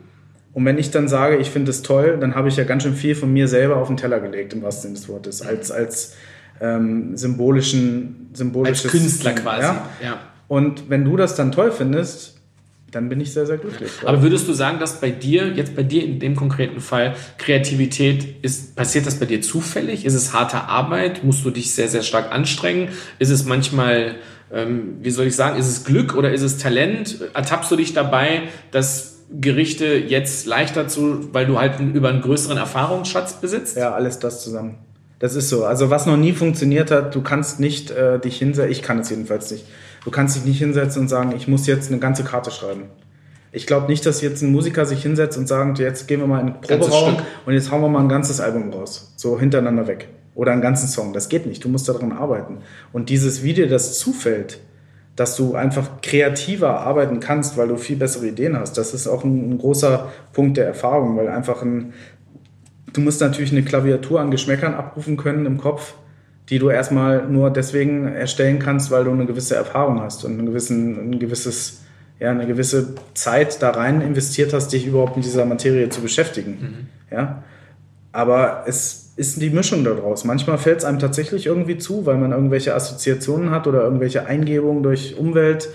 Und 0.54 0.66
wenn 0.66 0.78
ich 0.78 0.92
dann 0.92 1.08
sage, 1.08 1.38
ich 1.38 1.50
finde 1.50 1.72
es 1.72 1.82
toll, 1.82 2.18
dann 2.20 2.36
habe 2.36 2.48
ich 2.48 2.58
ja 2.58 2.64
ganz 2.64 2.84
schön 2.84 2.96
viel 2.96 3.16
von 3.16 3.34
mir 3.34 3.48
selber 3.48 3.78
auf 3.78 3.88
den 3.88 3.98
Teller 3.98 4.20
gelegt, 4.20 4.54
im 4.54 4.62
wahrsten 4.62 4.84
Sinne 4.84 4.96
des 4.96 5.10
Wortes, 5.10 5.42
als, 5.42 5.72
als 5.72 6.16
ähm, 6.62 7.18
symbolischen, 7.18 8.30
symbolisches. 8.34 8.86
Als 8.86 8.92
Künstler 8.92 9.34
quasi. 9.34 9.62
Ja? 9.64 9.90
ja. 10.02 10.20
Und 10.48 10.90
wenn 10.90 11.04
du 11.06 11.18
das 11.18 11.36
dann 11.36 11.52
toll 11.52 11.72
findest, 11.72 12.34
dann 12.92 13.10
bin 13.10 13.20
ich 13.20 13.34
sehr, 13.34 13.48
sehr 13.48 13.58
glücklich. 13.58 13.92
Aber 14.06 14.22
würdest 14.22 14.48
du 14.48 14.54
sagen, 14.54 14.80
dass 14.80 15.02
bei 15.02 15.10
dir, 15.10 15.48
jetzt 15.54 15.76
bei 15.76 15.82
dir 15.82 16.04
in 16.04 16.20
dem 16.20 16.36
konkreten 16.36 16.80
Fall, 16.80 17.16
Kreativität 17.40 18.44
ist, 18.44 18.76
passiert 18.76 19.08
das 19.08 19.20
bei 19.20 19.26
dir 19.26 19.42
zufällig? 19.42 20.06
Ist 20.06 20.14
es 20.14 20.34
harte 20.34 20.66
Arbeit? 20.66 21.24
Musst 21.24 21.44
du 21.44 21.50
dich 21.50 21.74
sehr, 21.74 21.88
sehr 21.88 22.04
stark 22.04 22.32
anstrengen? 22.32 22.90
Ist 23.18 23.30
es 23.30 23.46
manchmal, 23.46 24.16
ähm, 24.52 24.98
wie 25.02 25.10
soll 25.10 25.26
ich 25.26 25.36
sagen, 25.36 25.58
ist 25.58 25.68
es 25.68 25.86
Glück 25.86 26.16
oder 26.16 26.32
ist 26.32 26.44
es 26.44 26.60
Talent? 26.60 27.20
Ertappst 27.34 27.72
du 27.72 27.76
dich 27.76 27.94
dabei, 27.94 28.44
dass 28.70 29.13
Gerichte 29.40 29.86
jetzt 29.96 30.46
leichter 30.46 30.88
zu, 30.88 31.34
weil 31.34 31.46
du 31.46 31.60
halt 31.60 31.80
über 31.80 32.10
einen 32.10 32.22
größeren 32.22 32.58
Erfahrungsschatz 32.58 33.34
besitzt? 33.34 33.78
Ja, 33.78 33.94
alles 33.94 34.20
das 34.20 34.44
zusammen. 34.44 34.76
Das 35.20 35.36
ist 35.36 35.50
so. 35.50 35.66
Also 35.66 35.90
was 35.90 36.06
noch 36.06 36.18
nie 36.18 36.34
funktioniert 36.34 36.92
hat, 36.92 37.16
du 37.16 37.22
kannst 37.22 37.60
nicht 37.60 37.92
äh, 37.92 38.20
dich 38.20 38.38
hinsetzen, 38.38 38.72
ich 38.72 38.82
kann 38.82 39.00
es 39.00 39.10
jedenfalls 39.10 39.50
nicht. 39.52 39.66
Du 40.04 40.12
kannst 40.12 40.36
dich 40.36 40.46
nicht 40.46 40.60
hinsetzen 40.60 41.04
und 41.04 41.08
sagen, 41.08 41.34
ich 41.36 41.48
muss 41.48 41.66
jetzt 41.66 41.90
eine 41.90 42.00
ganze 42.00 42.24
Karte 42.24 42.52
schreiben. 42.52 42.84
Ich 43.52 43.68
glaube 43.68 43.88
nicht, 43.88 44.06
dass 44.06 44.22
jetzt 44.22 44.42
ein 44.42 44.52
Musiker 44.52 44.86
sich 44.86 45.02
hinsetzt 45.02 45.38
und 45.38 45.48
sagt, 45.48 45.80
jetzt 45.80 46.08
gehen 46.08 46.20
wir 46.20 46.28
mal 46.28 46.42
in 46.42 46.48
den 46.48 46.62
Proberaum 46.62 47.18
und 47.46 47.54
jetzt 47.54 47.72
hauen 47.72 47.82
wir 47.82 47.88
mal 47.88 48.02
ein 48.02 48.10
ganzes 48.10 48.40
Album 48.42 48.72
raus. 48.72 49.14
So 49.16 49.40
hintereinander 49.40 49.88
weg. 49.88 50.10
Oder 50.36 50.52
einen 50.52 50.62
ganzen 50.62 50.88
Song. 50.88 51.14
Das 51.14 51.30
geht 51.30 51.46
nicht. 51.46 51.64
Du 51.64 51.70
musst 51.70 51.88
daran 51.88 52.12
arbeiten. 52.12 52.58
Und 52.92 53.10
dieses 53.10 53.44
Video, 53.44 53.68
das 53.68 53.98
zufällt, 54.00 54.60
dass 55.16 55.36
du 55.36 55.56
einfach 55.56 56.02
kreativer 56.02 56.80
arbeiten 56.80 57.20
kannst, 57.20 57.58
weil 57.58 57.68
du 57.68 57.78
viel 57.78 57.98
bessere 57.98 58.28
Ideen 58.28 58.58
hast. 58.58 58.78
Das 58.78 58.94
ist 58.94 59.08
auch 59.08 59.24
ein, 59.24 59.52
ein 59.52 59.58
großer 59.60 60.12
Punkt 60.34 60.58
der 60.58 60.66
Erfahrung, 60.66 61.18
weil 61.18 61.28
einfach 61.28 61.62
ein, 61.62 61.94
du 62.94 63.02
musst 63.02 63.22
natürlich 63.22 63.52
eine 63.52 63.64
Klaviatur 63.64 64.20
an 64.20 64.32
Geschmäckern 64.32 64.74
abrufen 64.74 65.18
können 65.18 65.46
im 65.46 65.58
Kopf, 65.60 65.94
die 66.50 66.58
du 66.58 66.70
erstmal 66.70 67.28
nur 67.28 67.52
deswegen 67.52 68.08
erstellen 68.08 68.60
kannst, 68.60 68.90
weil 68.90 69.04
du 69.04 69.12
eine 69.12 69.26
gewisse 69.26 69.56
Erfahrung 69.56 70.02
hast 70.02 70.26
und 70.26 70.34
einen 70.34 70.48
gewissen, 70.48 71.12
ein 71.12 71.20
gewisses, 71.20 71.84
ja, 72.20 72.32
eine 72.32 72.48
gewisse 72.48 72.96
Zeit 73.14 73.62
da 73.62 73.70
rein 73.70 74.02
investiert 74.02 74.52
hast, 74.52 74.74
dich 74.74 74.88
überhaupt 74.88 75.16
mit 75.16 75.26
dieser 75.26 75.46
Materie 75.46 75.90
zu 75.90 76.02
beschäftigen. 76.02 76.90
Mhm. 77.10 77.16
Ja? 77.16 77.44
Aber 78.12 78.64
es 78.66 79.03
ist 79.16 79.42
die 79.42 79.50
Mischung 79.50 79.84
daraus. 79.84 80.24
Manchmal 80.24 80.58
fällt 80.58 80.80
es 80.80 80.86
einem 80.86 81.00
tatsächlich 81.00 81.46
irgendwie 81.46 81.78
zu, 81.78 82.06
weil 82.06 82.18
man 82.18 82.32
irgendwelche 82.32 82.74
Assoziationen 82.74 83.52
hat 83.52 83.68
oder 83.68 83.84
irgendwelche 83.84 84.26
Eingebungen 84.26 84.84
durch 84.84 85.16
Umwelt 85.18 85.70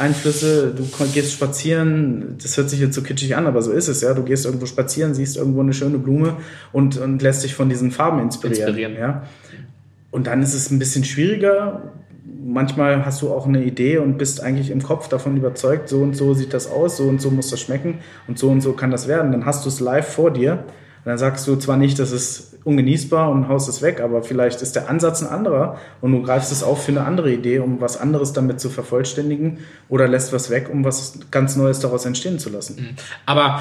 Einflüsse, 0.00 0.72
du 0.74 0.84
gehst 1.12 1.32
spazieren, 1.32 2.36
das 2.42 2.56
hört 2.56 2.70
sich 2.70 2.80
jetzt 2.80 2.94
so 2.94 3.02
kitschig 3.02 3.36
an, 3.36 3.46
aber 3.46 3.60
so 3.60 3.70
ist 3.70 3.88
es, 3.88 4.00
ja. 4.00 4.14
Du 4.14 4.22
gehst 4.22 4.46
irgendwo 4.46 4.66
spazieren, 4.66 5.14
siehst 5.14 5.36
irgendwo 5.36 5.60
eine 5.60 5.74
schöne 5.74 5.98
Blume 5.98 6.36
und, 6.72 6.96
und 6.96 7.20
lässt 7.20 7.44
dich 7.44 7.54
von 7.54 7.68
diesen 7.68 7.90
Farben 7.90 8.20
inspirieren. 8.20 8.68
inspirieren. 8.68 8.94
Ja. 8.96 9.24
Und 10.10 10.26
dann 10.26 10.42
ist 10.42 10.54
es 10.54 10.70
ein 10.70 10.78
bisschen 10.78 11.04
schwieriger. 11.04 11.92
Manchmal 12.42 13.04
hast 13.04 13.20
du 13.20 13.30
auch 13.30 13.46
eine 13.46 13.62
Idee 13.62 13.98
und 13.98 14.16
bist 14.16 14.42
eigentlich 14.42 14.70
im 14.70 14.82
Kopf 14.82 15.08
davon 15.08 15.36
überzeugt, 15.36 15.88
so 15.88 16.00
und 16.00 16.16
so 16.16 16.34
sieht 16.34 16.54
das 16.54 16.70
aus, 16.70 16.96
so 16.96 17.04
und 17.04 17.20
so 17.20 17.30
muss 17.30 17.50
das 17.50 17.60
schmecken 17.60 17.98
und 18.26 18.38
so 18.38 18.48
und 18.48 18.62
so 18.62 18.72
kann 18.72 18.90
das 18.90 19.06
werden. 19.06 19.32
Dann 19.32 19.44
hast 19.44 19.64
du 19.66 19.68
es 19.68 19.80
live 19.80 20.08
vor 20.08 20.30
dir 20.30 20.64
und 21.04 21.08
dann 21.08 21.18
sagst 21.18 21.48
du 21.48 21.56
zwar 21.56 21.78
nicht, 21.78 21.98
das 21.98 22.12
ist 22.12 22.58
ungenießbar 22.64 23.30
und 23.30 23.48
haust 23.48 23.68
es 23.70 23.80
weg, 23.80 24.00
aber 24.00 24.22
vielleicht 24.22 24.60
ist 24.60 24.76
der 24.76 24.90
Ansatz 24.90 25.22
ein 25.22 25.28
anderer 25.28 25.78
und 26.02 26.12
du 26.12 26.22
greifst 26.22 26.52
es 26.52 26.62
auf 26.62 26.84
für 26.84 26.92
eine 26.92 27.04
andere 27.04 27.32
Idee, 27.32 27.58
um 27.60 27.80
was 27.80 27.98
anderes 27.98 28.34
damit 28.34 28.60
zu 28.60 28.68
vervollständigen 28.68 29.58
oder 29.88 30.06
lässt 30.06 30.32
was 30.34 30.50
weg, 30.50 30.68
um 30.70 30.84
was 30.84 31.18
ganz 31.30 31.56
Neues 31.56 31.80
daraus 31.80 32.04
entstehen 32.04 32.38
zu 32.38 32.50
lassen. 32.50 32.96
Aber 33.24 33.60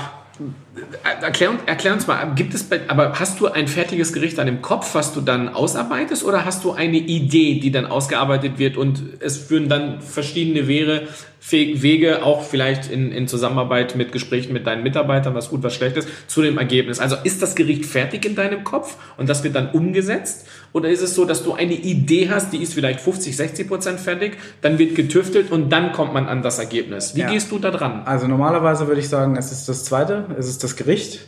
Erklär, 1.21 1.51
erklär, 1.65 1.93
uns 1.93 2.07
mal, 2.07 2.33
gibt 2.35 2.53
es 2.53 2.63
bei, 2.63 2.79
aber 2.87 3.19
hast 3.19 3.41
du 3.41 3.47
ein 3.47 3.67
fertiges 3.67 4.13
Gericht 4.13 4.37
dann 4.37 4.47
im 4.47 4.61
Kopf, 4.61 4.95
was 4.95 5.13
du 5.13 5.19
dann 5.19 5.49
ausarbeitest, 5.49 6.23
oder 6.23 6.45
hast 6.45 6.63
du 6.63 6.71
eine 6.71 6.97
Idee, 6.97 7.59
die 7.59 7.71
dann 7.71 7.85
ausgearbeitet 7.85 8.57
wird 8.57 8.77
und 8.77 9.03
es 9.19 9.37
führen 9.37 9.67
dann 9.67 10.01
verschiedene 10.01 10.67
Wege, 10.67 11.07
Wege, 11.51 12.23
auch 12.23 12.43
vielleicht 12.43 12.89
in, 12.89 13.11
in 13.11 13.27
Zusammenarbeit 13.27 13.95
mit 13.95 14.11
Gesprächen 14.11 14.53
mit 14.53 14.67
deinen 14.67 14.83
Mitarbeitern, 14.83 15.33
was 15.35 15.49
gut, 15.49 15.63
was 15.63 15.73
schlecht 15.73 15.97
ist, 15.97 16.07
zu 16.27 16.41
dem 16.41 16.57
Ergebnis. 16.57 16.99
Also 16.99 17.17
ist 17.23 17.41
das 17.41 17.55
Gericht 17.55 17.85
fertig 17.85 18.25
in 18.25 18.35
deinem 18.35 18.63
Kopf 18.63 18.97
und 19.17 19.27
das 19.29 19.43
wird 19.43 19.55
dann 19.55 19.71
umgesetzt? 19.71 20.47
Oder 20.71 20.89
ist 20.89 21.01
es 21.01 21.15
so, 21.15 21.25
dass 21.25 21.43
du 21.43 21.53
eine 21.53 21.73
Idee 21.73 22.29
hast, 22.29 22.53
die 22.53 22.61
ist 22.61 22.73
vielleicht 22.73 22.99
50, 22.99 23.35
60 23.35 23.67
Prozent 23.67 23.99
fertig, 23.99 24.37
dann 24.61 24.77
wird 24.77 24.95
getüftelt 24.95 25.51
und 25.51 25.69
dann 25.69 25.93
kommt 25.93 26.13
man 26.13 26.27
an 26.27 26.41
das 26.41 26.59
Ergebnis? 26.59 27.15
Wie 27.15 27.21
ja. 27.21 27.31
gehst 27.31 27.51
du 27.51 27.59
da 27.59 27.71
dran? 27.71 28.03
Also 28.05 28.27
normalerweise 28.27 28.87
würde 28.87 29.01
ich 29.01 29.09
sagen, 29.09 29.35
es 29.35 29.51
ist 29.51 29.67
das 29.67 29.83
zweite, 29.83 30.25
es 30.37 30.47
ist 30.47 30.63
das 30.63 30.75
Gericht. 30.75 31.19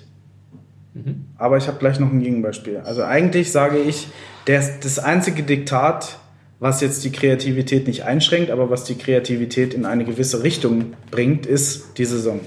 Mhm. 0.94 1.26
Aber 1.38 1.58
ich 1.58 1.68
habe 1.68 1.78
gleich 1.80 2.00
noch 2.00 2.12
ein 2.12 2.22
Gegenbeispiel. 2.22 2.78
Also 2.78 3.04
eigentlich 3.04 3.52
sage 3.52 3.80
ich, 3.80 4.08
das, 4.46 4.80
das 4.80 5.00
einzige 5.00 5.44
Diktat, 5.44 6.20
was 6.60 6.82
jetzt 6.82 7.04
die 7.04 7.12
Kreativität 7.12 7.88
nicht 7.88 8.04
einschränkt, 8.04 8.52
aber 8.52 8.70
was 8.70 8.84
die 8.84 8.96
Kreativität 8.96 9.74
in 9.74 9.86
eine 9.86 10.06
gewisse 10.06 10.44
Richtung 10.44 10.94
bringt, 11.10 11.48
ist 11.48 11.98
die 11.98 12.06
Saison. 12.06 12.40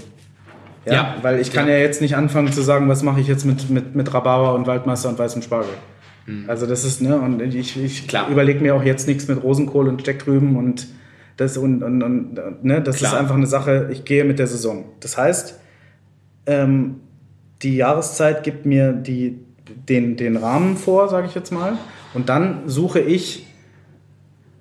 Ja, 0.86 0.92
ja. 0.92 1.16
weil 1.22 1.40
ich 1.40 1.50
kann 1.50 1.66
ja. 1.66 1.74
ja. 1.74 1.80
jetzt 1.80 2.00
nicht 2.00 2.14
anfangen 2.14 2.52
zu 2.52 2.62
sagen, 2.62 2.88
was 2.88 3.02
mache 3.02 3.20
ich 3.20 3.26
jetzt 3.26 3.44
mit, 3.44 3.70
mit, 3.70 3.94
mit 3.94 4.12
Rhabarber 4.12 4.54
und 4.54 4.66
Waldmeister 4.66 5.08
und 5.08 5.18
weißem 5.18 5.42
Spargel. 5.42 5.72
Mhm. 6.26 6.48
Also 6.48 6.66
das 6.66 6.84
ist, 6.84 7.00
ne, 7.00 7.18
und 7.18 7.40
ich, 7.40 7.82
ich 7.82 8.12
überlege 8.30 8.60
mir 8.60 8.74
auch 8.74 8.82
jetzt 8.82 9.06
nichts 9.06 9.28
mit 9.28 9.42
Rosenkohl 9.42 9.88
und 9.88 10.00
Stecktrüben 10.00 10.56
und 10.56 10.88
das 11.36 11.56
und, 11.56 11.82
und, 11.82 12.02
und 12.02 12.64
ne, 12.64 12.80
das 12.80 12.96
Klar. 12.96 13.12
ist 13.12 13.18
einfach 13.18 13.34
eine 13.34 13.46
Sache, 13.46 13.88
ich 13.92 14.04
gehe 14.04 14.24
mit 14.24 14.38
der 14.38 14.46
Saison. 14.46 14.84
Das 15.00 15.18
heißt, 15.18 15.58
ähm, 16.46 17.00
die 17.62 17.76
Jahreszeit 17.76 18.44
gibt 18.44 18.66
mir 18.66 18.92
die, 18.92 19.38
den, 19.88 20.16
den 20.16 20.36
Rahmen 20.36 20.76
vor, 20.76 21.08
sage 21.08 21.26
ich 21.26 21.34
jetzt 21.34 21.50
mal, 21.50 21.78
und 22.12 22.28
dann 22.28 22.68
suche 22.68 23.00
ich 23.00 23.46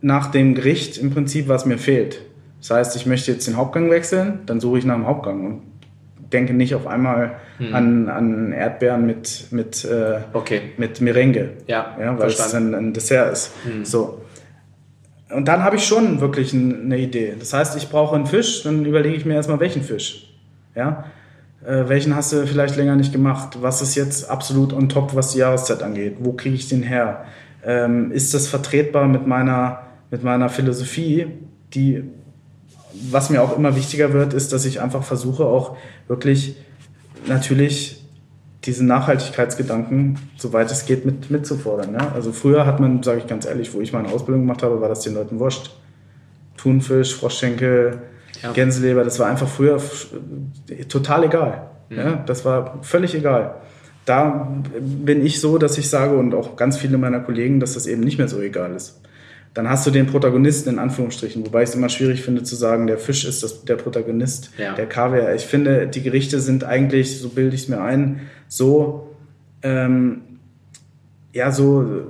nach 0.01 0.31
dem 0.31 0.55
Gericht 0.55 0.97
im 0.97 1.11
Prinzip, 1.11 1.47
was 1.47 1.65
mir 1.65 1.77
fehlt. 1.77 2.21
Das 2.59 2.71
heißt, 2.71 2.95
ich 2.95 3.05
möchte 3.05 3.31
jetzt 3.31 3.47
den 3.47 3.57
Hauptgang 3.57 3.89
wechseln, 3.89 4.39
dann 4.45 4.59
suche 4.59 4.79
ich 4.79 4.85
nach 4.85 4.95
dem 4.95 5.05
Hauptgang 5.05 5.45
und 5.45 5.61
denke 6.33 6.53
nicht 6.53 6.75
auf 6.75 6.87
einmal 6.87 7.37
hm. 7.57 7.75
an, 7.75 8.09
an 8.09 8.51
Erdbeeren 8.51 9.05
mit, 9.05 9.47
mit, 9.51 9.85
äh, 9.85 10.19
okay. 10.33 10.61
mit 10.77 10.99
Merengue. 10.99 11.51
Ja, 11.67 11.95
ja 11.99 12.11
weil 12.19 12.29
verstanden. 12.29 12.73
es 12.73 12.79
ein, 12.79 12.85
ein 12.85 12.93
Dessert 12.93 13.31
ist. 13.31 13.51
Hm. 13.63 13.85
So. 13.85 14.21
Und 15.29 15.47
dann 15.47 15.63
habe 15.63 15.77
ich 15.77 15.85
schon 15.85 16.19
wirklich 16.19 16.53
eine 16.53 16.97
Idee. 16.97 17.35
Das 17.39 17.53
heißt, 17.53 17.77
ich 17.77 17.89
brauche 17.89 18.15
einen 18.15 18.25
Fisch, 18.25 18.63
dann 18.63 18.85
überlege 18.85 19.15
ich 19.15 19.25
mir 19.25 19.35
erstmal, 19.35 19.59
welchen 19.59 19.81
Fisch. 19.81 20.29
Ja? 20.75 21.05
Äh, 21.65 21.87
welchen 21.87 22.15
hast 22.15 22.33
du 22.33 22.45
vielleicht 22.45 22.75
länger 22.75 22.95
nicht 22.95 23.13
gemacht? 23.13 23.57
Was 23.61 23.81
ist 23.81 23.95
jetzt 23.95 24.29
absolut 24.29 24.73
on 24.73 24.89
top, 24.89 25.15
was 25.15 25.31
die 25.31 25.39
Jahreszeit 25.39 25.81
angeht? 25.81 26.17
Wo 26.19 26.33
kriege 26.33 26.55
ich 26.55 26.67
den 26.67 26.83
her? 26.83 27.25
Ähm, 27.65 28.11
ist 28.11 28.33
das 28.33 28.47
vertretbar 28.47 29.07
mit 29.07 29.25
meiner 29.25 29.83
mit 30.13 30.23
meiner 30.23 30.47
Philosophie, 30.47 31.25
die, 31.73 32.03
was 33.11 33.29
mir 33.29 33.41
auch 33.41 33.57
immer 33.57 33.75
wichtiger 33.75 34.13
wird, 34.13 34.33
ist, 34.33 34.53
dass 34.53 34.65
ich 34.65 34.81
einfach 34.81 35.03
versuche, 35.03 35.45
auch 35.45 35.77
wirklich 36.07 36.55
natürlich 37.27 38.01
diesen 38.65 38.87
Nachhaltigkeitsgedanken, 38.87 40.19
soweit 40.37 40.71
es 40.71 40.85
geht, 40.85 41.05
mit, 41.05 41.29
mitzufordern. 41.29 41.93
Ja? 41.93 42.11
Also 42.13 42.31
früher 42.31 42.65
hat 42.65 42.79
man, 42.79 43.03
sage 43.03 43.19
ich 43.19 43.27
ganz 43.27 43.45
ehrlich, 43.45 43.73
wo 43.73 43.81
ich 43.81 43.91
meine 43.91 44.09
Ausbildung 44.09 44.41
gemacht 44.41 44.63
habe, 44.63 44.79
war 44.79 44.89
das 44.89 45.01
den 45.01 45.15
Leuten 45.15 45.39
wurscht. 45.39 45.71
Thunfisch, 46.57 47.15
Froschschenkel, 47.15 47.99
ja. 48.41 48.51
Gänseleber, 48.53 49.03
das 49.03 49.19
war 49.19 49.27
einfach 49.27 49.47
früher 49.47 49.81
total 50.87 51.25
egal. 51.25 51.67
Mhm. 51.89 51.97
Ja? 51.97 52.23
Das 52.25 52.45
war 52.45 52.79
völlig 52.83 53.15
egal. 53.15 53.55
Da 54.05 54.53
bin 54.79 55.25
ich 55.25 55.39
so, 55.39 55.57
dass 55.57 55.77
ich 55.77 55.89
sage, 55.89 56.17
und 56.17 56.33
auch 56.33 56.55
ganz 56.55 56.77
viele 56.77 56.97
meiner 56.97 57.21
Kollegen, 57.21 57.59
dass 57.59 57.73
das 57.73 57.87
eben 57.87 58.01
nicht 58.01 58.17
mehr 58.17 58.27
so 58.27 58.39
egal 58.39 58.73
ist 58.73 58.99
dann 59.53 59.69
hast 59.69 59.85
du 59.85 59.91
den 59.91 60.07
Protagonisten 60.07 60.69
in 60.69 60.79
Anführungsstrichen, 60.79 61.45
wobei 61.45 61.63
ich 61.63 61.69
es 61.69 61.75
immer 61.75 61.89
schwierig 61.89 62.23
finde 62.23 62.43
zu 62.43 62.55
sagen, 62.55 62.87
der 62.87 62.97
Fisch 62.97 63.23
ist 63.23 63.43
das, 63.43 63.65
der 63.65 63.75
Protagonist, 63.75 64.49
ja. 64.57 64.73
der 64.73 64.87
Kaviar. 64.87 65.35
Ich 65.35 65.45
finde, 65.45 65.87
die 65.87 66.01
Gerichte 66.01 66.39
sind 66.39 66.63
eigentlich, 66.63 67.19
so 67.19 67.29
bilde 67.29 67.55
ich 67.55 67.63
es 67.63 67.67
mir 67.67 67.81
ein, 67.81 68.21
so, 68.47 69.15
ähm, 69.61 70.21
ja, 71.33 71.51
so, 71.51 72.03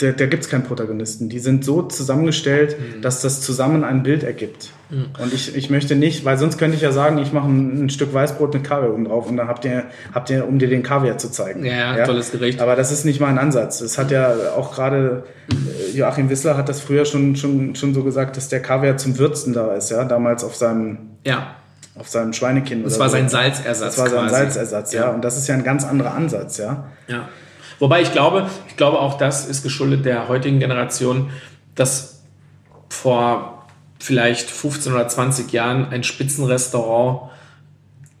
da, 0.00 0.12
da 0.12 0.26
gibt 0.26 0.44
es 0.44 0.48
keinen 0.48 0.64
Protagonisten. 0.64 1.28
Die 1.28 1.38
sind 1.38 1.64
so 1.64 1.82
zusammengestellt, 1.82 2.76
mhm. 2.78 3.02
dass 3.02 3.20
das 3.20 3.42
zusammen 3.42 3.84
ein 3.84 4.02
Bild 4.02 4.22
ergibt. 4.22 4.70
Mhm. 4.88 5.06
Und 5.22 5.34
ich, 5.34 5.54
ich 5.54 5.70
möchte 5.70 5.94
nicht, 5.94 6.24
weil 6.24 6.38
sonst 6.38 6.58
könnte 6.58 6.76
ich 6.76 6.82
ja 6.82 6.92
sagen, 6.92 7.18
ich 7.18 7.32
mache 7.32 7.48
ein, 7.48 7.84
ein 7.84 7.90
Stück 7.90 8.12
Weißbrot 8.12 8.54
mit 8.54 8.64
Kaviar 8.64 8.92
oben 8.92 9.04
drauf 9.04 9.28
und 9.28 9.36
dann 9.36 9.48
habt 9.48 9.64
ihr, 9.64 9.84
habt 10.12 10.30
ihr, 10.30 10.48
um 10.48 10.58
dir 10.58 10.68
den 10.68 10.82
Kaviar 10.82 11.18
zu 11.18 11.30
zeigen. 11.30 11.64
Ja, 11.64 11.96
ja? 11.96 12.04
tolles 12.04 12.32
Gericht. 12.32 12.60
Aber 12.60 12.76
das 12.76 12.90
ist 12.92 13.04
nicht 13.04 13.20
mein 13.20 13.38
Ansatz. 13.38 13.80
Es 13.80 13.98
hat 13.98 14.10
ja 14.10 14.32
auch 14.56 14.74
gerade 14.74 15.24
äh, 15.50 15.96
Joachim 15.96 16.30
Wissler 16.30 16.56
hat 16.56 16.68
das 16.68 16.80
früher 16.80 17.04
schon, 17.04 17.36
schon, 17.36 17.74
schon 17.74 17.94
so 17.94 18.02
gesagt, 18.02 18.36
dass 18.36 18.48
der 18.48 18.60
Kaviar 18.60 18.96
zum 18.96 19.18
Würzen 19.18 19.52
da 19.52 19.74
ist, 19.74 19.90
ja, 19.90 20.04
damals 20.04 20.44
auf 20.44 20.56
seinem, 20.56 20.98
ja. 21.26 21.56
auf 21.94 22.08
seinem 22.08 22.32
Schweinekind. 22.32 22.86
Das 22.86 22.98
war 22.98 23.08
so. 23.08 23.16
sein 23.16 23.28
Salzersatz. 23.28 23.96
Das 23.96 23.98
war 23.98 24.08
sein 24.08 24.28
quasi. 24.28 24.34
Salzersatz, 24.34 24.92
ja. 24.92 25.02
ja. 25.02 25.10
Und 25.10 25.24
das 25.24 25.36
ist 25.36 25.46
ja 25.46 25.54
ein 25.54 25.64
ganz 25.64 25.84
anderer 25.84 26.14
Ansatz, 26.14 26.58
ja. 26.58 26.84
Ja. 27.06 27.28
Wobei 27.80 28.02
ich 28.02 28.12
glaube, 28.12 28.48
ich 28.68 28.76
glaube 28.76 29.00
auch 29.00 29.18
das 29.18 29.46
ist 29.46 29.64
geschuldet 29.64 30.04
der 30.04 30.28
heutigen 30.28 30.60
Generation, 30.60 31.30
dass 31.74 32.22
vor 32.88 33.66
vielleicht 33.98 34.50
15 34.50 34.92
oder 34.92 35.08
20 35.08 35.52
Jahren 35.52 35.88
ein 35.88 36.04
Spitzenrestaurant 36.04 37.30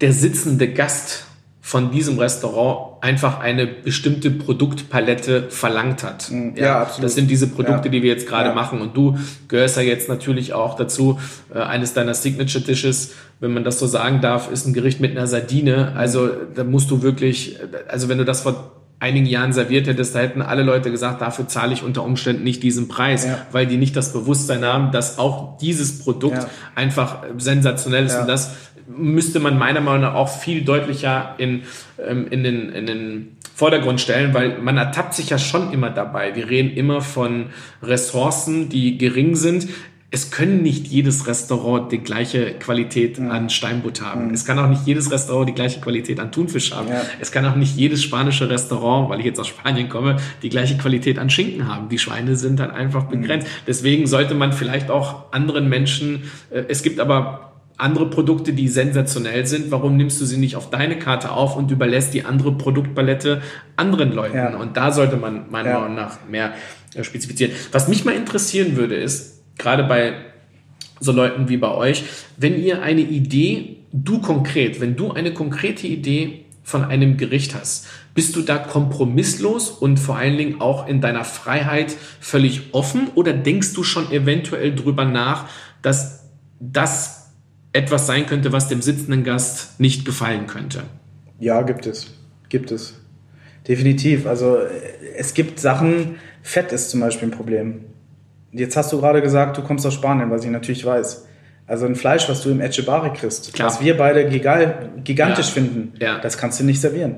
der 0.00 0.12
sitzende 0.12 0.72
Gast 0.72 1.26
von 1.60 1.90
diesem 1.92 2.18
Restaurant 2.18 3.02
einfach 3.02 3.38
eine 3.38 3.66
bestimmte 3.66 4.30
Produktpalette 4.30 5.50
verlangt 5.50 6.02
hat. 6.02 6.30
Mhm. 6.30 6.54
Ja, 6.56 6.64
ja 6.64 6.80
absolut. 6.80 7.04
Das 7.04 7.14
sind 7.14 7.30
diese 7.30 7.46
Produkte, 7.46 7.88
ja. 7.88 7.92
die 7.92 8.02
wir 8.02 8.10
jetzt 8.10 8.26
gerade 8.26 8.48
ja. 8.48 8.54
machen. 8.54 8.80
Und 8.80 8.96
du 8.96 9.18
gehörst 9.46 9.76
ja 9.76 9.82
jetzt 9.82 10.08
natürlich 10.08 10.52
auch 10.52 10.74
dazu. 10.74 11.20
Äh, 11.54 11.58
eines 11.58 11.94
deiner 11.94 12.14
Signature 12.14 12.64
Dishes, 12.64 13.12
wenn 13.38 13.52
man 13.52 13.62
das 13.62 13.78
so 13.78 13.86
sagen 13.86 14.20
darf, 14.20 14.50
ist 14.50 14.66
ein 14.66 14.72
Gericht 14.72 15.00
mit 15.00 15.12
einer 15.12 15.26
Sardine. 15.26 15.92
Also 15.96 16.28
da 16.54 16.64
musst 16.64 16.90
du 16.90 17.02
wirklich, 17.02 17.58
also 17.88 18.08
wenn 18.08 18.18
du 18.18 18.24
das 18.24 18.40
vor 18.40 18.79
einigen 19.00 19.26
Jahren 19.26 19.52
serviert 19.52 19.86
hättest, 19.86 20.14
da 20.14 20.20
hätten 20.20 20.42
alle 20.42 20.62
Leute 20.62 20.90
gesagt, 20.90 21.22
dafür 21.22 21.48
zahle 21.48 21.72
ich 21.72 21.82
unter 21.82 22.04
Umständen 22.04 22.44
nicht 22.44 22.62
diesen 22.62 22.86
Preis, 22.86 23.24
ja. 23.24 23.46
weil 23.50 23.66
die 23.66 23.78
nicht 23.78 23.96
das 23.96 24.12
Bewusstsein 24.12 24.64
haben, 24.64 24.92
dass 24.92 25.18
auch 25.18 25.56
dieses 25.58 26.00
Produkt 26.00 26.36
ja. 26.36 26.50
einfach 26.74 27.24
sensationell 27.38 28.04
ist. 28.04 28.12
Ja. 28.12 28.20
Und 28.20 28.28
das 28.28 28.54
müsste 28.86 29.40
man 29.40 29.58
meiner 29.58 29.80
Meinung 29.80 30.02
nach 30.02 30.14
auch 30.14 30.28
viel 30.28 30.62
deutlicher 30.64 31.34
in, 31.38 31.62
ähm, 32.06 32.26
in, 32.30 32.44
den, 32.44 32.68
in 32.68 32.86
den 32.86 33.36
Vordergrund 33.54 34.00
stellen, 34.00 34.34
weil 34.34 34.58
man 34.58 34.76
ertappt 34.76 35.14
sich 35.14 35.30
ja 35.30 35.38
schon 35.38 35.72
immer 35.72 35.90
dabei. 35.90 36.34
Wir 36.34 36.50
reden 36.50 36.70
immer 36.76 37.00
von 37.00 37.46
Ressourcen, 37.82 38.68
die 38.68 38.98
gering 38.98 39.34
sind 39.34 39.68
es 40.12 40.32
können 40.32 40.62
nicht 40.62 40.88
jedes 40.88 41.28
Restaurant 41.28 41.92
die 41.92 41.98
gleiche 41.98 42.54
Qualität 42.54 43.18
ja. 43.18 43.28
an 43.28 43.48
Steinbutt 43.48 44.02
haben. 44.02 44.28
Mhm. 44.28 44.34
Es 44.34 44.44
kann 44.44 44.58
auch 44.58 44.68
nicht 44.68 44.84
jedes 44.84 45.10
Restaurant 45.12 45.48
die 45.48 45.54
gleiche 45.54 45.80
Qualität 45.80 46.18
an 46.18 46.32
Thunfisch 46.32 46.72
haben. 46.72 46.88
Ja. 46.88 47.02
Es 47.20 47.30
kann 47.30 47.46
auch 47.46 47.54
nicht 47.54 47.76
jedes 47.76 48.02
spanische 48.02 48.50
Restaurant, 48.50 49.08
weil 49.08 49.20
ich 49.20 49.26
jetzt 49.26 49.38
aus 49.38 49.46
Spanien 49.46 49.88
komme, 49.88 50.16
die 50.42 50.48
gleiche 50.48 50.76
Qualität 50.76 51.18
an 51.18 51.30
Schinken 51.30 51.68
haben. 51.68 51.88
Die 51.88 51.98
Schweine 51.98 52.34
sind 52.34 52.58
dann 52.58 52.72
einfach 52.72 53.04
mhm. 53.04 53.20
begrenzt. 53.20 53.46
Mhm. 53.46 53.52
Deswegen 53.68 54.06
sollte 54.08 54.34
man 54.34 54.52
vielleicht 54.52 54.90
auch 54.90 55.32
anderen 55.32 55.68
Menschen, 55.68 56.24
äh, 56.50 56.64
es 56.68 56.82
gibt 56.82 56.98
aber 56.98 57.52
andere 57.76 58.10
Produkte, 58.10 58.52
die 58.52 58.68
sensationell 58.68 59.46
sind. 59.46 59.70
Warum 59.70 59.96
nimmst 59.96 60.20
du 60.20 60.26
sie 60.26 60.36
nicht 60.36 60.56
auf 60.56 60.70
deine 60.70 60.98
Karte 60.98 61.30
auf 61.30 61.56
und 61.56 61.70
überlässt 61.70 62.12
die 62.12 62.24
andere 62.24 62.52
Produktpalette 62.52 63.42
anderen 63.76 64.12
Leuten? 64.12 64.36
Ja. 64.36 64.56
Und 64.56 64.76
da 64.76 64.90
sollte 64.90 65.16
man 65.16 65.50
meiner 65.50 65.78
Meinung 65.78 65.94
nach 65.94 66.18
mehr 66.28 66.52
äh, 66.94 67.04
spezifizieren. 67.04 67.52
Was 67.70 67.86
mich 67.86 68.04
mal 68.04 68.14
interessieren 68.14 68.76
würde, 68.76 68.96
ist, 68.96 69.39
gerade 69.60 69.84
bei 69.84 70.14
so 70.98 71.12
Leuten 71.12 71.48
wie 71.48 71.56
bei 71.56 71.70
euch, 71.70 72.04
wenn 72.36 72.60
ihr 72.60 72.82
eine 72.82 73.00
Idee, 73.00 73.76
du 73.92 74.20
konkret, 74.20 74.80
wenn 74.80 74.96
du 74.96 75.12
eine 75.12 75.32
konkrete 75.32 75.86
Idee 75.86 76.44
von 76.62 76.84
einem 76.84 77.16
Gericht 77.16 77.54
hast, 77.54 77.86
bist 78.14 78.36
du 78.36 78.42
da 78.42 78.58
kompromisslos 78.58 79.70
und 79.70 79.98
vor 79.98 80.16
allen 80.16 80.36
Dingen 80.36 80.60
auch 80.60 80.86
in 80.86 81.00
deiner 81.00 81.24
Freiheit 81.24 81.96
völlig 82.20 82.74
offen 82.74 83.08
oder 83.14 83.32
denkst 83.32 83.72
du 83.72 83.82
schon 83.82 84.10
eventuell 84.12 84.74
drüber 84.74 85.04
nach, 85.04 85.48
dass 85.82 86.24
das 86.60 87.32
etwas 87.72 88.06
sein 88.06 88.26
könnte, 88.26 88.52
was 88.52 88.68
dem 88.68 88.82
sitzenden 88.82 89.24
Gast 89.24 89.80
nicht 89.80 90.04
gefallen 90.04 90.46
könnte? 90.46 90.82
Ja, 91.38 91.62
gibt 91.62 91.86
es. 91.86 92.12
Gibt 92.48 92.70
es. 92.72 93.00
Definitiv. 93.66 94.26
Also 94.26 94.58
es 95.16 95.34
gibt 95.34 95.60
Sachen, 95.60 96.16
Fett 96.42 96.72
ist 96.72 96.90
zum 96.90 97.00
Beispiel 97.00 97.28
ein 97.28 97.32
Problem. 97.32 97.84
Jetzt 98.52 98.76
hast 98.76 98.92
du 98.92 99.00
gerade 99.00 99.22
gesagt, 99.22 99.56
du 99.58 99.62
kommst 99.62 99.86
aus 99.86 99.94
Spanien, 99.94 100.30
was 100.30 100.44
ich 100.44 100.50
natürlich 100.50 100.84
weiß. 100.84 101.26
Also 101.66 101.86
ein 101.86 101.94
Fleisch, 101.94 102.28
was 102.28 102.42
du 102.42 102.50
im 102.50 102.60
Echebare 102.60 103.12
kriegst, 103.12 103.52
Klar. 103.52 103.68
was 103.68 103.80
wir 103.80 103.96
beide 103.96 104.28
gigantisch 104.28 105.46
ja. 105.46 105.52
finden, 105.52 105.92
ja. 106.00 106.18
das 106.18 106.36
kannst 106.36 106.58
du 106.58 106.64
nicht 106.64 106.80
servieren. 106.80 107.16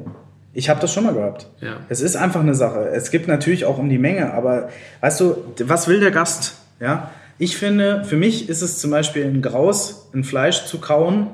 Ich 0.53 0.69
habe 0.69 0.79
das 0.81 0.93
schon 0.93 1.05
mal 1.05 1.15
gehabt. 1.15 1.47
Ja. 1.61 1.77
Es 1.89 2.03
ist 2.03 2.17
einfach 2.17 2.41
eine 2.41 2.55
Sache. 2.55 2.91
Es 2.93 3.11
gibt 3.11 3.29
natürlich 3.29 3.65
auch 3.65 3.79
um 3.79 3.89
die 3.89 3.97
Menge, 3.97 4.35
aber 4.35 4.69
weißt 5.01 5.21
du, 5.21 5.37
was 5.65 5.89
will 5.89 6.01
der 6.01 6.11
Gast? 6.11 6.57
Ja, 6.81 7.11
ich 7.39 7.57
finde, 7.57 8.05
für 8.05 8.17
mich 8.17 8.49
ist 8.51 8.61
es 8.61 8.79
zum 8.79 8.91
Beispiel 8.91 9.25
ein 9.25 9.41
Graus, 9.41 10.11
ein 10.13 10.25
Fleisch 10.25 10.67
zu 10.67 10.79
kauen, 10.79 11.29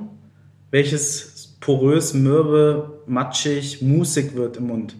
welches 0.70 1.56
porös, 1.60 2.14
mürbe, 2.14 3.00
matschig, 3.06 3.82
musig 3.82 4.36
wird 4.36 4.58
im 4.58 4.68
Mund. 4.68 4.94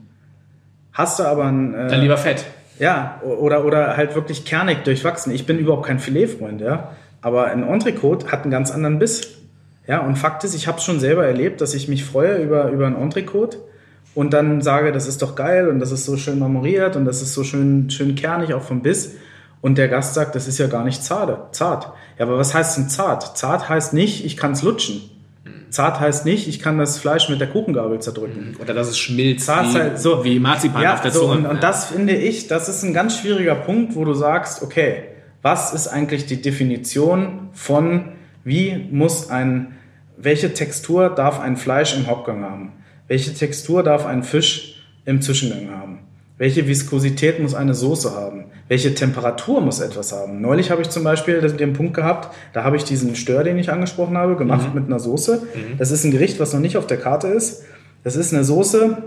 Hast 0.92 1.20
du 1.20 1.22
aber 1.22 1.44
ein. 1.44 1.74
Äh, 1.74 1.88
Dann 1.88 2.00
lieber 2.00 2.18
Fett. 2.18 2.44
Ja, 2.78 3.20
oder, 3.22 3.64
oder 3.64 3.96
halt 3.96 4.14
wirklich 4.14 4.44
kernig 4.44 4.84
durchwachsen. 4.84 5.32
Ich 5.32 5.46
bin 5.46 5.58
überhaupt 5.58 5.86
kein 5.86 5.98
Filetfreund, 5.98 6.60
ja. 6.60 6.92
Aber 7.20 7.46
ein 7.46 7.62
Entrecote 7.62 8.30
hat 8.30 8.42
einen 8.42 8.50
ganz 8.50 8.70
anderen 8.70 8.98
Biss. 8.98 9.38
Ja, 9.86 10.00
und 10.00 10.16
Fakt 10.16 10.44
ist, 10.44 10.54
ich 10.54 10.68
habe 10.68 10.78
es 10.78 10.84
schon 10.84 11.00
selber 11.00 11.26
erlebt, 11.26 11.60
dass 11.60 11.74
ich 11.74 11.88
mich 11.88 12.04
freue 12.04 12.36
über, 12.36 12.70
über 12.70 12.86
ein 12.86 12.94
Entrecote 12.94 13.58
und 14.14 14.32
dann 14.34 14.60
sage, 14.60 14.92
das 14.92 15.06
ist 15.06 15.22
doch 15.22 15.34
geil 15.34 15.68
und 15.68 15.80
das 15.80 15.92
ist 15.92 16.04
so 16.04 16.16
schön 16.16 16.38
marmoriert 16.38 16.96
und 16.96 17.04
das 17.04 17.22
ist 17.22 17.34
so 17.34 17.44
schön, 17.44 17.88
schön 17.90 18.14
kernig, 18.14 18.52
auch 18.52 18.62
vom 18.62 18.82
Biss. 18.82 19.14
Und 19.60 19.78
der 19.78 19.88
Gast 19.88 20.14
sagt, 20.14 20.34
das 20.34 20.46
ist 20.46 20.58
ja 20.58 20.66
gar 20.66 20.84
nicht 20.84 21.02
zart. 21.02 21.54
zart. 21.54 21.92
Ja, 22.18 22.26
aber 22.26 22.38
was 22.38 22.54
heißt 22.54 22.76
denn 22.76 22.88
zart? 22.88 23.36
Zart 23.36 23.68
heißt 23.68 23.92
nicht, 23.92 24.24
ich 24.24 24.36
kann 24.36 24.52
es 24.52 24.62
lutschen. 24.62 25.10
Zart 25.70 26.00
heißt 26.00 26.24
nicht, 26.24 26.48
ich 26.48 26.60
kann 26.60 26.78
das 26.78 26.98
Fleisch 26.98 27.28
mit 27.28 27.40
der 27.40 27.48
Kuchengabel 27.48 28.00
zerdrücken. 28.00 28.56
Oder 28.60 28.74
dass 28.74 28.88
es 28.88 28.98
schmilzt, 28.98 29.46
Zart 29.46 29.74
wie, 29.74 29.78
halt 29.78 29.98
so, 29.98 30.24
wie 30.24 30.38
Marzipan 30.38 30.82
ja, 30.82 30.94
auf 30.94 31.00
der 31.00 31.10
so, 31.10 31.20
Zunge. 31.20 31.36
Und, 31.38 31.46
und 31.46 31.62
das 31.62 31.86
finde 31.86 32.14
ich, 32.14 32.48
das 32.48 32.68
ist 32.68 32.82
ein 32.82 32.94
ganz 32.94 33.18
schwieriger 33.18 33.54
Punkt, 33.54 33.94
wo 33.94 34.04
du 34.04 34.14
sagst, 34.14 34.62
okay, 34.62 35.04
was 35.42 35.72
ist 35.72 35.88
eigentlich 35.88 36.26
die 36.26 36.42
Definition 36.42 37.50
von, 37.52 38.12
wie 38.44 38.88
muss 38.90 39.30
ein, 39.30 39.76
welche 40.16 40.52
Textur 40.54 41.10
darf 41.10 41.40
ein 41.40 41.56
Fleisch 41.56 41.96
im 41.96 42.06
Hauptgang 42.06 42.42
haben? 42.42 42.72
Welche 43.06 43.32
Textur 43.34 43.82
darf 43.82 44.04
ein 44.04 44.22
Fisch 44.22 44.82
im 45.04 45.22
Zwischengang 45.22 45.70
haben? 45.70 46.00
Welche 46.36 46.66
Viskosität 46.68 47.40
muss 47.40 47.54
eine 47.54 47.74
Soße 47.74 48.14
haben? 48.14 48.37
Welche 48.68 48.94
Temperatur 48.94 49.62
muss 49.62 49.80
etwas 49.80 50.12
haben? 50.12 50.42
Neulich 50.42 50.70
habe 50.70 50.82
ich 50.82 50.90
zum 50.90 51.02
Beispiel 51.02 51.40
den 51.40 51.72
Punkt 51.72 51.94
gehabt, 51.94 52.34
da 52.52 52.64
habe 52.64 52.76
ich 52.76 52.84
diesen 52.84 53.16
Stör, 53.16 53.42
den 53.42 53.58
ich 53.58 53.72
angesprochen 53.72 54.16
habe, 54.18 54.36
gemacht 54.36 54.68
mhm. 54.68 54.80
mit 54.80 54.86
einer 54.86 55.00
Soße. 55.00 55.42
Mhm. 55.42 55.78
Das 55.78 55.90
ist 55.90 56.04
ein 56.04 56.10
Gericht, 56.10 56.38
was 56.38 56.52
noch 56.52 56.60
nicht 56.60 56.76
auf 56.76 56.86
der 56.86 56.98
Karte 56.98 57.28
ist. 57.28 57.64
Das 58.04 58.14
ist 58.14 58.32
eine 58.34 58.44
Soße, 58.44 58.98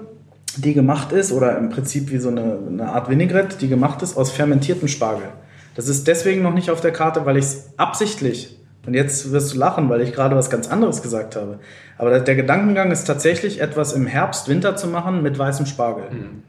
die 0.57 0.73
gemacht 0.73 1.11
ist, 1.11 1.31
oder 1.31 1.57
im 1.57 1.69
Prinzip 1.69 2.11
wie 2.11 2.17
so 2.17 2.29
eine, 2.29 2.57
eine 2.67 2.89
Art 2.89 3.09
Vinaigrette, 3.09 3.57
die 3.57 3.67
gemacht 3.67 4.01
ist 4.01 4.17
aus 4.17 4.31
fermentiertem 4.31 4.87
Spargel. 4.87 5.27
Das 5.75 5.87
ist 5.87 6.07
deswegen 6.07 6.41
noch 6.41 6.53
nicht 6.53 6.69
auf 6.71 6.81
der 6.81 6.91
Karte, 6.91 7.25
weil 7.25 7.37
ich 7.37 7.45
es 7.45 7.69
absichtlich, 7.77 8.57
und 8.85 8.95
jetzt 8.95 9.31
wirst 9.31 9.53
du 9.53 9.57
lachen, 9.57 9.89
weil 9.89 10.01
ich 10.01 10.11
gerade 10.11 10.35
was 10.35 10.49
ganz 10.49 10.67
anderes 10.69 11.01
gesagt 11.01 11.35
habe, 11.35 11.59
aber 11.97 12.19
der 12.19 12.35
Gedankengang 12.35 12.91
ist 12.91 13.05
tatsächlich, 13.05 13.61
etwas 13.61 13.93
im 13.93 14.07
Herbst, 14.07 14.49
Winter 14.49 14.75
zu 14.75 14.87
machen 14.87 15.21
mit 15.21 15.37
weißem 15.37 15.67
Spargel. 15.67 16.05
Mhm. 16.11 16.43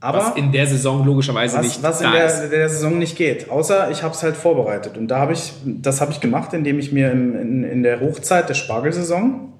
Aber 0.00 0.18
was 0.18 0.36
in 0.36 0.52
der 0.52 0.66
Saison 0.66 1.04
logischerweise 1.06 1.56
was, 1.56 1.64
nicht 1.64 1.82
was 1.82 2.00
in 2.02 2.12
der, 2.12 2.48
der, 2.48 2.68
Saison 2.68 2.98
nicht 2.98 3.16
geht. 3.16 3.50
Außer 3.50 3.90
ich 3.90 4.02
habe 4.02 4.14
es 4.14 4.22
halt 4.22 4.36
vorbereitet. 4.36 4.98
Und 4.98 5.08
da 5.08 5.18
habe 5.18 5.32
ich, 5.32 5.54
das 5.64 6.00
habe 6.00 6.12
ich 6.12 6.20
gemacht, 6.20 6.52
indem 6.52 6.78
ich 6.78 6.92
mir 6.92 7.10
im, 7.10 7.34
in, 7.34 7.64
in 7.64 7.82
der 7.82 8.00
Hochzeit 8.00 8.48
der 8.48 8.54
Spargelsaison, 8.54 9.52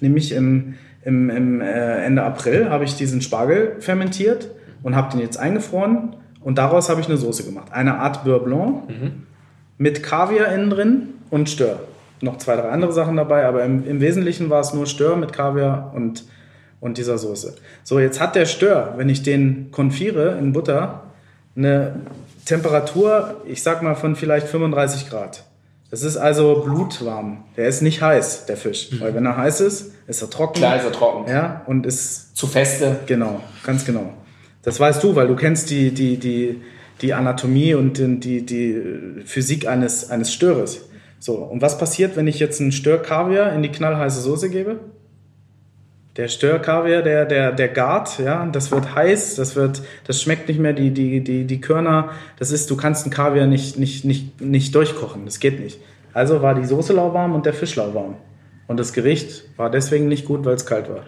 nämlich 0.00 0.32
im, 0.32 0.74
im, 1.02 1.30
im 1.30 1.60
äh, 1.62 2.04
Ende 2.04 2.22
April, 2.22 2.68
habe 2.68 2.84
ich 2.84 2.96
diesen 2.96 3.22
Spargel 3.22 3.76
fermentiert 3.80 4.50
und 4.82 4.94
habe 4.96 5.10
den 5.12 5.20
jetzt 5.20 5.38
eingefroren. 5.38 6.16
Und 6.42 6.58
daraus 6.58 6.90
habe 6.90 7.00
ich 7.00 7.08
eine 7.08 7.16
Soße 7.16 7.44
gemacht. 7.44 7.72
Eine 7.72 7.98
Art 7.98 8.22
Beurre 8.22 8.44
Blanc 8.44 8.88
mhm. 8.88 9.22
mit 9.78 10.02
Kaviar 10.02 10.52
innen 10.52 10.68
drin 10.68 11.08
und 11.30 11.48
Stör. 11.48 11.80
Noch 12.20 12.36
zwei, 12.36 12.56
drei 12.56 12.68
andere 12.68 12.92
Sachen 12.92 13.16
dabei, 13.16 13.46
aber 13.46 13.64
im, 13.64 13.86
im 13.86 14.00
Wesentlichen 14.00 14.50
war 14.50 14.60
es 14.60 14.74
nur 14.74 14.86
Stör 14.86 15.16
mit 15.16 15.32
Kaviar 15.32 15.92
und 15.94 16.24
und 16.84 16.98
dieser 16.98 17.16
Soße. 17.16 17.54
So, 17.82 17.98
jetzt 17.98 18.20
hat 18.20 18.36
der 18.36 18.44
Stör, 18.44 18.92
wenn 18.98 19.08
ich 19.08 19.22
den 19.22 19.70
konfiere 19.70 20.36
in 20.38 20.52
Butter, 20.52 21.04
eine 21.56 21.96
Temperatur, 22.44 23.40
ich 23.46 23.62
sag 23.62 23.82
mal 23.82 23.94
von 23.94 24.16
vielleicht 24.16 24.46
35 24.48 25.08
Grad. 25.08 25.44
Das 25.90 26.02
ist 26.02 26.18
also 26.18 26.56
blutwarm. 26.56 27.44
Der 27.56 27.68
ist 27.68 27.80
nicht 27.80 28.02
heiß, 28.02 28.44
der 28.46 28.58
Fisch. 28.58 28.90
Mhm. 28.92 29.00
Weil 29.00 29.14
wenn 29.14 29.24
er 29.24 29.38
heiß 29.38 29.62
ist, 29.62 29.92
ist 30.06 30.20
er 30.20 30.28
trocken. 30.28 30.58
Klar 30.58 30.76
ist 30.76 30.84
er 30.84 30.92
trocken. 30.92 31.30
Ja, 31.30 31.62
und 31.66 31.86
ist... 31.86 32.36
Zu 32.36 32.46
feste. 32.46 32.98
Genau, 33.06 33.40
ganz 33.64 33.86
genau. 33.86 34.12
Das 34.62 34.78
weißt 34.78 35.02
du, 35.02 35.16
weil 35.16 35.26
du 35.26 35.36
kennst 35.36 35.70
die, 35.70 35.90
die, 35.90 36.18
die, 36.18 36.60
die 37.00 37.14
Anatomie 37.14 37.72
und 37.72 37.96
die, 37.96 38.44
die 38.44 39.22
Physik 39.24 39.66
eines, 39.66 40.10
eines 40.10 40.34
Störes. 40.34 40.82
So, 41.18 41.36
und 41.36 41.62
was 41.62 41.78
passiert, 41.78 42.16
wenn 42.16 42.26
ich 42.26 42.40
jetzt 42.40 42.60
einen 42.60 42.72
Stör 42.72 42.98
Kaviar 42.98 43.54
in 43.54 43.62
die 43.62 43.70
knallheiße 43.70 44.20
Soße 44.20 44.50
gebe? 44.50 44.80
Der 46.16 46.28
Störkaviar, 46.28 47.02
der, 47.02 47.24
der, 47.24 47.50
der 47.50 47.68
Gart, 47.68 48.20
ja, 48.20 48.46
das 48.46 48.70
wird 48.70 48.94
heiß, 48.94 49.34
das 49.34 49.56
wird, 49.56 49.82
das 50.06 50.22
schmeckt 50.22 50.46
nicht 50.46 50.60
mehr, 50.60 50.72
die, 50.72 50.92
die, 50.92 51.24
die, 51.24 51.44
die 51.44 51.60
Körner, 51.60 52.10
das 52.38 52.52
ist, 52.52 52.70
du 52.70 52.76
kannst 52.76 53.04
einen 53.04 53.12
Kaviar 53.12 53.48
nicht, 53.48 53.78
nicht, 53.78 54.04
nicht, 54.04 54.40
nicht 54.40 54.74
durchkochen, 54.74 55.24
das 55.24 55.40
geht 55.40 55.58
nicht. 55.58 55.80
Also 56.12 56.40
war 56.40 56.54
die 56.54 56.64
Soße 56.64 56.92
lauwarm 56.92 57.34
und 57.34 57.46
der 57.46 57.52
Fisch 57.52 57.74
lauwarm. 57.74 58.14
Und 58.68 58.78
das 58.78 58.92
Gericht 58.92 59.44
war 59.56 59.70
deswegen 59.70 60.06
nicht 60.06 60.24
gut, 60.24 60.44
weil 60.44 60.54
es 60.54 60.64
kalt 60.64 60.88
war. 60.88 61.02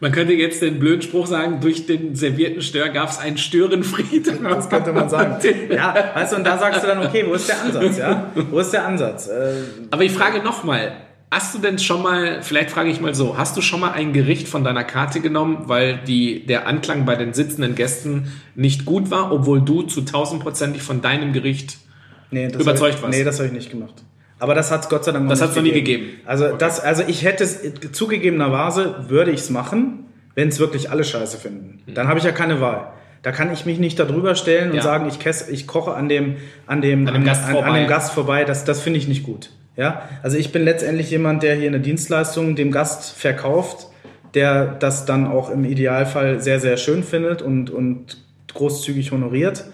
Man 0.00 0.10
könnte 0.10 0.32
jetzt 0.32 0.60
den 0.60 0.80
blöden 0.80 1.02
Spruch 1.02 1.26
sagen, 1.26 1.60
durch 1.60 1.86
den 1.86 2.16
servierten 2.16 2.60
Stör 2.60 2.88
gab 2.88 3.10
es 3.10 3.18
einen 3.18 3.38
Störenfried. 3.38 4.32
Das 4.42 4.68
könnte 4.68 4.92
man 4.92 5.08
sagen. 5.08 5.36
Ja, 5.70 5.94
weißt 6.14 6.32
du, 6.32 6.36
und 6.36 6.44
da 6.44 6.58
sagst 6.58 6.82
du 6.82 6.88
dann, 6.88 7.06
okay, 7.06 7.24
wo 7.26 7.34
ist 7.34 7.48
der 7.48 7.62
Ansatz, 7.62 7.98
ja? 7.98 8.30
Wo 8.50 8.58
ist 8.58 8.72
der 8.72 8.86
Ansatz? 8.86 9.28
Äh, 9.28 9.54
Aber 9.90 10.02
ich 10.02 10.12
frage 10.12 10.40
nochmal, 10.40 10.92
hast 11.34 11.54
du 11.54 11.58
denn 11.58 11.78
schon 11.78 12.02
mal, 12.02 12.42
vielleicht 12.42 12.70
frage 12.70 12.90
ich 12.90 13.00
mal 13.00 13.14
so, 13.14 13.36
hast 13.36 13.56
du 13.56 13.60
schon 13.60 13.80
mal 13.80 13.90
ein 13.92 14.12
Gericht 14.12 14.46
von 14.46 14.62
deiner 14.62 14.84
Karte 14.84 15.20
genommen, 15.20 15.64
weil 15.66 15.98
die, 16.06 16.46
der 16.46 16.66
Anklang 16.68 17.04
bei 17.04 17.16
den 17.16 17.34
sitzenden 17.34 17.74
Gästen 17.74 18.32
nicht 18.54 18.84
gut 18.84 19.10
war, 19.10 19.32
obwohl 19.32 19.60
du 19.60 19.82
zu 19.82 20.02
tausendprozentig 20.02 20.82
von 20.82 21.02
deinem 21.02 21.32
Gericht 21.32 21.78
nee, 22.30 22.46
überzeugt 22.46 22.96
ich, 22.96 23.02
warst? 23.02 23.16
Nee, 23.18 23.24
das 23.24 23.38
habe 23.38 23.48
ich 23.48 23.52
nicht 23.52 23.70
gemacht. 23.70 24.04
Aber 24.38 24.54
das 24.54 24.70
hat 24.70 24.82
es 24.82 24.88
Gott 24.88 25.04
sei 25.04 25.12
Dank 25.12 25.28
Das 25.28 25.40
nicht 25.40 25.48
hat's 25.48 25.56
noch 25.56 25.62
nie 25.64 25.72
gegeben. 25.72 26.04
Also, 26.24 26.44
Okay. 26.46 26.56
das, 26.58 26.78
also 26.80 27.02
ich 27.06 27.24
hätte 27.24 27.42
es, 27.44 27.60
zugegebenerweise 27.92 29.06
würde 29.08 29.30
ich 29.32 29.40
es 29.40 29.50
machen, 29.50 30.06
wenn 30.34 30.48
es 30.48 30.58
wirklich 30.60 30.90
alle 30.90 31.02
scheiße 31.04 31.38
finden. 31.38 31.82
Dann 31.92 32.08
habe 32.08 32.18
ich 32.18 32.24
ja 32.24 32.32
keine 32.32 32.60
Wahl. 32.60 32.92
Da 33.22 33.32
kann 33.32 33.52
ich 33.52 33.64
mich 33.64 33.78
nicht 33.78 33.98
darüber 33.98 34.34
stellen 34.34 34.70
und. 34.70 34.76
Ja. 34.76 34.82
sagen, 34.82 35.08
ich, 35.08 35.18
kess, 35.18 35.48
ich 35.48 35.66
koche 35.66 35.94
an 35.94 36.08
dem, 36.08 36.36
an 36.66 36.80
dem, 36.82 37.08
An 37.08 37.14
dem 37.14 37.24
Gast 37.24 37.44
an, 37.44 37.52
vorbei. 37.52 37.66
an 37.68 37.74
dem 37.74 37.88
Gast 37.88 38.12
vorbei. 38.12 38.44
Das, 38.44 38.64
das 38.64 38.82
finde 38.82 38.98
ich 38.98 39.08
nicht 39.08 39.22
gut. 39.22 39.50
Ja? 39.76 40.08
Also 40.22 40.36
ich 40.36 40.52
bin 40.52 40.62
letztendlich 40.64 41.10
jemand, 41.10 41.42
der 41.42 41.54
hier 41.56 41.68
eine 41.68 41.80
Dienstleistung 41.80 42.56
dem 42.56 42.70
Gast 42.70 43.12
verkauft, 43.16 43.88
der 44.34 44.66
das 44.66 45.04
dann 45.06 45.26
auch 45.26 45.50
im 45.50 45.64
Idealfall 45.64 46.40
sehr, 46.40 46.60
sehr 46.60 46.76
schön 46.76 47.02
findet 47.04 47.42
und, 47.42 47.70
und 47.70 48.18
großzügig 48.52 49.12
honoriert. 49.12 49.64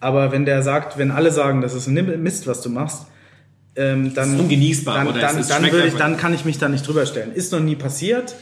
Aber 0.00 0.32
wenn 0.32 0.44
der 0.46 0.62
sagt, 0.62 0.98
wenn 0.98 1.10
alle 1.10 1.30
sagen, 1.30 1.60
das 1.60 1.74
ist 1.74 1.86
ein 1.86 2.22
Mist, 2.22 2.46
was 2.46 2.62
du 2.62 2.70
machst, 2.70 3.06
ähm, 3.76 4.12
dann, 4.14 4.34
ist 4.34 4.40
ungenießbar 4.40 4.94
dann, 4.96 5.08
oder 5.08 5.20
dann, 5.20 5.38
ist- 5.38 5.50
dann, 5.50 5.64
ich, 5.64 5.94
dann 5.94 6.16
kann 6.16 6.34
ich 6.34 6.44
mich 6.44 6.58
da 6.58 6.68
nicht 6.68 6.86
drüber 6.86 7.06
stellen. 7.06 7.32
Ist 7.32 7.52
noch 7.52 7.60
nie 7.60 7.76
passiert. 7.76 8.34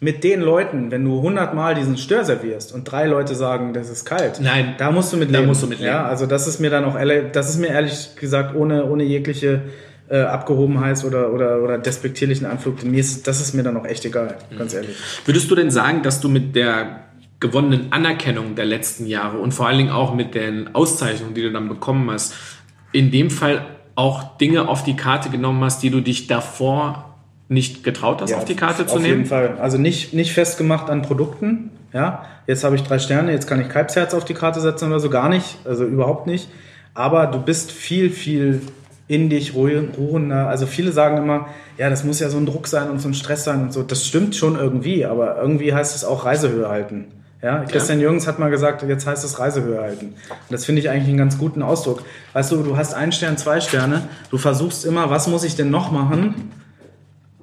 Mit 0.00 0.22
den 0.22 0.40
Leuten, 0.40 0.92
wenn 0.92 1.04
du 1.04 1.16
100 1.18 1.54
Mal 1.54 1.74
diesen 1.74 1.96
Stör 1.96 2.24
servierst 2.24 2.72
und 2.72 2.84
drei 2.84 3.06
Leute 3.06 3.34
sagen, 3.34 3.72
das 3.72 3.90
ist 3.90 4.04
kalt, 4.04 4.38
Nein, 4.40 4.76
da 4.78 4.92
musst 4.92 5.12
du 5.12 5.16
mit 5.16 5.30
da 5.34 5.38
leben. 5.38 5.48
musst 5.48 5.64
du 5.64 5.66
mit 5.66 5.78
leben. 5.80 5.90
Ja, 5.90 6.06
also 6.06 6.24
das 6.26 6.46
ist 6.46 6.60
mir 6.60 6.70
dann 6.70 6.84
auch, 6.84 6.96
ehrlich- 6.96 7.32
das 7.32 7.50
ist 7.50 7.58
mir 7.58 7.66
ehrlich 7.68 8.10
gesagt 8.14 8.54
ohne, 8.54 8.84
ohne 8.86 9.02
jegliche 9.02 9.62
äh, 10.10 10.20
Abgehobenheit 10.22 11.04
oder, 11.04 11.32
oder, 11.32 11.62
oder 11.62 11.78
despektierlichen 11.78 12.46
Anflug, 12.46 12.82
mir 12.84 13.00
ist, 13.00 13.26
das 13.26 13.40
ist 13.40 13.54
mir 13.54 13.62
dann 13.62 13.76
auch 13.76 13.84
echt 13.84 14.04
egal, 14.04 14.36
Mhm. 14.50 14.58
ganz 14.58 14.74
ehrlich. 14.74 14.96
Würdest 15.24 15.50
du 15.50 15.54
denn 15.54 15.70
sagen, 15.70 16.02
dass 16.02 16.20
du 16.20 16.28
mit 16.28 16.56
der 16.56 17.00
gewonnenen 17.40 17.92
Anerkennung 17.92 18.54
der 18.56 18.64
letzten 18.64 19.06
Jahre 19.06 19.38
und 19.38 19.52
vor 19.54 19.68
allen 19.68 19.78
Dingen 19.78 19.90
auch 19.90 20.14
mit 20.14 20.34
den 20.34 20.74
Auszeichnungen, 20.74 21.34
die 21.34 21.42
du 21.42 21.52
dann 21.52 21.68
bekommen 21.68 22.10
hast, 22.10 22.34
in 22.92 23.10
dem 23.10 23.30
Fall 23.30 23.64
auch 23.94 24.36
Dinge 24.38 24.68
auf 24.68 24.82
die 24.84 24.96
Karte 24.96 25.28
genommen 25.30 25.62
hast, 25.62 25.82
die 25.82 25.90
du 25.90 26.00
dich 26.00 26.26
davor 26.26 27.04
nicht 27.48 27.82
getraut 27.84 28.20
hast, 28.22 28.32
auf 28.34 28.44
die 28.44 28.56
Karte 28.56 28.86
zu 28.86 28.96
auf 28.96 29.00
nehmen? 29.02 29.18
jeden 29.18 29.26
Fall. 29.26 29.56
Also 29.60 29.78
nicht, 29.78 30.12
nicht 30.14 30.32
festgemacht 30.32 30.90
an 30.90 31.02
Produkten. 31.02 31.70
Ja, 31.92 32.26
jetzt 32.46 32.64
habe 32.64 32.76
ich 32.76 32.82
drei 32.82 32.98
Sterne, 32.98 33.32
jetzt 33.32 33.46
kann 33.46 33.60
ich 33.60 33.68
Kalbsherz 33.68 34.12
auf 34.14 34.24
die 34.24 34.34
Karte 34.34 34.60
setzen 34.60 34.88
oder 34.88 35.00
so, 35.00 35.08
gar 35.08 35.28
nicht. 35.28 35.56
Also 35.64 35.84
überhaupt 35.84 36.26
nicht. 36.26 36.48
Aber 36.94 37.26
du 37.26 37.40
bist 37.40 37.72
viel, 37.72 38.10
viel 38.10 38.60
in 39.08 39.30
dich 39.30 39.54
ruh- 39.54 39.88
ruhender. 39.96 40.48
Also 40.48 40.66
viele 40.66 40.92
sagen 40.92 41.16
immer, 41.16 41.48
ja, 41.78 41.90
das 41.90 42.04
muss 42.04 42.20
ja 42.20 42.28
so 42.28 42.36
ein 42.36 42.46
Druck 42.46 42.66
sein 42.68 42.90
und 42.90 43.00
so 43.00 43.08
ein 43.08 43.14
Stress 43.14 43.44
sein 43.44 43.62
und 43.62 43.72
so. 43.72 43.82
Das 43.82 44.06
stimmt 44.06 44.36
schon 44.36 44.56
irgendwie, 44.56 45.04
aber 45.06 45.38
irgendwie 45.40 45.72
heißt 45.74 45.96
es 45.96 46.04
auch 46.04 46.24
Reisehöhe 46.24 46.68
halten. 46.68 47.06
Ja, 47.40 47.64
Christian 47.64 48.00
Jürgens 48.00 48.26
hat 48.26 48.40
mal 48.40 48.50
gesagt, 48.50 48.82
jetzt 48.82 49.06
heißt 49.06 49.24
es 49.24 49.38
Reisehöhe 49.38 49.80
halten. 49.80 50.06
Und 50.06 50.50
das 50.50 50.64
finde 50.64 50.80
ich 50.82 50.90
eigentlich 50.90 51.08
einen 51.08 51.18
ganz 51.18 51.38
guten 51.38 51.62
Ausdruck. 51.62 52.02
Weißt 52.32 52.50
du, 52.50 52.62
du 52.64 52.76
hast 52.76 52.94
ein 52.94 53.12
Stern, 53.12 53.38
zwei 53.38 53.60
Sterne, 53.60 54.08
du 54.30 54.38
versuchst 54.38 54.84
immer, 54.84 55.08
was 55.08 55.28
muss 55.28 55.44
ich 55.44 55.54
denn 55.54 55.70
noch 55.70 55.92
machen, 55.92 56.50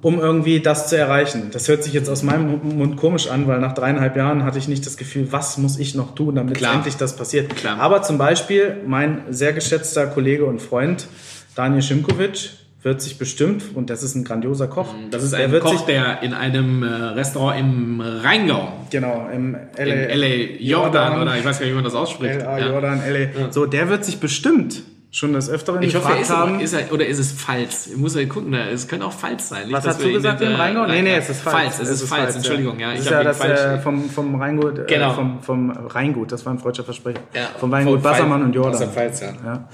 um 0.01 0.20
irgendwie 0.20 0.59
das 0.59 0.89
zu 0.89 0.97
erreichen. 0.97 1.49
Das 1.51 1.68
hört 1.70 1.84
sich 1.84 1.93
jetzt 1.93 2.09
aus 2.09 2.24
meinem 2.24 2.59
Mund 2.78 2.97
komisch 2.97 3.30
an, 3.30 3.47
weil 3.47 3.59
nach 3.59 3.74
dreieinhalb 3.74 4.16
Jahren 4.18 4.43
hatte 4.43 4.59
ich 4.59 4.68
nicht 4.68 4.86
das 4.86 4.97
Gefühl, 4.97 5.32
was 5.32 5.57
muss 5.57 5.80
ich 5.80 5.95
noch 5.95 6.13
tun, 6.13 6.36
damit 6.36 6.55
Klar. 6.57 6.76
endlich 6.76 6.97
das 6.97 7.16
passiert. 7.16 7.55
Klar. 7.55 7.80
Aber 7.80 8.01
zum 8.03 8.18
Beispiel 8.18 8.76
mein 8.86 9.22
sehr 9.30 9.53
geschätzter 9.53 10.05
Kollege 10.07 10.45
und 10.45 10.61
Freund 10.61 11.07
Daniel 11.56 11.82
Schimkovic 11.82 12.49
wird 12.84 13.01
sich 13.01 13.18
bestimmt, 13.18 13.64
und 13.74 13.89
das 13.89 14.03
ist 14.03 14.14
ein 14.14 14.24
grandioser 14.24 14.68
Koch, 14.68 14.93
Das 15.10 15.24
ist 15.24 15.34
der 15.34 15.45
ein 15.45 15.51
wird 15.51 15.64
Koch, 15.64 15.72
sich, 15.72 15.82
der 15.82 16.22
in 16.22 16.34
einem 16.36 16.84
äh, 16.84 16.88
Restaurant 16.88 17.60
im 17.60 17.99
Rheingau, 18.01 18.74
genau, 18.91 19.28
im 19.34 19.56
in 19.78 19.88
LA, 19.88 20.14
LA 20.14 20.28
Jordan, 20.60 21.22
oder 21.22 21.36
ich 21.36 21.43
weiß 21.43 21.58
gar 21.58 21.66
nicht, 21.66 21.72
wie 21.72 21.76
man 21.76 21.84
das 21.84 21.95
ausspricht. 21.95 22.41
LA 22.41 22.60
Ja. 22.60 22.68
Jordan, 22.68 23.01
LA. 23.08 23.51
So, 23.51 23.66
der 23.66 23.89
wird 23.89 24.06
sich 24.06 24.20
bestimmt 24.20 24.84
schon 25.10 25.34
des 25.34 25.49
Öfteren 25.49 25.82
Ich 25.82 25.95
hoffe, 25.95 26.12
ist, 26.22 26.30
haben. 26.30 26.60
ist 26.60 26.74
er, 26.74 26.91
oder 26.93 27.08
ist 27.08 27.18
es 27.20 27.32
Pfalz? 27.32 27.88
Ich 27.88 27.97
muss 27.97 28.14
ja 28.16 28.26
gucken, 28.26 28.53
es 28.53 28.88
könnte 28.88 29.06
auch 29.06 29.14
Pfalz 29.14 29.49
sein. 29.49 29.64
Nicht, 29.64 29.72
was 29.74 29.88
hast 29.88 30.03
du 30.03 30.12
gesagt 30.12 30.41
im 30.41 30.51
äh, 30.51 30.56
Rheingau? 30.56 30.86
Nee, 30.86 31.01
nee, 31.01 31.10
ja, 31.12 31.16
es 31.18 31.30
ist 31.30 31.41
Pfalz. 31.41 31.78
Pfalz, 31.78 31.80
es 31.80 32.01
ist 32.01 32.10
Pfalz, 32.10 32.36
Entschuldigung. 32.36 32.78
Ja, 32.80 32.89
das 32.91 32.99
ich 32.99 33.06
ist 33.06 33.10
ja 33.12 33.16
habe 33.18 33.24
das 33.30 33.38
falsch. 33.38 33.60
äh, 33.62 33.78
vom, 33.80 34.10
vom 34.12 34.36
Rheingut, 34.36 34.78
äh, 34.78 34.84
Genau. 34.88 35.14
vom, 35.14 35.41
vom 35.41 35.72
Rheingut, 35.72 36.32
das 36.34 36.45
war 36.45 36.53
ein 36.53 36.60
freudscher 36.60 36.84
Versprecher. 36.84 37.22
Ja, 37.34 37.47
vom 37.58 37.72
Wassermann 37.72 38.01
Pfalz- 38.01 38.43
und 38.45 38.53
Jordan. 38.53 38.74
aus 38.74 38.80
der 38.80 38.88
Pfalz, 38.89 39.22
ja. 39.22 39.34
Ja. 39.43 39.70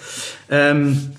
Ähm, 0.49 1.11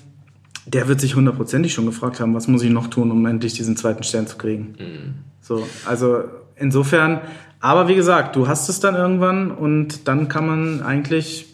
der 0.65 0.87
wird 0.87 1.01
sich 1.01 1.15
hundertprozentig 1.15 1.73
schon 1.73 1.85
gefragt 1.85 2.19
haben, 2.19 2.33
was 2.33 2.47
muss 2.47 2.63
ich 2.63 2.69
noch 2.69 2.87
tun, 2.87 3.11
um 3.11 3.25
endlich 3.25 3.53
diesen 3.53 3.75
zweiten 3.75 4.03
Stern 4.03 4.27
zu 4.27 4.37
kriegen. 4.37 4.75
Mhm. 4.79 5.13
So, 5.41 5.67
also 5.85 6.23
insofern, 6.55 7.21
aber 7.59 7.87
wie 7.87 7.95
gesagt, 7.95 8.35
du 8.35 8.47
hast 8.47 8.69
es 8.69 8.79
dann 8.79 8.95
irgendwann 8.95 9.51
und 9.51 10.07
dann 10.07 10.27
kann 10.27 10.47
man 10.47 10.81
eigentlich 10.81 11.47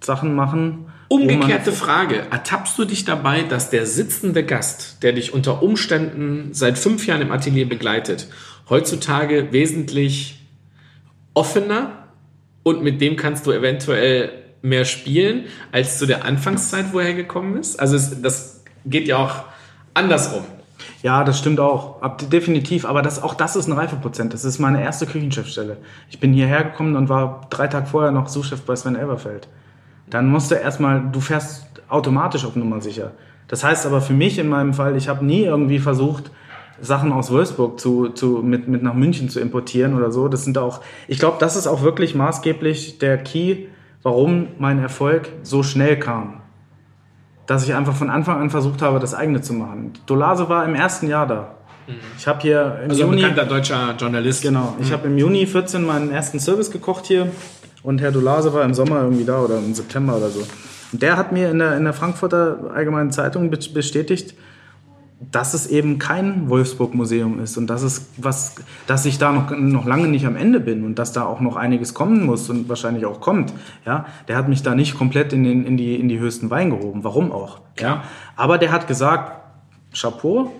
Sachen 0.00 0.34
machen. 0.34 0.86
Umgekehrte 1.08 1.72
Frage. 1.72 2.26
Ertappst 2.30 2.78
du 2.78 2.84
dich 2.84 3.04
dabei, 3.04 3.42
dass 3.42 3.70
der 3.70 3.86
sitzende 3.86 4.44
Gast, 4.44 5.02
der 5.02 5.12
dich 5.12 5.32
unter 5.32 5.62
Umständen 5.62 6.50
seit 6.52 6.78
fünf 6.78 7.06
Jahren 7.06 7.22
im 7.22 7.32
Atelier 7.32 7.68
begleitet, 7.68 8.28
heutzutage 8.68 9.52
wesentlich 9.52 10.46
offener 11.34 12.08
und 12.62 12.82
mit 12.82 13.00
dem 13.00 13.16
kannst 13.16 13.46
du 13.46 13.52
eventuell 13.52 14.30
mehr 14.62 14.84
spielen 14.84 15.44
als 15.72 15.98
zu 15.98 16.06
der 16.06 16.24
Anfangszeit, 16.24 16.92
wo 16.92 17.00
er 17.00 17.14
gekommen 17.14 17.56
ist? 17.56 17.78
Also 17.78 17.96
es, 17.96 18.20
das 18.20 18.64
geht 18.84 19.08
ja 19.08 19.18
auch 19.18 19.44
andersrum. 19.94 20.44
Ja, 21.02 21.24
das 21.24 21.38
stimmt 21.38 21.60
auch. 21.60 22.02
Ab, 22.02 22.22
definitiv. 22.30 22.84
Aber 22.84 23.02
das, 23.02 23.22
auch 23.22 23.34
das 23.34 23.56
ist 23.56 23.68
ein 23.68 23.72
Reifeprozent. 23.72 24.34
Das 24.34 24.44
ist 24.44 24.58
meine 24.58 24.82
erste 24.82 25.06
Küchenchefstelle. 25.06 25.76
Ich 26.10 26.20
bin 26.20 26.32
hierher 26.32 26.64
gekommen 26.64 26.96
und 26.96 27.08
war 27.08 27.46
drei 27.50 27.68
Tage 27.68 27.86
vorher 27.86 28.10
noch 28.10 28.28
Suchchef 28.28 28.62
bei 28.62 28.74
Sven 28.76 28.96
Elberfeld. 28.96 29.48
Dann 30.10 30.28
musst 30.28 30.50
du 30.50 30.54
erstmal, 30.54 31.02
du 31.12 31.20
fährst 31.20 31.66
automatisch 31.88 32.44
auf 32.44 32.56
Nummer 32.56 32.80
sicher. 32.80 33.12
Das 33.48 33.64
heißt 33.64 33.86
aber 33.86 34.00
für 34.00 34.12
mich 34.12 34.38
in 34.38 34.48
meinem 34.48 34.74
Fall, 34.74 34.96
ich 34.96 35.08
habe 35.08 35.24
nie 35.24 35.42
irgendwie 35.42 35.78
versucht, 35.78 36.30
Sachen 36.80 37.12
aus 37.12 37.30
Wolfsburg 37.30 37.80
zu, 37.80 38.10
zu, 38.10 38.40
mit, 38.42 38.68
mit 38.68 38.82
nach 38.82 38.94
München 38.94 39.28
zu 39.28 39.40
importieren 39.40 39.96
oder 39.96 40.12
so. 40.12 40.28
Das 40.28 40.44
sind 40.44 40.58
auch, 40.58 40.80
ich 41.08 41.18
glaube, 41.18 41.38
das 41.40 41.56
ist 41.56 41.66
auch 41.66 41.82
wirklich 41.82 42.14
maßgeblich 42.14 42.98
der 42.98 43.18
Key, 43.18 43.66
warum 44.02 44.48
mein 44.58 44.78
Erfolg 44.80 45.28
so 45.42 45.62
schnell 45.62 45.98
kam 45.98 46.34
dass 47.46 47.64
ich 47.66 47.72
einfach 47.74 47.94
von 47.96 48.10
Anfang 48.10 48.42
an 48.42 48.50
versucht 48.50 48.82
habe, 48.82 48.98
das 48.98 49.14
eigene 49.14 49.40
zu 49.40 49.54
machen. 49.54 49.94
Dolase 50.04 50.50
war 50.50 50.66
im 50.66 50.74
ersten 50.74 51.08
Jahr 51.08 51.26
da. 51.26 51.54
Ich 52.18 52.26
habe 52.28 52.42
hier 52.42 52.78
im 52.84 52.90
Also 52.90 53.04
ein 53.04 53.08
Juni, 53.08 53.22
bekannter 53.22 53.46
deutscher 53.46 53.94
Journalist. 53.98 54.42
genau, 54.42 54.76
ich 54.78 54.92
habe 54.92 55.06
im 55.08 55.16
Juni 55.16 55.46
14 55.46 55.82
meinen 55.82 56.10
ersten 56.10 56.40
Service 56.40 56.70
gekocht 56.70 57.06
hier 57.06 57.28
und 57.82 58.02
Herr 58.02 58.12
Dolase 58.12 58.52
war 58.52 58.64
im 58.64 58.74
Sommer 58.74 59.00
irgendwie 59.00 59.24
da 59.24 59.40
oder 59.40 59.56
im 59.56 59.72
September 59.72 60.18
oder 60.18 60.28
so. 60.28 60.40
Und 60.92 61.00
der 61.00 61.16
hat 61.16 61.32
mir 61.32 61.50
in 61.50 61.58
der, 61.58 61.74
in 61.78 61.84
der 61.84 61.94
Frankfurter 61.94 62.70
Allgemeinen 62.74 63.12
Zeitung 63.12 63.48
be- 63.50 63.58
bestätigt, 63.72 64.34
dass 65.20 65.52
es 65.52 65.66
eben 65.66 65.98
kein 65.98 66.48
Wolfsburg-Museum 66.48 67.40
ist 67.40 67.56
und 67.56 67.66
dass 67.66 67.82
es 67.82 68.08
was, 68.16 68.54
dass 68.86 69.04
ich 69.04 69.18
da 69.18 69.32
noch, 69.32 69.50
noch 69.50 69.84
lange 69.84 70.06
nicht 70.06 70.26
am 70.26 70.36
Ende 70.36 70.60
bin 70.60 70.84
und 70.84 70.98
dass 70.98 71.12
da 71.12 71.24
auch 71.24 71.40
noch 71.40 71.56
einiges 71.56 71.92
kommen 71.92 72.24
muss 72.24 72.48
und 72.48 72.68
wahrscheinlich 72.68 73.04
auch 73.04 73.20
kommt. 73.20 73.52
Ja, 73.84 74.06
der 74.28 74.36
hat 74.36 74.48
mich 74.48 74.62
da 74.62 74.76
nicht 74.76 74.96
komplett 74.96 75.32
in, 75.32 75.42
den, 75.42 75.66
in, 75.66 75.76
die, 75.76 75.96
in 75.96 76.08
die 76.08 76.20
höchsten 76.20 76.50
Wein 76.50 76.70
gehoben. 76.70 77.02
Warum 77.02 77.32
auch? 77.32 77.60
Ja. 77.78 78.04
Aber 78.36 78.58
der 78.58 78.70
hat 78.70 78.86
gesagt, 78.86 79.42
Chapeau, 79.92 80.52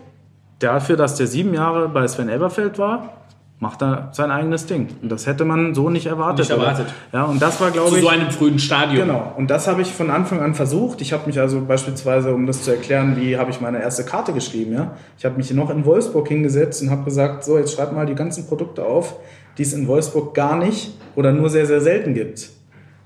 dafür, 0.59 0.97
dass 0.97 1.15
der 1.15 1.29
sieben 1.29 1.55
Jahre 1.55 1.89
bei 1.89 2.07
Sven 2.09 2.29
Elberfeld 2.29 2.79
war, 2.79 3.13
macht 3.61 3.83
er 3.83 4.11
sein 4.13 4.31
eigenes 4.31 4.67
Ding. 4.67 4.89
Und 5.03 5.11
das 5.11 5.27
hätte 5.27 5.45
man 5.45 5.75
so 5.75 5.91
nicht 5.91 6.07
erwartet. 6.07 6.49
Nicht 6.49 6.51
erwartet. 6.51 6.87
Oder? 7.11 7.19
Ja, 7.21 7.25
und 7.27 7.43
das 7.43 7.61
war, 7.61 7.71
glaube 7.71 7.91
Zu 7.91 7.97
ich. 7.97 8.03
so 8.03 8.09
einem 8.09 8.31
frühen 8.31 8.59
Stadium. 8.59 9.09
Genau, 9.09 9.33
und 9.37 9.51
das 9.51 9.67
habe 9.67 9.83
ich 9.83 9.93
von 9.93 10.11
Anfang 10.11 10.41
an 10.41 10.55
versucht. 10.55 11.01
Ich 11.01 11.13
habe 11.13 11.27
mich 11.27 11.41
also 11.41 11.61
beispielsweise, 11.65 12.33
um 12.33 12.47
das 12.47 12.63
zu 12.63 12.71
erklären, 12.71 13.17
wie 13.17 13.37
habe 13.37 13.51
ich 13.51 13.61
meine 13.61 13.81
erste 13.83 14.05
Karte 14.05 14.33
geschrieben, 14.33 14.75
ja. 14.75 14.93
Ich 15.19 15.25
habe 15.25 15.37
mich 15.37 15.53
noch 15.53 15.71
in 15.71 15.85
Wolfsburg 15.85 16.29
hingesetzt 16.29 16.83
und 16.83 16.91
habe 16.91 17.05
gesagt, 17.05 17.45
so, 17.45 17.59
jetzt 17.59 17.75
schreib 17.75 17.93
mal 17.93 18.07
die 18.07 18.15
ganzen 18.15 18.47
Produkte 18.47 18.85
auf, 18.85 19.17
die 19.57 19.63
es 19.63 19.73
in 19.73 19.89
Wolfsburg 19.89 20.35
gar 20.35 20.57
nicht 20.57 20.93
oder 21.17 21.33
nur 21.33 21.51
sehr, 21.51 21.67
sehr 21.67 21.81
selten 21.81 22.15
gibt. 22.15 22.51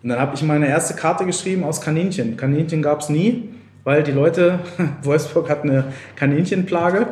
Und 0.02 0.10
dann 0.10 0.18
habe 0.18 0.34
ich 0.34 0.42
meine 0.42 0.68
erste 0.68 0.94
Karte 0.94 1.24
geschrieben 1.24 1.64
aus 1.64 1.80
Kaninchen. 1.80 2.36
Kaninchen 2.36 2.82
gab 2.82 3.00
es 3.00 3.08
nie, 3.08 3.48
weil 3.84 4.02
die 4.02 4.12
Leute, 4.12 4.58
Wolfsburg 5.02 5.48
hat 5.48 5.62
eine 5.62 5.84
Kaninchenplage 6.16 7.06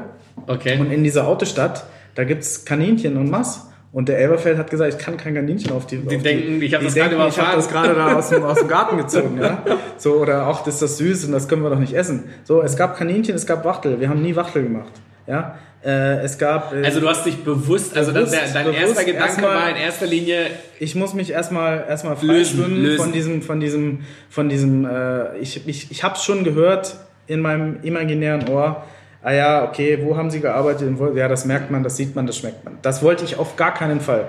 Okay. 0.46 0.78
und 0.78 0.90
in 0.90 1.04
dieser 1.04 1.26
Autostadt, 1.26 1.84
da 2.20 2.24
gibt 2.24 2.42
es 2.42 2.66
Kaninchen 2.66 3.16
und 3.16 3.30
Mass. 3.30 3.66
Und 3.92 4.10
der 4.10 4.18
Elberfeld 4.18 4.58
hat 4.58 4.68
gesagt, 4.70 4.92
ich 4.92 4.98
kann 4.98 5.16
kein 5.16 5.34
Kaninchen 5.34 5.72
auf 5.72 5.86
die. 5.86 5.96
Die 5.96 6.16
auf 6.16 6.22
denken, 6.22 6.60
ich 6.60 6.74
habe 6.74 6.84
das 6.84 6.92
denken, 6.94 7.16
gerade 7.16 7.28
ich 7.30 7.38
habe 7.40 7.56
das 7.56 7.68
gerade 7.68 7.94
da 7.94 8.14
aus 8.14 8.28
dem, 8.28 8.44
aus 8.44 8.58
dem 8.58 8.68
Garten 8.68 8.98
gezogen, 8.98 9.38
ja. 9.40 9.64
So, 9.96 10.16
oder 10.16 10.46
auch, 10.46 10.62
das 10.62 10.74
ist 10.74 10.82
das 10.82 10.98
süß 10.98 11.24
und 11.24 11.32
das 11.32 11.48
können 11.48 11.62
wir 11.62 11.70
doch 11.70 11.78
nicht 11.78 11.94
essen. 11.94 12.24
So, 12.44 12.60
es 12.62 12.76
gab 12.76 12.96
Kaninchen, 12.98 13.34
es 13.34 13.46
gab 13.46 13.64
Wachtel. 13.64 13.98
Wir 13.98 14.10
haben 14.10 14.20
nie 14.22 14.36
Wachtel 14.36 14.62
gemacht, 14.64 14.92
ja. 15.26 15.58
Äh, 15.82 16.18
es 16.20 16.36
gab. 16.36 16.74
Äh, 16.74 16.84
Also 16.84 17.00
du 17.00 17.08
hast 17.08 17.24
dich 17.24 17.42
bewusst, 17.42 17.96
also 17.96 18.12
Bewusst, 18.12 18.34
das, 18.34 18.52
dein 18.52 18.66
bewusst 18.66 18.80
erster 18.82 19.04
Gedanke 19.04 19.26
erstmal- 19.26 19.54
war 19.56 19.70
in 19.70 19.76
erster 19.76 20.06
Linie, 20.06 20.46
ich 20.78 20.94
muss 20.94 21.14
mich 21.14 21.30
erstmal 21.32 21.86
erstmal 21.88 22.16
Lösen, 22.20 22.82
lösen. 22.82 22.98
von 23.02 23.12
diesem 23.12 23.40
von 23.42 23.60
diesem 23.60 24.00
von 24.28 24.48
diesem 24.50 24.84
äh, 24.84 25.38
ich 25.38 25.66
ich, 25.66 25.90
ich 25.90 26.04
habe 26.04 26.16
es 26.16 26.22
schon 26.22 26.44
gehört 26.44 26.96
in 27.26 27.40
meinem 27.40 27.78
imaginären 27.82 28.46
Ohr 28.50 28.84
ah 29.22 29.32
ja 29.32 29.64
okay 29.68 29.98
wo 30.02 30.16
haben 30.16 30.30
sie 30.30 30.40
gearbeitet 30.40 30.92
ja 31.14 31.28
das 31.28 31.44
merkt 31.44 31.70
man 31.70 31.82
das 31.82 31.96
sieht 31.96 32.16
man 32.16 32.26
das 32.26 32.36
schmeckt 32.38 32.64
man 32.64 32.78
das 32.82 33.02
wollte 33.02 33.24
ich 33.24 33.38
auf 33.38 33.56
gar 33.56 33.74
keinen 33.74 34.00
Fall 34.00 34.28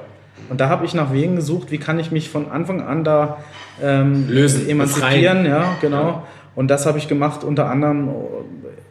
und 0.50 0.60
da 0.60 0.70
habe 0.70 0.86
ich 0.86 0.94
nach 0.94 1.14
Wegen 1.14 1.36
gesucht 1.36 1.72
wie 1.72 1.78
kann 1.78 2.00
ich 2.00 2.12
mich 2.12 2.30
von 2.30 2.52
Anfang 2.52 2.82
an 2.82 3.04
da 3.04 3.38
ähm, 3.82 4.28
Lösen, 4.30 4.70
emanzipieren 4.70 5.44
befreien. 5.44 5.46
ja 5.46 5.78
genau 5.82 6.24
und 6.56 6.70
das 6.70 6.86
habe 6.86 6.98
ich 6.98 7.08
gemacht 7.08 7.44
unter 7.44 7.70
anderem 7.70 8.10
äh, 8.10 8.12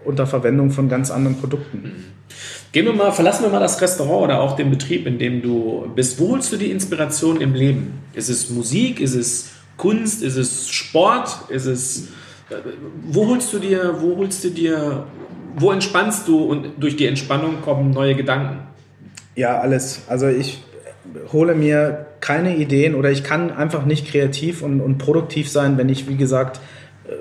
unter 0.05 0.27
Verwendung 0.27 0.71
von 0.71 0.89
ganz 0.89 1.11
anderen 1.11 1.39
Produkten 1.39 1.93
gehen 2.73 2.87
wir 2.87 2.93
mal, 2.93 3.13
verlassen 3.13 3.45
wir 3.45 3.51
mal 3.51 3.61
das 3.61 3.81
Restaurant 3.81 4.23
oder 4.25 4.41
auch 4.41 4.57
den 4.57 4.71
Betrieb, 4.71 5.07
in 5.07 5.19
dem 5.19 5.43
du 5.43 5.91
bist. 5.95 6.21
Wo 6.21 6.31
holst 6.31 6.53
du 6.53 6.57
die 6.57 6.71
Inspiration 6.71 7.41
im 7.41 7.55
Leben? 7.55 8.01
Ist 8.15 8.29
es 8.29 8.51
Musik? 8.51 9.01
Ist 9.01 9.15
es 9.15 9.51
Kunst? 9.77 10.23
Ist 10.23 10.37
es 10.37 10.69
Sport? 10.69 11.31
Ist 11.49 11.67
es, 11.67 12.09
äh, 12.51 12.57
wo 13.03 13.27
holst 13.29 13.53
du 13.53 13.59
dir, 13.59 13.97
wo 14.01 14.17
holst 14.17 14.45
du 14.45 14.51
dir, 14.51 15.05
wo 15.57 15.73
entspannst 15.73 16.29
du 16.29 16.45
und 16.45 16.73
durch 16.79 16.97
die 16.97 17.07
Entspannung 17.07 17.63
kommen 17.63 17.91
neue 17.91 18.15
Gedanken? 18.15 18.59
Ja, 19.35 19.61
alles. 19.61 20.03
Also 20.09 20.29
ich 20.29 20.63
hole 21.33 21.55
mir 21.55 22.07
keine 22.21 22.57
Ideen 22.57 22.95
oder 22.95 23.11
ich 23.11 23.25
kann 23.25 23.51
einfach 23.51 23.85
nicht 23.85 24.07
kreativ 24.07 24.63
und, 24.63 24.81
und 24.81 24.99
produktiv 24.99 25.49
sein, 25.49 25.79
wenn 25.79 25.89
ich, 25.89 26.09
wie 26.09 26.17
gesagt, 26.17 26.61
äh, 27.09 27.13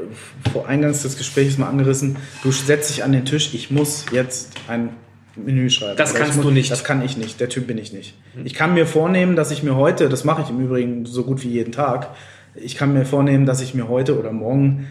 vor 0.51 0.67
Eingangs 0.67 1.03
des 1.03 1.17
Gesprächs 1.17 1.57
mal 1.57 1.67
angerissen, 1.67 2.17
du 2.43 2.51
setzt 2.51 2.89
dich 2.89 3.03
an 3.03 3.11
den 3.11 3.25
Tisch, 3.25 3.53
ich 3.53 3.71
muss 3.71 4.05
jetzt 4.11 4.51
ein 4.67 4.89
Menü 5.35 5.69
schreiben. 5.69 5.97
Das 5.97 6.13
kannst 6.13 6.35
muss, 6.35 6.45
du 6.45 6.51
nicht. 6.51 6.71
Das 6.71 6.83
kann 6.83 7.03
ich 7.03 7.17
nicht, 7.17 7.39
der 7.39 7.49
Typ 7.49 7.67
bin 7.67 7.77
ich 7.77 7.93
nicht. 7.93 8.15
Ich 8.43 8.53
kann 8.53 8.73
mir 8.73 8.85
vornehmen, 8.85 9.35
dass 9.35 9.51
ich 9.51 9.63
mir 9.63 9.75
heute, 9.75 10.09
das 10.09 10.23
mache 10.23 10.41
ich 10.41 10.49
im 10.49 10.59
Übrigen 10.59 11.05
so 11.05 11.23
gut 11.23 11.43
wie 11.43 11.49
jeden 11.49 11.71
Tag, 11.71 12.09
ich 12.55 12.75
kann 12.75 12.93
mir 12.93 13.05
vornehmen, 13.05 13.45
dass 13.45 13.61
ich 13.61 13.73
mir 13.73 13.87
heute 13.87 14.19
oder 14.19 14.31
morgen 14.31 14.87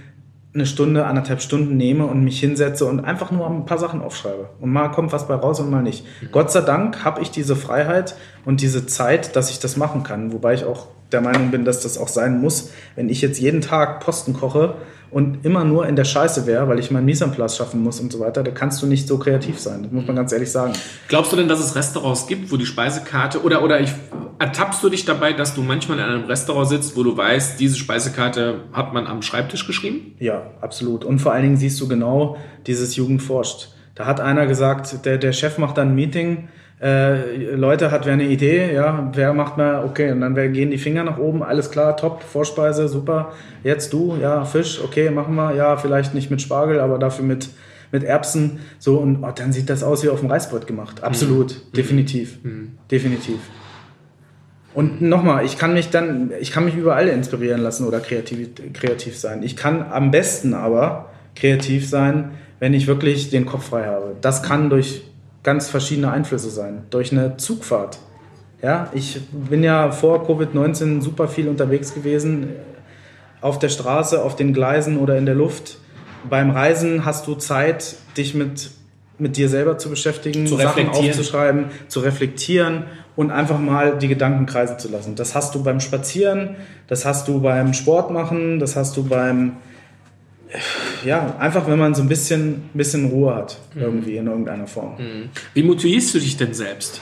eine 0.55 0.66
Stunde, 0.66 1.05
anderthalb 1.05 1.42
Stunden 1.42 1.76
nehme 1.76 2.07
und 2.07 2.24
mich 2.24 2.40
hinsetze 2.40 2.86
und 2.86 3.01
einfach 3.01 3.30
nur 3.30 3.46
ein 3.49 3.66
paar 3.66 3.78
Sachen 3.78 4.01
aufschreibe. 4.01 4.51
Und 4.61 4.70
mal 4.70 4.88
kommt 4.88 5.12
was 5.12 5.28
bei 5.28 5.34
raus 5.34 5.61
und 5.61 5.70
mal 5.70 5.82
nicht. 5.82 6.05
Gott 6.32 6.51
sei 6.51 6.62
Dank 6.62 7.05
habe 7.05 7.20
ich 7.20 7.30
diese 7.30 7.55
Freiheit 7.55 8.14
und 8.44 8.61
diese 8.62 8.86
Zeit, 8.86 9.36
dass 9.36 9.51
ich 9.51 9.59
das 9.59 9.76
machen 9.76 10.03
kann. 10.03 10.32
Wobei 10.32 10.55
ich 10.55 10.64
auch 10.64 10.88
der 11.12 11.20
Meinung 11.20 11.50
bin, 11.50 11.64
dass 11.64 11.80
das 11.80 11.98
auch 11.98 12.09
sein 12.09 12.40
muss. 12.40 12.70
Wenn 12.96 13.09
ich 13.09 13.20
jetzt 13.20 13.40
jeden 13.40 13.61
Tag 13.61 14.00
Posten 14.00 14.34
koche 14.34 14.74
und 15.11 15.44
immer 15.44 15.64
nur 15.64 15.86
in 15.86 15.96
der 15.96 16.04
Scheiße 16.04 16.46
wäre, 16.46 16.68
weil 16.68 16.78
ich 16.78 16.90
meinen 16.90 17.06
Mise 17.06 17.24
en 17.24 17.32
place 17.32 17.56
schaffen 17.56 17.82
muss 17.82 17.98
und 18.00 18.12
so 18.12 18.20
weiter, 18.20 18.42
da 18.42 18.50
kannst 18.50 18.82
du 18.82 18.86
nicht 18.86 19.09
so 19.09 19.18
kreativ 19.18 19.59
sein. 19.59 19.82
Das 19.82 19.92
muss 19.92 20.06
man 20.06 20.16
ganz 20.16 20.32
ehrlich 20.32 20.50
sagen. 20.50 20.74
Glaubst 21.09 21.32
du 21.32 21.36
denn, 21.36 21.48
dass 21.48 21.61
es 21.61 21.74
Restaurants 21.74 22.26
gibt, 22.26 22.52
wo 22.52 22.56
die 22.56 22.66
Speisekarte 22.66 23.42
oder 23.42 23.62
oder 23.62 23.80
ich 23.80 23.90
ertappst 24.38 24.82
du 24.82 24.88
dich 24.88 25.04
dabei, 25.04 25.32
dass 25.32 25.54
du 25.54 25.62
manchmal 25.62 25.98
in 25.98 26.04
einem 26.04 26.24
Restaurant 26.24 26.68
sitzt, 26.68 26.96
wo 26.96 27.02
du 27.02 27.16
weißt, 27.16 27.59
diese 27.59 27.76
Speisekarte 27.76 28.61
hat 28.72 28.92
man 28.92 29.06
am 29.06 29.22
Schreibtisch 29.22 29.66
geschrieben? 29.66 30.14
Ja, 30.18 30.50
absolut. 30.61 31.04
Und 31.04 31.20
vor 31.20 31.32
allen 31.32 31.42
Dingen 31.42 31.56
siehst 31.56 31.80
du 31.80 31.88
genau 31.88 32.36
dieses 32.66 32.96
Jugend 32.96 33.22
forscht. 33.22 33.70
Da 33.94 34.06
hat 34.06 34.20
einer 34.20 34.46
gesagt, 34.46 35.04
der, 35.04 35.18
der 35.18 35.32
Chef 35.32 35.59
macht 35.59 35.76
dann 35.76 35.88
ein 35.88 35.94
Meeting, 35.96 36.48
äh, 36.81 37.55
Leute, 37.55 37.91
hat 37.91 38.07
wer 38.07 38.12
eine 38.12 38.24
Idee, 38.24 38.72
ja, 38.72 39.11
wer 39.12 39.33
macht 39.35 39.57
mal, 39.57 39.85
okay, 39.85 40.12
und 40.12 40.20
dann 40.20 40.35
gehen 40.53 40.70
die 40.70 40.79
Finger 40.79 41.03
nach 41.03 41.18
oben, 41.18 41.43
alles 41.43 41.70
klar, 41.70 41.97
top, 41.97 42.22
Vorspeise, 42.22 42.89
super, 42.89 43.33
jetzt 43.64 43.93
du, 43.93 44.16
ja, 44.20 44.45
Fisch, 44.45 44.81
okay, 44.85 45.11
machen 45.11 45.35
wir, 45.35 45.55
ja, 45.55 45.76
vielleicht 45.76 46.14
nicht 46.14 46.31
mit 46.31 46.41
Spargel, 46.41 46.79
aber 46.79 46.99
dafür 46.99 47.24
mit, 47.24 47.49
mit 47.91 48.05
Erbsen, 48.05 48.61
so, 48.79 48.99
und 48.99 49.24
oh, 49.24 49.33
dann 49.35 49.53
sieht 49.53 49.68
das 49.70 49.83
aus 49.83 50.05
wie 50.05 50.09
auf 50.09 50.20
dem 50.20 50.31
Reißbrett 50.31 50.66
gemacht, 50.66 51.03
absolut, 51.03 51.76
definitiv, 51.76 52.39
definitiv. 52.91 53.39
Und 54.74 55.01
nochmal, 55.01 55.45
ich 55.45 55.59
kann 55.59 55.74
mich 55.74 55.91
dann, 55.91 56.31
ich 56.39 56.53
kann 56.53 56.64
mich 56.64 56.76
überall 56.76 57.09
inspirieren 57.09 57.61
lassen 57.61 57.85
oder 57.85 57.99
kreativ, 57.99 58.51
kreativ 58.74 59.18
sein. 59.18 59.43
Ich 59.43 59.57
kann 59.57 59.83
am 59.91 60.12
besten 60.12 60.55
aber 60.55 61.11
kreativ 61.35 61.89
sein, 61.89 62.33
wenn 62.61 62.74
ich 62.74 62.87
wirklich 62.87 63.31
den 63.31 63.45
Kopf 63.45 63.70
frei 63.70 63.87
habe. 63.87 64.14
Das 64.20 64.45
kann 64.45 64.70
durch 64.70 65.07
ganz 65.49 65.70
verschiedene 65.70 66.12
Einflüsse 66.12 66.51
sein. 66.51 66.82
Durch 66.90 67.11
eine 67.11 67.38
Zugfahrt. 67.38 67.99
Ja, 68.61 68.90
ich 68.92 69.18
bin 69.30 69.64
ja 69.64 69.90
vor 69.92 70.28
Covid-19 70.28 71.01
super 71.01 71.26
viel 71.26 71.49
unterwegs 71.49 71.94
gewesen. 71.94 72.51
Auf 73.40 73.59
der 73.59 73.70
Straße, 73.70 74.22
auf 74.22 74.36
den 74.36 74.53
Gleisen 74.53 74.99
oder 74.99 75.16
in 75.16 75.24
der 75.24 75.34
Luft. 75.34 75.78
Beim 76.28 76.51
Reisen 76.51 77.07
hast 77.07 77.26
du 77.26 77.34
Zeit, 77.34 77.94
dich 78.18 78.34
mit, 78.34 78.68
mit 79.16 79.38
dir 79.38 79.49
selber 79.49 79.78
zu 79.78 79.88
beschäftigen, 79.88 80.46
Zu 80.46 80.59
Sachen 80.59 80.90
aufzuschreiben, 80.90 81.70
zu 81.88 82.01
reflektieren 82.01 82.84
und 83.16 83.30
einfach 83.30 83.59
mal 83.59 83.96
die 83.96 84.09
Gedanken 84.09 84.44
kreisen 84.44 84.78
zu 84.78 84.90
lassen. 84.90 85.14
Das 85.14 85.34
hast 85.34 85.55
du 85.55 85.62
beim 85.62 85.80
Spazieren, 85.80 86.57
das 86.88 87.07
hast 87.07 87.26
du 87.26 87.40
beim 87.40 87.72
Sport 87.72 88.11
machen, 88.11 88.59
das 88.59 88.76
hast 88.76 88.99
du 88.99 89.05
beim 89.05 89.57
ja, 91.05 91.36
einfach 91.38 91.68
wenn 91.68 91.78
man 91.78 91.94
so 91.94 92.03
ein 92.03 92.09
bisschen, 92.09 92.70
bisschen 92.74 93.07
Ruhe 93.07 93.34
hat, 93.34 93.59
irgendwie 93.74 94.16
in 94.16 94.26
irgendeiner 94.26 94.66
Form. 94.66 94.96
Wie 95.55 95.62
motivierst 95.62 96.14
du 96.14 96.18
dich 96.18 96.36
denn 96.36 96.55
selbst? 96.55 97.01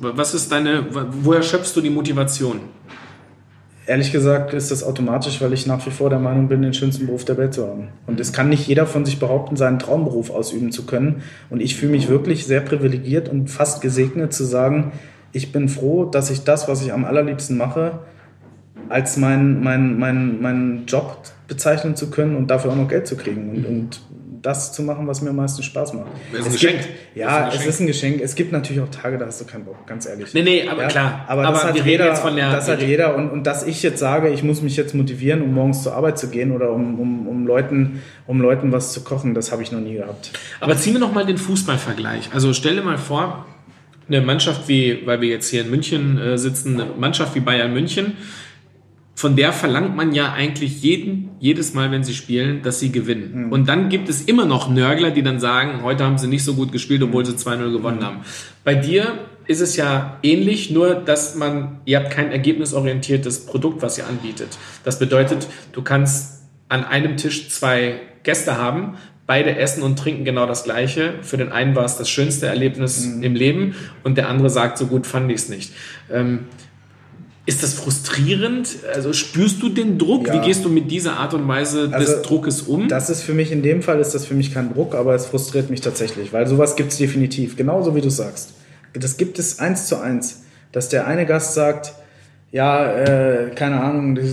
Was 0.00 0.34
ist 0.34 0.50
deine, 0.50 0.86
woher 0.90 1.42
schöpfst 1.42 1.74
du 1.76 1.80
die 1.80 1.90
Motivation? 1.90 2.60
Ehrlich 3.86 4.12
gesagt 4.12 4.54
ist 4.54 4.70
das 4.70 4.84
automatisch, 4.84 5.40
weil 5.40 5.52
ich 5.52 5.66
nach 5.66 5.84
wie 5.86 5.90
vor 5.90 6.08
der 6.08 6.20
Meinung 6.20 6.48
bin, 6.48 6.62
den 6.62 6.72
schönsten 6.72 7.06
Beruf 7.06 7.24
der 7.24 7.36
Welt 7.36 7.54
zu 7.54 7.66
haben. 7.66 7.88
Und 8.06 8.20
es 8.20 8.32
kann 8.32 8.48
nicht 8.48 8.66
jeder 8.66 8.86
von 8.86 9.04
sich 9.04 9.18
behaupten, 9.18 9.56
seinen 9.56 9.80
Traumberuf 9.80 10.30
ausüben 10.30 10.70
zu 10.70 10.86
können. 10.86 11.22
Und 11.50 11.60
ich 11.60 11.76
fühle 11.76 11.92
mich 11.92 12.08
wirklich 12.08 12.46
sehr 12.46 12.60
privilegiert 12.60 13.28
und 13.28 13.48
fast 13.48 13.80
gesegnet 13.80 14.32
zu 14.32 14.44
sagen, 14.44 14.92
ich 15.32 15.50
bin 15.50 15.68
froh, 15.68 16.04
dass 16.04 16.30
ich 16.30 16.44
das, 16.44 16.68
was 16.68 16.82
ich 16.82 16.92
am 16.92 17.04
allerliebsten 17.04 17.56
mache, 17.56 18.00
als 18.88 19.16
meinen 19.16 19.62
mein, 19.62 19.98
mein, 19.98 20.40
mein 20.40 20.84
Job 20.86 21.18
bezeichnen 21.52 21.96
zu 21.96 22.10
können 22.10 22.34
und 22.36 22.46
dafür 22.48 22.70
auch 22.72 22.76
noch 22.76 22.88
Geld 22.88 23.06
zu 23.06 23.16
kriegen 23.16 23.50
und, 23.50 23.66
und 23.66 24.00
das 24.40 24.72
zu 24.72 24.82
machen, 24.82 25.06
was 25.06 25.22
mir 25.22 25.30
am 25.30 25.36
meisten 25.36 25.62
Spaß 25.62 25.92
macht. 25.92 26.06
Ist 26.32 26.40
ein 26.40 26.46
Es 26.46 26.52
Geschenk. 26.54 26.78
Gibt, 26.80 26.88
ja, 27.14 27.28
ist 27.28 27.30
ein 27.30 27.46
es 27.46 27.52
Geschenk. 27.52 27.68
ist 27.68 27.80
ein 27.80 27.86
Geschenk. 27.86 28.20
Es 28.22 28.34
gibt 28.34 28.50
natürlich 28.52 28.82
auch 28.82 28.88
Tage, 28.88 29.16
da 29.18 29.26
hast 29.26 29.40
du 29.40 29.44
keinen 29.44 29.64
Bock, 29.64 29.86
ganz 29.86 30.04
ehrlich. 30.06 30.34
Nee, 30.34 30.42
nee, 30.42 30.68
aber 30.68 30.82
Ja, 30.82 30.88
klar. 30.88 31.24
Aber, 31.28 31.42
das 31.44 31.62
hat 31.64 31.84
jeder, 31.84 32.16
von 32.16 32.34
der. 32.34 32.50
das 32.50 32.66
hat 32.68 32.82
jeder. 32.82 33.14
Und, 33.14 33.30
und 33.30 33.46
dass 33.46 33.64
ich 33.64 33.84
jetzt 33.84 34.00
sage, 34.00 34.30
ich 34.30 34.42
muss 34.42 34.60
mich 34.62 34.76
jetzt 34.76 34.94
motivieren, 34.96 35.42
um 35.42 35.54
morgens 35.54 35.84
zur 35.84 35.94
Arbeit 35.94 36.18
zu 36.18 36.28
gehen 36.28 36.50
oder 36.50 36.72
um, 36.72 36.98
um, 36.98 37.28
um, 37.28 37.46
Leuten, 37.46 38.02
um 38.26 38.40
Leuten 38.40 38.72
was 38.72 38.92
zu 38.92 39.04
kochen, 39.04 39.34
das 39.34 39.52
habe 39.52 39.62
ich 39.62 39.70
noch 39.70 39.80
nie 39.80 39.94
gehabt. 39.94 40.32
Aber 40.58 40.76
ziehen 40.76 40.94
wir 40.94 41.00
noch 41.00 41.12
mal 41.12 41.24
den 41.24 41.38
Fußballvergleich. 41.38 42.30
Also 42.34 42.52
stell 42.52 42.74
dir 42.74 42.82
mal 42.82 42.98
vor, 42.98 43.46
eine 44.08 44.22
Mannschaft 44.22 44.66
wie, 44.66 45.06
weil 45.06 45.20
wir 45.20 45.28
jetzt 45.28 45.50
hier 45.50 45.62
in 45.62 45.70
München 45.70 46.18
äh, 46.18 46.36
sitzen, 46.36 46.80
eine 46.80 46.90
Mannschaft 46.98 47.36
wie 47.36 47.40
Bayern 47.40 47.72
München, 47.72 48.14
von 49.14 49.36
der 49.36 49.52
verlangt 49.52 49.94
man 49.94 50.12
ja 50.14 50.32
eigentlich 50.32 50.82
jeden, 50.82 51.30
jedes 51.38 51.74
Mal, 51.74 51.90
wenn 51.90 52.02
sie 52.02 52.14
spielen, 52.14 52.62
dass 52.62 52.80
sie 52.80 52.90
gewinnen. 52.90 53.52
Und 53.52 53.68
dann 53.68 53.88
gibt 53.88 54.08
es 54.08 54.22
immer 54.22 54.46
noch 54.46 54.70
Nörgler, 54.70 55.10
die 55.10 55.22
dann 55.22 55.38
sagen, 55.38 55.82
heute 55.82 56.04
haben 56.04 56.18
sie 56.18 56.28
nicht 56.28 56.44
so 56.44 56.54
gut 56.54 56.72
gespielt, 56.72 57.02
obwohl 57.02 57.24
sie 57.24 57.32
2-0 57.32 57.72
gewonnen 57.72 58.04
haben. 58.04 58.22
Bei 58.64 58.74
dir 58.74 59.18
ist 59.46 59.60
es 59.60 59.76
ja 59.76 60.18
ähnlich, 60.22 60.70
nur 60.70 60.94
dass 60.94 61.34
man, 61.34 61.80
ihr 61.84 61.98
habt 61.98 62.10
kein 62.10 62.32
ergebnisorientiertes 62.32 63.46
Produkt, 63.46 63.82
was 63.82 63.98
ihr 63.98 64.06
anbietet. 64.06 64.58
Das 64.84 64.98
bedeutet, 64.98 65.46
du 65.72 65.82
kannst 65.82 66.42
an 66.68 66.84
einem 66.84 67.16
Tisch 67.16 67.50
zwei 67.50 68.00
Gäste 68.22 68.56
haben, 68.56 68.96
beide 69.26 69.56
essen 69.56 69.82
und 69.82 69.98
trinken 69.98 70.24
genau 70.24 70.46
das 70.46 70.64
Gleiche. 70.64 71.14
Für 71.22 71.36
den 71.36 71.52
einen 71.52 71.76
war 71.76 71.84
es 71.84 71.96
das 71.96 72.08
schönste 72.08 72.46
Erlebnis 72.46 73.04
im 73.04 73.34
Leben 73.34 73.74
und 74.04 74.16
der 74.16 74.28
andere 74.28 74.50
sagt, 74.50 74.78
so 74.78 74.86
gut 74.86 75.06
fand 75.06 75.30
ich 75.30 75.36
es 75.36 75.48
nicht. 75.48 75.72
Ähm, 76.10 76.46
ist 77.44 77.62
das 77.62 77.74
frustrierend? 77.74 78.76
Also 78.94 79.12
spürst 79.12 79.62
du 79.62 79.68
den 79.68 79.98
Druck? 79.98 80.28
Ja. 80.28 80.34
Wie 80.34 80.46
gehst 80.46 80.64
du 80.64 80.68
mit 80.68 80.90
dieser 80.90 81.16
Art 81.16 81.34
und 81.34 81.46
Weise 81.48 81.88
des 81.88 81.94
Also, 81.94 82.22
Druckes 82.22 82.62
um? 82.62 82.88
Das 82.88 83.10
ist 83.10 83.22
für 83.22 83.34
mich, 83.34 83.50
in 83.50 83.62
dem 83.62 83.82
Fall 83.82 84.00
ist 84.00 84.14
das 84.14 84.26
für 84.26 84.34
mich 84.34 84.54
kein 84.54 84.72
Druck, 84.72 84.94
aber 84.94 85.14
es 85.14 85.26
frustriert 85.26 85.68
mich 85.68 85.80
tatsächlich, 85.80 86.32
weil 86.32 86.46
sowas 86.46 86.76
gibt 86.76 86.92
es 86.92 86.98
definitiv, 86.98 87.56
genauso 87.56 87.96
wie 87.96 88.00
du 88.00 88.10
sagst. 88.10 88.50
Das 88.92 89.16
gibt 89.16 89.38
es 89.38 89.58
eins 89.58 89.86
zu 89.86 89.96
eins, 90.00 90.42
dass 90.70 90.88
der 90.88 91.06
eine 91.06 91.26
Gast 91.26 91.54
sagt, 91.54 91.94
ja, 92.52 92.92
äh, 92.92 93.50
keine 93.54 93.80
Ahnung, 93.80 94.14
die, 94.14 94.32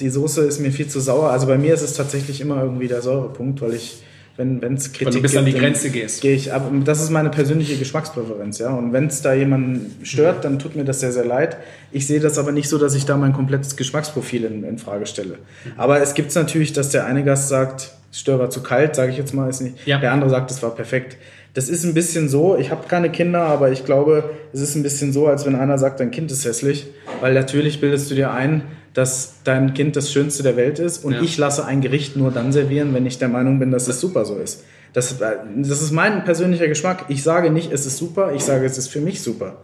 die 0.00 0.10
Soße 0.10 0.42
ist 0.42 0.58
mir 0.60 0.72
viel 0.72 0.88
zu 0.88 1.00
sauer. 1.00 1.30
Also 1.30 1.46
bei 1.46 1.56
mir 1.56 1.72
ist 1.72 1.82
es 1.82 1.94
tatsächlich 1.94 2.40
immer 2.40 2.60
irgendwie 2.60 2.88
der 2.88 3.00
Säurepunkt, 3.00 3.62
weil 3.62 3.74
ich, 3.74 4.02
wenn 4.36 4.74
es 4.74 4.92
Kritik 4.92 5.06
Weil 5.06 5.12
du 5.14 5.22
bis 5.22 5.30
gibt, 5.32 5.38
an 5.38 5.44
die 5.46 5.52
Grenze 5.52 5.90
gehst. 5.90 6.20
Gehe 6.20 6.34
ich 6.34 6.52
ab. 6.52 6.68
Das 6.84 7.00
ist 7.00 7.10
meine 7.10 7.30
persönliche 7.30 7.76
Geschmackspräferenz, 7.76 8.58
ja. 8.58 8.70
Und 8.70 8.92
wenn 8.92 9.06
es 9.06 9.22
da 9.22 9.32
jemanden 9.32 9.94
stört, 10.02 10.44
dann 10.44 10.58
tut 10.58 10.74
mir 10.74 10.84
das 10.84 11.00
sehr, 11.00 11.12
sehr 11.12 11.24
leid. 11.24 11.56
Ich 11.92 12.06
sehe 12.06 12.18
das 12.18 12.36
aber 12.38 12.50
nicht 12.50 12.68
so, 12.68 12.78
dass 12.78 12.94
ich 12.94 13.06
da 13.06 13.16
mein 13.16 13.32
komplettes 13.32 13.76
Geschmacksprofil 13.76 14.44
in, 14.44 14.64
in 14.64 14.78
Frage 14.78 15.06
stelle. 15.06 15.38
Aber 15.76 16.00
es 16.00 16.14
gibt 16.14 16.34
natürlich, 16.34 16.72
dass 16.72 16.90
der 16.90 17.06
eine 17.06 17.22
Gast 17.22 17.48
sagt, 17.48 17.92
Stör 18.10 18.38
war 18.38 18.50
zu 18.50 18.62
kalt, 18.62 18.94
sage 18.94 19.10
ich 19.10 19.18
jetzt 19.18 19.34
mal, 19.34 19.48
ist 19.48 19.60
nicht. 19.60 19.86
Ja. 19.86 19.98
Der 19.98 20.12
andere 20.12 20.30
sagt, 20.30 20.50
es 20.50 20.62
war 20.62 20.74
perfekt. 20.74 21.16
Das 21.52 21.68
ist 21.68 21.84
ein 21.84 21.94
bisschen 21.94 22.28
so, 22.28 22.56
ich 22.56 22.72
habe 22.72 22.88
keine 22.88 23.10
Kinder, 23.10 23.42
aber 23.42 23.70
ich 23.70 23.84
glaube, 23.84 24.30
es 24.52 24.60
ist 24.60 24.74
ein 24.74 24.82
bisschen 24.82 25.12
so, 25.12 25.28
als 25.28 25.46
wenn 25.46 25.54
einer 25.54 25.78
sagt, 25.78 26.00
dein 26.00 26.10
Kind 26.10 26.32
ist 26.32 26.44
hässlich, 26.44 26.88
weil 27.20 27.34
natürlich 27.34 27.80
bildest 27.80 28.10
du 28.10 28.16
dir 28.16 28.32
ein, 28.32 28.62
dass 28.94 29.34
dein 29.44 29.74
Kind 29.74 29.96
das 29.96 30.12
Schönste 30.12 30.42
der 30.42 30.56
Welt 30.56 30.78
ist 30.78 31.04
und 31.04 31.12
Ja. 31.14 31.20
ich 31.22 31.36
lasse 31.36 31.64
ein 31.66 31.80
Gericht 31.80 32.16
nur 32.16 32.30
dann 32.30 32.52
servieren, 32.52 32.94
wenn 32.94 33.04
ich 33.06 33.18
der 33.18 33.28
Meinung 33.28 33.58
bin, 33.58 33.70
dass 33.70 33.88
es 33.88 34.00
super 34.00 34.24
so 34.24 34.36
ist. 34.36 34.64
Das, 34.92 35.16
das 35.18 35.82
ist 35.82 35.90
mein 35.90 36.24
persönlicher 36.24 36.68
Geschmack. 36.68 37.06
Ich 37.08 37.24
sage 37.24 37.50
nicht, 37.50 37.72
es 37.72 37.84
ist 37.84 37.96
super, 37.98 38.32
ich 38.32 38.42
sage, 38.44 38.64
es 38.64 38.78
ist 38.78 38.88
für 38.88 39.00
mich 39.00 39.20
super. 39.20 39.56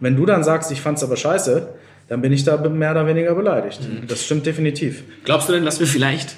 Wenn 0.00 0.16
du 0.16 0.24
dann 0.24 0.42
sagst, 0.42 0.72
ich 0.72 0.80
fand's 0.80 1.02
aber 1.04 1.16
scheiße, 1.16 1.68
dann 2.08 2.22
bin 2.22 2.32
ich 2.32 2.44
da 2.44 2.56
mehr 2.68 2.92
oder 2.92 3.06
weniger 3.06 3.34
beleidigt. 3.34 3.80
Das 4.08 4.24
stimmt 4.24 4.46
definitiv. 4.46 5.04
Glaubst 5.24 5.48
du 5.50 5.52
denn, 5.52 5.66
dass 5.66 5.78
wir 5.78 5.86
vielleicht 5.86 6.36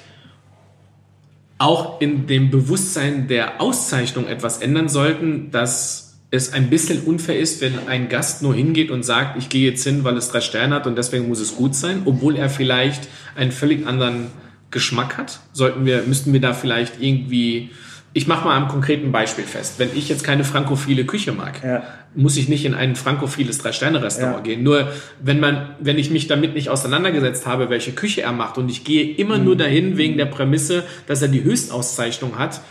auch 1.57 2.01
in 2.01 2.27
dem 2.27 2.49
Bewusstsein 2.49 3.27
der 3.27 3.61
Auszeichnung 3.61 4.27
etwas 4.27 4.57
ändern 4.57 4.89
sollten, 4.89 5.51
dass 5.51 6.10
es 6.33 6.53
ein 6.53 6.69
bisschen 6.69 7.01
unfair 7.03 7.37
ist, 7.37 7.59
wenn 7.61 7.73
ein 7.87 8.07
Gast 8.07 8.41
nur 8.41 8.55
hingeht 8.55 8.89
und 8.89 9.03
sagt, 9.03 9.37
ich 9.37 9.49
gehe 9.49 9.69
jetzt 9.69 9.83
hin, 9.83 10.05
weil 10.05 10.15
es 10.15 10.29
drei 10.29 10.39
Sterne 10.39 10.75
hat 10.75 10.87
und 10.87 10.97
deswegen 10.97 11.27
muss 11.27 11.41
es 11.41 11.55
gut 11.55 11.75
sein, 11.75 12.03
obwohl 12.05 12.37
er 12.37 12.49
vielleicht 12.49 13.09
einen 13.35 13.51
völlig 13.51 13.85
anderen 13.85 14.27
Geschmack 14.71 15.17
hat? 15.17 15.41
Sollten 15.51 15.85
wir, 15.85 16.03
müssten 16.03 16.31
wir 16.31 16.39
da 16.39 16.53
vielleicht 16.53 17.01
irgendwie, 17.01 17.69
ich 18.13 18.27
mache 18.27 18.45
mal 18.45 18.55
am 18.55 18.69
konkreten 18.69 19.11
Beispiel 19.11 19.43
fest. 19.43 19.73
Wenn 19.77 19.89
ich 19.93 20.07
jetzt 20.07 20.23
keine 20.23 20.45
frankophile 20.45 21.03
Küche 21.03 21.33
mag, 21.33 21.61
Ja. 21.61 21.83
muss 22.15 22.37
ich 22.37 22.47
nicht 22.47 22.63
in 22.63 22.75
ein 22.75 22.95
frankophiles 22.95 23.57
Drei-Sterne-Restaurant 23.57 24.37
Ja. 24.37 24.41
gehen. 24.53 24.63
Nur 24.63 24.87
wenn 25.21 25.41
man, 25.41 25.75
wenn 25.81 25.97
ich 25.97 26.11
mich 26.11 26.27
damit 26.27 26.53
nicht 26.53 26.69
auseinandergesetzt 26.69 27.45
habe, 27.45 27.69
welche 27.69 27.91
Küche 27.91 28.21
er 28.21 28.31
macht 28.31 28.57
und 28.57 28.69
ich 28.71 28.85
gehe 28.85 29.13
immer 29.15 29.37
nur 29.37 29.57
dahin 29.57 29.97
wegen 29.97 30.15
der 30.17 30.27
Prämisse, 30.27 30.85
dass 31.07 31.21
er 31.21 31.27
die 31.27 31.43
Höchstauszeichnung 31.43 32.37
hat, 32.39 32.61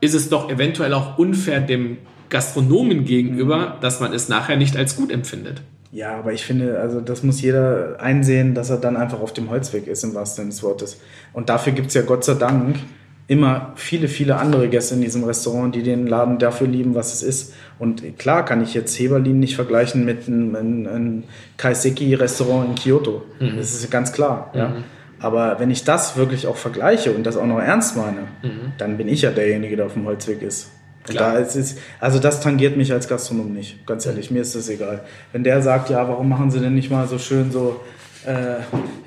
ist 0.00 0.14
es 0.14 0.30
doch 0.30 0.48
eventuell 0.50 0.94
auch 0.94 1.18
unfair 1.18 1.60
dem 1.60 1.98
Gastronomen 2.28 3.04
gegenüber, 3.04 3.78
dass 3.80 4.00
man 4.00 4.12
es 4.12 4.28
nachher 4.28 4.56
nicht 4.56 4.76
als 4.76 4.96
gut 4.96 5.10
empfindet. 5.10 5.62
Ja, 5.92 6.16
aber 6.16 6.32
ich 6.32 6.44
finde, 6.44 6.80
also 6.80 7.00
das 7.00 7.22
muss 7.22 7.40
jeder 7.40 8.00
einsehen, 8.00 8.54
dass 8.54 8.68
er 8.68 8.78
dann 8.78 8.96
einfach 8.96 9.20
auf 9.20 9.32
dem 9.32 9.50
Holzweg 9.50 9.86
ist, 9.86 10.02
im 10.02 10.14
wahrsten 10.14 10.42
Sinne 10.42 10.50
des 10.50 10.62
Wortes. 10.64 11.00
Und 11.32 11.48
dafür 11.48 11.72
gibt's 11.72 11.94
ja 11.94 12.02
Gott 12.02 12.24
sei 12.24 12.34
Dank 12.34 12.76
immer 13.26 13.72
viele, 13.76 14.08
viele 14.08 14.36
andere 14.36 14.68
Gäste 14.68 14.96
in 14.96 15.00
diesem 15.00 15.24
Restaurant, 15.24 15.74
die 15.74 15.82
den 15.82 16.06
Laden 16.06 16.38
dafür 16.38 16.66
lieben, 16.66 16.94
was 16.94 17.14
es 17.14 17.22
ist. 17.22 17.54
Und 17.78 18.18
klar 18.18 18.44
kann 18.44 18.62
ich 18.62 18.74
jetzt 18.74 18.98
Heberlin 18.98 19.38
nicht 19.38 19.54
vergleichen 19.54 20.04
mit 20.04 20.26
einem, 20.26 20.56
einem, 20.56 21.22
Kaiseki-Restaurant 21.56 22.68
in 22.70 22.74
Kyoto. 22.74 23.22
Das 23.38 23.72
ist 23.72 23.90
ganz 23.90 24.12
klar. 24.12 24.50
Ja. 24.52 24.72
Aber 25.20 25.58
wenn 25.58 25.70
ich 25.70 25.84
das 25.84 26.16
wirklich 26.16 26.46
auch 26.46 26.56
vergleiche 26.56 27.12
und 27.12 27.24
das 27.24 27.36
auch 27.36 27.46
noch 27.46 27.60
ernst 27.60 27.96
meine, 27.96 28.24
dann 28.78 28.98
bin 28.98 29.08
ich 29.08 29.22
ja 29.22 29.30
derjenige, 29.30 29.76
der 29.76 29.86
auf 29.86 29.94
dem 29.94 30.04
Holzweg 30.04 30.42
ist. 30.42 30.70
Klar. 31.06 31.32
da 31.34 31.38
ist 31.38 31.54
es, 31.54 31.76
also 32.00 32.18
das 32.18 32.40
tangiert 32.40 32.76
mich 32.76 32.92
als 32.92 33.08
Gastronom 33.08 33.52
nicht, 33.52 33.86
ganz 33.86 34.06
ehrlich, 34.06 34.30
mir 34.30 34.40
ist 34.42 34.54
das 34.54 34.68
egal. 34.68 35.02
Wenn 35.32 35.44
der 35.44 35.60
sagt, 35.62 35.90
ja, 35.90 36.08
warum 36.08 36.28
machen 36.28 36.50
sie 36.50 36.60
denn 36.60 36.74
nicht 36.74 36.90
mal 36.90 37.06
so 37.06 37.18
schön 37.18 37.52
so 37.52 37.80
äh, 38.26 38.56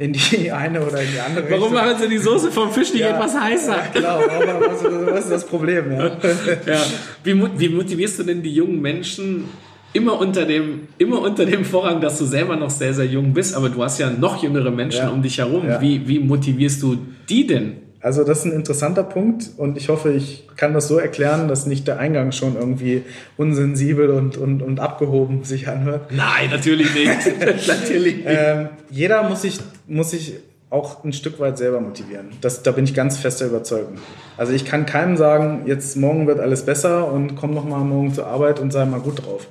in 0.03 0.13
die 0.13 0.51
eine 0.51 0.79
oder 0.85 1.01
in 1.01 1.07
die 1.11 1.19
andere 1.19 1.45
Warum 1.49 1.73
Richtung? 1.73 1.73
machen 1.73 1.99
sie 1.99 2.07
die 2.09 2.19
Soße 2.19 2.51
vom 2.51 2.71
Fisch 2.71 2.93
nicht 2.93 3.01
Ja. 3.01 3.15
etwas 3.15 3.33
heißer? 3.39 3.77
Genau, 3.93 4.19
aber 4.19 4.61
was, 4.69 4.83
was 4.83 5.19
ist 5.23 5.31
das 5.31 5.45
Problem? 5.47 5.91
Ja? 5.91 6.11
Ja. 6.67 6.81
Wie, 7.23 7.41
wie 7.59 7.69
motivierst 7.69 8.19
du 8.19 8.23
denn 8.23 8.43
die 8.43 8.53
jungen 8.53 8.79
Menschen 8.79 9.45
immer 9.93 10.19
unter 10.19 10.45
dem, 10.45 10.81
immer 10.99 11.19
unter 11.21 11.45
dem 11.47 11.65
Vorrang, 11.65 11.99
dass 11.99 12.19
du 12.19 12.25
selber 12.25 12.55
noch 12.57 12.69
sehr, 12.69 12.93
sehr 12.93 13.05
jung 13.07 13.33
bist, 13.33 13.55
aber 13.55 13.69
du 13.69 13.81
hast 13.83 13.97
ja 13.97 14.11
noch 14.11 14.43
jüngere 14.43 14.69
Menschen 14.69 14.99
Ja. 15.05 15.09
um 15.09 15.23
dich 15.23 15.39
herum. 15.39 15.67
Ja. 15.67 15.81
Wie, 15.81 16.07
wie 16.07 16.19
motivierst 16.19 16.83
du 16.83 16.97
die 17.27 17.47
denn? 17.47 17.77
Also 17.99 18.23
das 18.23 18.39
ist 18.39 18.45
ein 18.45 18.51
interessanter 18.51 19.03
Punkt 19.03 19.49
und 19.57 19.75
ich 19.75 19.89
hoffe, 19.89 20.11
ich 20.11 20.47
kann 20.55 20.73
das 20.73 20.87
so 20.87 20.99
erklären, 20.99 21.47
dass 21.47 21.65
nicht 21.65 21.87
der 21.87 21.97
Eingang 21.99 22.31
schon 22.31 22.55
irgendwie 22.55 23.03
unsensibel 23.37 24.11
und, 24.11 24.37
und, 24.37 24.61
und 24.61 24.79
abgehoben 24.79 25.43
sich 25.43 25.67
anhört. 25.67 26.11
Nein, 26.11 26.49
natürlich 26.51 26.93
nicht. 26.93 27.39
natürlich 27.67 28.17
nicht. 28.17 28.25
Ähm, 28.27 28.69
jeder 28.91 29.27
muss 29.27 29.41
sich, 29.41 29.59
muss 29.87 30.11
sich 30.11 30.35
auch 30.69 31.03
ein 31.03 31.13
Stück 31.13 31.39
weit 31.39 31.57
selber 31.57 31.79
motivieren. 31.79 32.27
Das, 32.41 32.61
da 32.61 32.71
bin 32.71 32.83
ich 32.83 32.93
ganz 32.93 33.17
fester 33.17 33.45
Überzeugung. 33.45 33.97
Also 34.35 34.53
ich 34.53 34.65
kann 34.65 34.85
keinem 34.85 35.17
sagen, 35.17 35.63
jetzt 35.65 35.95
morgen 35.97 36.27
wird 36.27 36.39
alles 36.39 36.65
besser 36.65 37.11
und 37.11 37.35
komm 37.35 37.53
noch 37.53 37.65
mal 37.65 37.79
morgen 37.79 38.13
zur 38.13 38.27
Arbeit 38.27 38.59
und 38.59 38.71
sei 38.71 38.85
mal 38.85 38.99
gut 38.99 39.25
drauf. 39.25 39.47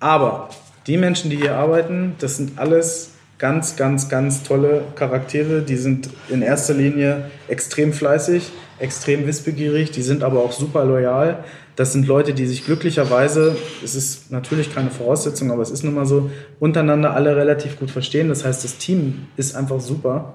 Aber 0.00 0.48
die 0.86 0.96
Menschen, 0.96 1.30
die 1.30 1.36
hier 1.36 1.56
arbeiten, 1.56 2.14
das 2.20 2.36
sind 2.36 2.58
alles 2.58 3.11
ganz, 3.42 3.74
ganz, 3.74 4.08
ganz 4.08 4.44
tolle 4.44 4.84
Charaktere. 4.94 5.62
Die 5.62 5.74
sind 5.74 6.08
in 6.28 6.42
erster 6.42 6.74
Linie 6.74 7.28
extrem 7.48 7.92
fleißig, 7.92 8.52
extrem 8.78 9.26
wissbegierig, 9.26 9.90
die 9.90 10.02
sind 10.02 10.22
aber 10.22 10.44
auch 10.44 10.52
super 10.52 10.84
loyal. 10.84 11.42
Das 11.74 11.92
sind 11.92 12.06
Leute, 12.06 12.34
die 12.34 12.46
sich 12.46 12.64
glücklicherweise, 12.64 13.56
es 13.82 13.96
ist 13.96 14.30
natürlich 14.30 14.72
keine 14.72 14.90
Voraussetzung, 14.90 15.50
aber 15.50 15.62
es 15.62 15.72
ist 15.72 15.82
nun 15.82 15.94
mal 15.94 16.06
so, 16.06 16.30
untereinander 16.60 17.14
alle 17.14 17.34
relativ 17.34 17.80
gut 17.80 17.90
verstehen. 17.90 18.28
Das 18.28 18.44
heißt, 18.44 18.62
das 18.62 18.78
Team 18.78 19.26
ist 19.36 19.56
einfach 19.56 19.80
super. 19.80 20.34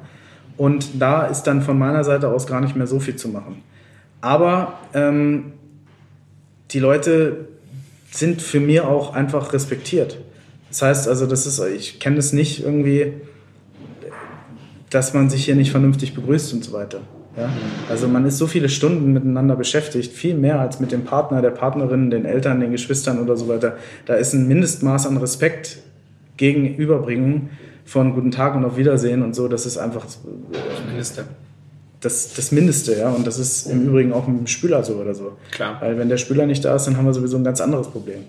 Und 0.58 1.02
da 1.02 1.28
ist 1.28 1.44
dann 1.44 1.62
von 1.62 1.80
meiner 1.80 2.04
Seite 2.04 2.28
aus 2.28 2.46
gar 2.46 2.60
nicht 2.60 2.76
mehr 2.76 2.88
so 2.88 3.00
viel 3.00 3.16
zu 3.16 3.30
machen. 3.30 3.64
Aber 4.20 4.80
ähm, 4.94 5.54
die 6.72 6.80
Leute 6.80 7.48
sind 8.12 8.42
für 8.42 8.60
mir 8.60 8.90
auch 8.90 9.14
einfach 9.14 9.54
respektiert. 9.54 10.18
Das 10.78 10.84
heißt 10.84 11.08
also, 11.08 11.26
das 11.26 11.48
ist, 11.48 11.60
ich 11.60 12.00
kenne 12.00 12.18
es 12.18 12.34
nicht 12.34 12.64
irgendwie, 12.64 13.14
dass 14.92 15.16
man 15.16 15.28
sich 15.28 15.46
hier 15.46 15.56
nicht 15.56 15.72
vernünftig 15.72 16.14
begrüßt 16.14 16.54
und 16.54 16.64
so 16.64 16.72
weiter. 16.72 17.00
Ja? 17.36 17.50
Also 17.90 18.08
man 18.08 18.28
ist 18.28 18.38
so 18.38 18.46
viele 18.46 18.70
Stunden 18.70 19.12
miteinander 19.12 19.56
beschäftigt, 19.56 20.14
viel 20.14 20.36
mehr 20.36 20.60
als 20.60 20.80
mit 20.80 20.92
dem 20.92 21.04
Partner, 21.04 21.42
der 21.42 21.50
Partnerin, 21.50 22.12
den 22.12 22.26
Eltern, 22.26 22.60
den 22.60 22.70
Geschwistern 22.70 23.20
oder 23.20 23.36
so 23.36 23.48
weiter. 23.48 23.78
Da 24.06 24.14
ist 24.14 24.34
ein 24.34 24.48
Mindestmaß 24.48 25.08
an 25.08 25.18
Respekt 25.18 25.80
gegenüberbringen 26.38 27.50
von 27.84 28.14
Guten 28.14 28.30
Tag 28.30 28.54
und 28.54 28.64
auf 28.64 28.78
Wiedersehen 28.78 29.24
und 29.24 29.34
so. 29.34 29.48
Das 29.48 29.66
ist 29.66 29.80
einfach 29.80 30.06
Minister. 30.92 31.24
das, 32.02 32.36
das 32.36 32.52
Mindeste, 32.52 33.00
ja. 33.00 33.10
Und 33.10 33.26
das 33.26 33.40
ist 33.40 33.66
im 33.66 33.88
Übrigen 33.88 34.14
auch 34.14 34.28
mit 34.28 34.38
dem 34.38 34.48
Spüler 34.48 34.84
so 34.84 34.98
oder 34.98 35.16
so. 35.16 35.38
Klar. 35.50 35.78
Weil 35.82 35.98
wenn 35.98 36.10
der 36.10 36.18
Spüler 36.18 36.46
nicht 36.46 36.64
da 36.64 36.76
ist, 36.76 36.86
dann 36.86 36.98
haben 36.98 37.06
wir 37.06 37.16
sowieso 37.16 37.38
ein 37.38 37.44
ganz 37.44 37.62
anderes 37.62 37.88
Problem. 37.88 38.26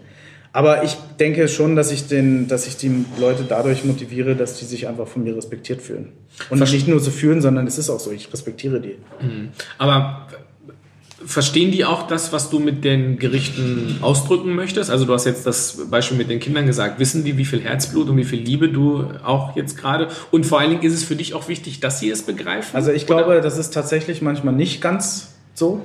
Aber 0.52 0.82
ich 0.82 0.96
denke 1.20 1.46
schon, 1.48 1.76
dass 1.76 1.92
ich, 1.92 2.08
den, 2.08 2.48
dass 2.48 2.66
ich 2.66 2.76
die 2.76 3.04
Leute 3.20 3.44
dadurch 3.48 3.84
motiviere, 3.84 4.34
dass 4.34 4.58
die 4.58 4.64
sich 4.64 4.88
einfach 4.88 5.06
von 5.06 5.22
mir 5.22 5.36
respektiert 5.36 5.82
fühlen. 5.82 6.12
Und 6.50 6.58
Verste- 6.58 6.72
nicht 6.74 6.88
nur 6.88 7.00
so 7.00 7.10
fühlen, 7.10 7.40
sondern 7.42 7.66
es 7.66 7.78
ist 7.78 7.90
auch 7.90 8.00
so, 8.00 8.10
ich 8.10 8.32
respektiere 8.32 8.80
die. 8.80 8.96
Aber 9.76 10.26
verstehen 11.26 11.72
die 11.72 11.84
auch 11.84 12.06
das, 12.06 12.32
was 12.32 12.48
du 12.48 12.60
mit 12.60 12.84
den 12.84 13.18
Gerichten 13.18 13.98
ausdrücken 14.00 14.54
möchtest? 14.54 14.88
Also 14.90 15.04
du 15.04 15.12
hast 15.12 15.26
jetzt 15.26 15.44
das 15.46 15.78
Beispiel 15.90 16.16
mit 16.16 16.30
den 16.30 16.38
Kindern 16.38 16.64
gesagt. 16.66 16.98
Wissen 17.00 17.24
die, 17.24 17.36
wie 17.36 17.44
viel 17.44 17.60
Herzblut 17.60 18.08
und 18.08 18.16
wie 18.16 18.24
viel 18.24 18.40
Liebe 18.40 18.68
du 18.68 19.04
auch 19.24 19.56
jetzt 19.56 19.76
gerade? 19.76 20.08
Und 20.30 20.46
vor 20.46 20.60
allen 20.60 20.70
Dingen 20.70 20.82
ist 20.82 20.94
es 20.94 21.04
für 21.04 21.16
dich 21.16 21.34
auch 21.34 21.48
wichtig, 21.48 21.80
dass 21.80 21.98
sie 22.00 22.08
es 22.08 22.22
begreifen? 22.22 22.74
Also 22.74 22.92
ich 22.92 23.04
Oder- 23.10 23.24
glaube, 23.24 23.40
das 23.40 23.58
ist 23.58 23.74
tatsächlich 23.74 24.22
manchmal 24.22 24.54
nicht 24.54 24.80
ganz 24.80 25.30
so. 25.54 25.84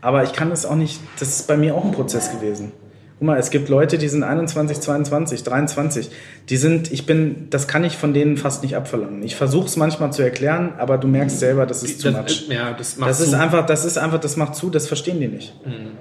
Aber 0.00 0.24
ich 0.24 0.32
kann 0.32 0.50
es 0.52 0.64
auch 0.64 0.76
nicht, 0.76 1.00
das 1.18 1.40
ist 1.40 1.46
bei 1.48 1.56
mir 1.58 1.74
auch 1.74 1.84
ein 1.84 1.92
Prozess 1.92 2.30
gewesen. 2.32 2.72
Guck 3.20 3.26
mal, 3.26 3.38
es 3.38 3.50
gibt 3.50 3.68
Leute, 3.68 3.98
die 3.98 4.08
sind 4.08 4.22
21, 4.22 4.80
22, 4.80 5.42
23. 5.42 6.08
Die 6.48 6.56
sind, 6.56 6.90
ich 6.90 7.04
bin, 7.04 7.48
das 7.50 7.68
kann 7.68 7.84
ich 7.84 7.98
von 7.98 8.14
denen 8.14 8.38
fast 8.38 8.62
nicht 8.62 8.76
abverlangen. 8.76 9.22
Ich 9.22 9.36
versuche 9.36 9.66
es 9.66 9.76
manchmal 9.76 10.10
zu 10.10 10.22
erklären, 10.22 10.72
aber 10.78 10.96
du 10.96 11.06
merkst 11.06 11.38
selber, 11.38 11.66
das 11.66 11.82
ist 11.82 12.02
das, 12.02 12.14
much. 12.14 12.48
ja, 12.48 12.72
das 12.72 12.96
macht 12.96 13.10
Das 13.10 13.20
ist 13.20 13.32
zu. 13.32 13.38
einfach, 13.38 13.66
das 13.66 13.84
ist 13.84 13.98
einfach, 13.98 14.20
das 14.20 14.38
macht 14.38 14.54
zu, 14.54 14.70
das 14.70 14.88
verstehen 14.88 15.20
die 15.20 15.28
nicht. 15.28 15.52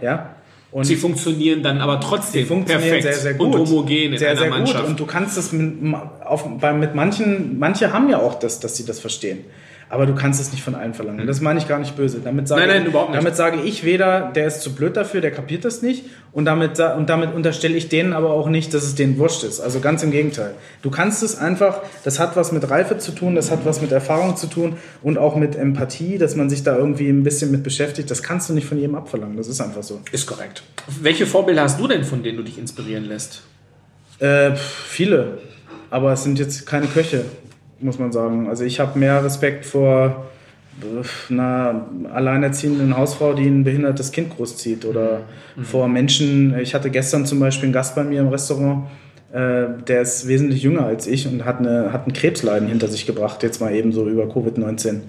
Ja? 0.02 0.38
Und 0.72 0.86
Sie 0.86 0.96
funktionieren 0.96 1.62
dann 1.62 1.82
aber 1.82 2.00
trotzdem 2.00 2.48
perfekt 2.64 3.04
sehr, 3.04 3.14
sehr 3.14 3.34
gut. 3.34 3.54
und 3.54 3.68
homogen 3.68 4.14
in 4.14 4.18
sehr, 4.18 4.30
einer 4.30 4.40
sehr 4.40 4.50
Mannschaft. 4.50 4.80
Gut. 4.80 4.90
Und 4.92 5.00
du 5.02 5.06
kannst 5.06 5.38
es 5.38 5.52
mit, 5.52 5.94
auf, 6.24 6.48
bei, 6.58 6.72
mit 6.72 6.96
manchen, 6.96 7.60
manche 7.60 7.92
haben 7.92 8.10
ja 8.10 8.20
auch 8.20 8.40
das, 8.40 8.62
dass 8.62 8.78
sie 8.78 8.86
das 8.86 9.02
verstehen. 9.02 9.40
Aber 9.92 10.06
du 10.06 10.14
kannst 10.14 10.40
es 10.40 10.52
nicht 10.52 10.64
von 10.64 10.76
allen 10.76 10.94
verlangen. 10.94 11.26
Das 11.26 11.42
meine 11.42 11.60
ich 11.60 11.68
gar 11.68 11.80
nicht 11.80 11.96
böse. 11.96 12.20
Damit 12.24 12.48
sage, 12.48 12.62
Nein, 12.62 12.70
nein, 12.70 12.86
überhaupt 12.86 13.10
nicht. 13.10 13.20
damit 13.20 13.36
sage 13.36 13.60
ich 13.62 13.84
weder, 13.84 14.32
der 14.36 14.46
ist 14.46 14.62
zu 14.62 14.76
blöd 14.76 14.96
dafür, 14.96 15.20
der 15.20 15.32
kapiert 15.32 15.66
das 15.66 15.82
nicht. 15.82 16.06
Und 16.32 16.46
damit, 16.46 16.80
und 16.80 17.10
damit 17.10 17.34
unterstelle 17.34 17.76
ich 17.76 17.90
denen 17.90 18.14
aber 18.14 18.30
auch 18.30 18.50
nicht, 18.50 18.72
dass 18.76 18.84
es 18.84 18.94
denen 18.94 19.18
wurscht 19.18 19.44
ist. 19.44 19.60
Also 19.60 19.80
ganz 19.80 20.04
im 20.04 20.12
Gegenteil. 20.12 20.54
Du 20.84 20.92
kannst 20.92 21.24
es 21.24 21.36
einfach, 21.40 21.82
das 22.04 22.20
hat 22.20 22.36
was 22.36 22.52
mit 22.52 22.70
Reife 22.70 23.00
zu 23.00 23.14
tun, 23.14 23.34
das 23.34 23.50
hat 23.50 23.66
was 23.66 23.82
mit 23.82 23.92
Erfahrung 23.92 24.36
zu 24.38 24.46
tun 24.46 24.78
und 25.02 25.18
auch 25.18 25.36
mit 25.36 25.56
Empathie, 25.56 26.20
dass 26.20 26.36
man 26.36 26.52
sich 26.52 26.62
da 26.62 26.78
irgendwie 26.78 27.10
ein 27.10 27.24
bisschen 27.24 27.50
mit 27.50 27.64
beschäftigt. 27.64 28.12
Das 28.12 28.22
kannst 28.22 28.48
du 28.48 28.54
nicht 28.54 28.68
von 28.68 28.78
jedem 28.78 28.94
abverlangen. 28.94 29.38
Das 29.38 29.48
ist 29.48 29.60
einfach 29.60 29.82
so. 29.82 30.02
ist 30.12 30.28
korrekt. 30.28 30.62
Welche 31.02 31.26
Vorbilder 31.26 31.64
hast 31.64 31.80
du 31.80 31.88
denn, 31.88 32.04
von 32.04 32.22
denen 32.22 32.38
du 32.38 32.44
dich 32.44 32.60
inspirieren 32.60 33.06
lässt? 33.06 33.42
Äh, 34.20 34.52
viele, 34.56 35.40
aber 35.90 36.14
es 36.14 36.24
sind 36.24 36.38
jetzt 36.38 36.68
keine 36.68 36.86
Köche, 36.86 37.26
muss 37.82 38.00
man 38.00 38.12
sagen. 38.12 38.48
Also 38.48 38.64
ich 38.64 38.80
habe 38.80 38.98
mehr 38.98 39.24
Respekt 39.24 39.66
vor 39.66 40.26
einer 41.30 41.88
alleinerziehenden 42.14 42.96
Hausfrau, 42.96 43.34
die 43.34 43.46
ein 43.46 43.64
behindertes 43.64 44.12
Kind 44.12 44.36
großzieht 44.36 44.86
oder 44.86 45.22
vor 45.62 45.88
Menschen. 45.88 46.58
Ich 46.60 46.74
hatte 46.74 46.90
gestern 46.90 47.26
zum 47.26 47.40
Beispiel 47.40 47.66
einen 47.66 47.74
Gast 47.74 47.96
bei 47.96 48.04
mir 48.04 48.22
im 48.22 48.30
Restaurant, 48.30 48.88
äh, 49.32 49.66
der 49.88 50.02
ist 50.02 50.28
wesentlich 50.28 50.64
jünger 50.64 50.86
als 50.86 51.06
ich 51.06 51.28
und 51.28 51.46
hat, 51.46 51.60
eine, 51.60 51.92
hat 51.94 52.08
ein 52.08 52.14
Krebsleiden 52.14 52.68
hinter 52.68 52.88
sich 52.88 53.06
gebracht, 53.06 53.44
jetzt 53.44 53.62
mal 53.62 53.74
eben 53.74 53.92
so 53.92 54.08
über 54.08 54.24
Covid-19. 54.24 55.02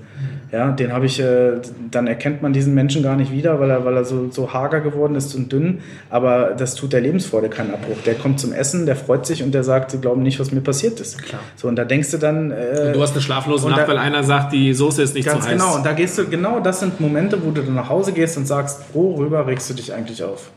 Ja, 0.52 0.72
den 0.72 0.92
habe 0.92 1.06
ich, 1.06 1.20
äh, 1.20 1.52
dann 1.92 2.08
erkennt 2.08 2.42
man 2.42 2.52
diesen 2.52 2.74
Menschen 2.74 3.04
gar 3.04 3.14
nicht 3.14 3.30
wieder, 3.30 3.60
weil 3.60 3.70
er, 3.70 3.84
weil 3.84 3.96
er 3.96 4.04
so, 4.04 4.30
so 4.30 4.52
hager 4.52 4.80
geworden 4.80 5.14
ist 5.14 5.32
und 5.36 5.52
dünn. 5.52 5.78
Aber 6.10 6.54
das 6.58 6.74
tut 6.74 6.92
der 6.92 7.00
Lebensfreude 7.00 7.48
keinen 7.48 7.72
Abbruch. 7.72 7.98
Der 8.04 8.14
kommt 8.14 8.40
zum 8.40 8.52
Essen, 8.52 8.84
der 8.84 8.96
freut 8.96 9.26
sich 9.26 9.44
und 9.44 9.52
der 9.54 9.62
sagt, 9.62 9.92
sie 9.92 9.98
glauben 9.98 10.22
nicht, 10.24 10.40
was 10.40 10.50
mir 10.50 10.60
passiert 10.60 10.98
ist. 10.98 11.22
Klar. 11.22 11.40
So, 11.54 11.68
und 11.68 11.76
da 11.76 11.84
denkst 11.84 12.10
du 12.10 12.18
dann. 12.18 12.50
Äh, 12.50 12.92
du 12.92 13.00
hast 13.00 13.12
eine 13.12 13.20
schlaflose 13.22 13.68
Nacht, 13.68 13.80
da- 13.82 13.88
weil 13.88 13.98
einer 13.98 14.24
sagt, 14.24 14.52
die 14.52 14.74
Soße 14.74 15.02
ist 15.02 15.14
nicht 15.14 15.26
Ganz 15.26 15.44
zu 15.44 15.50
heiß. 15.50 15.58
genau, 15.60 15.76
und 15.76 15.86
da 15.86 15.92
gehst 15.92 16.18
du, 16.18 16.26
genau 16.26 16.58
das 16.58 16.80
sind 16.80 17.00
Momente, 17.00 17.38
wo 17.44 17.52
du 17.52 17.62
dann 17.62 17.74
nach 17.76 17.88
Hause 17.88 18.12
gehst 18.12 18.36
und 18.36 18.46
sagst, 18.46 18.80
worüber 18.92 19.46
regst 19.46 19.70
du 19.70 19.74
dich 19.74 19.92
eigentlich 19.94 20.22
auf? 20.24 20.50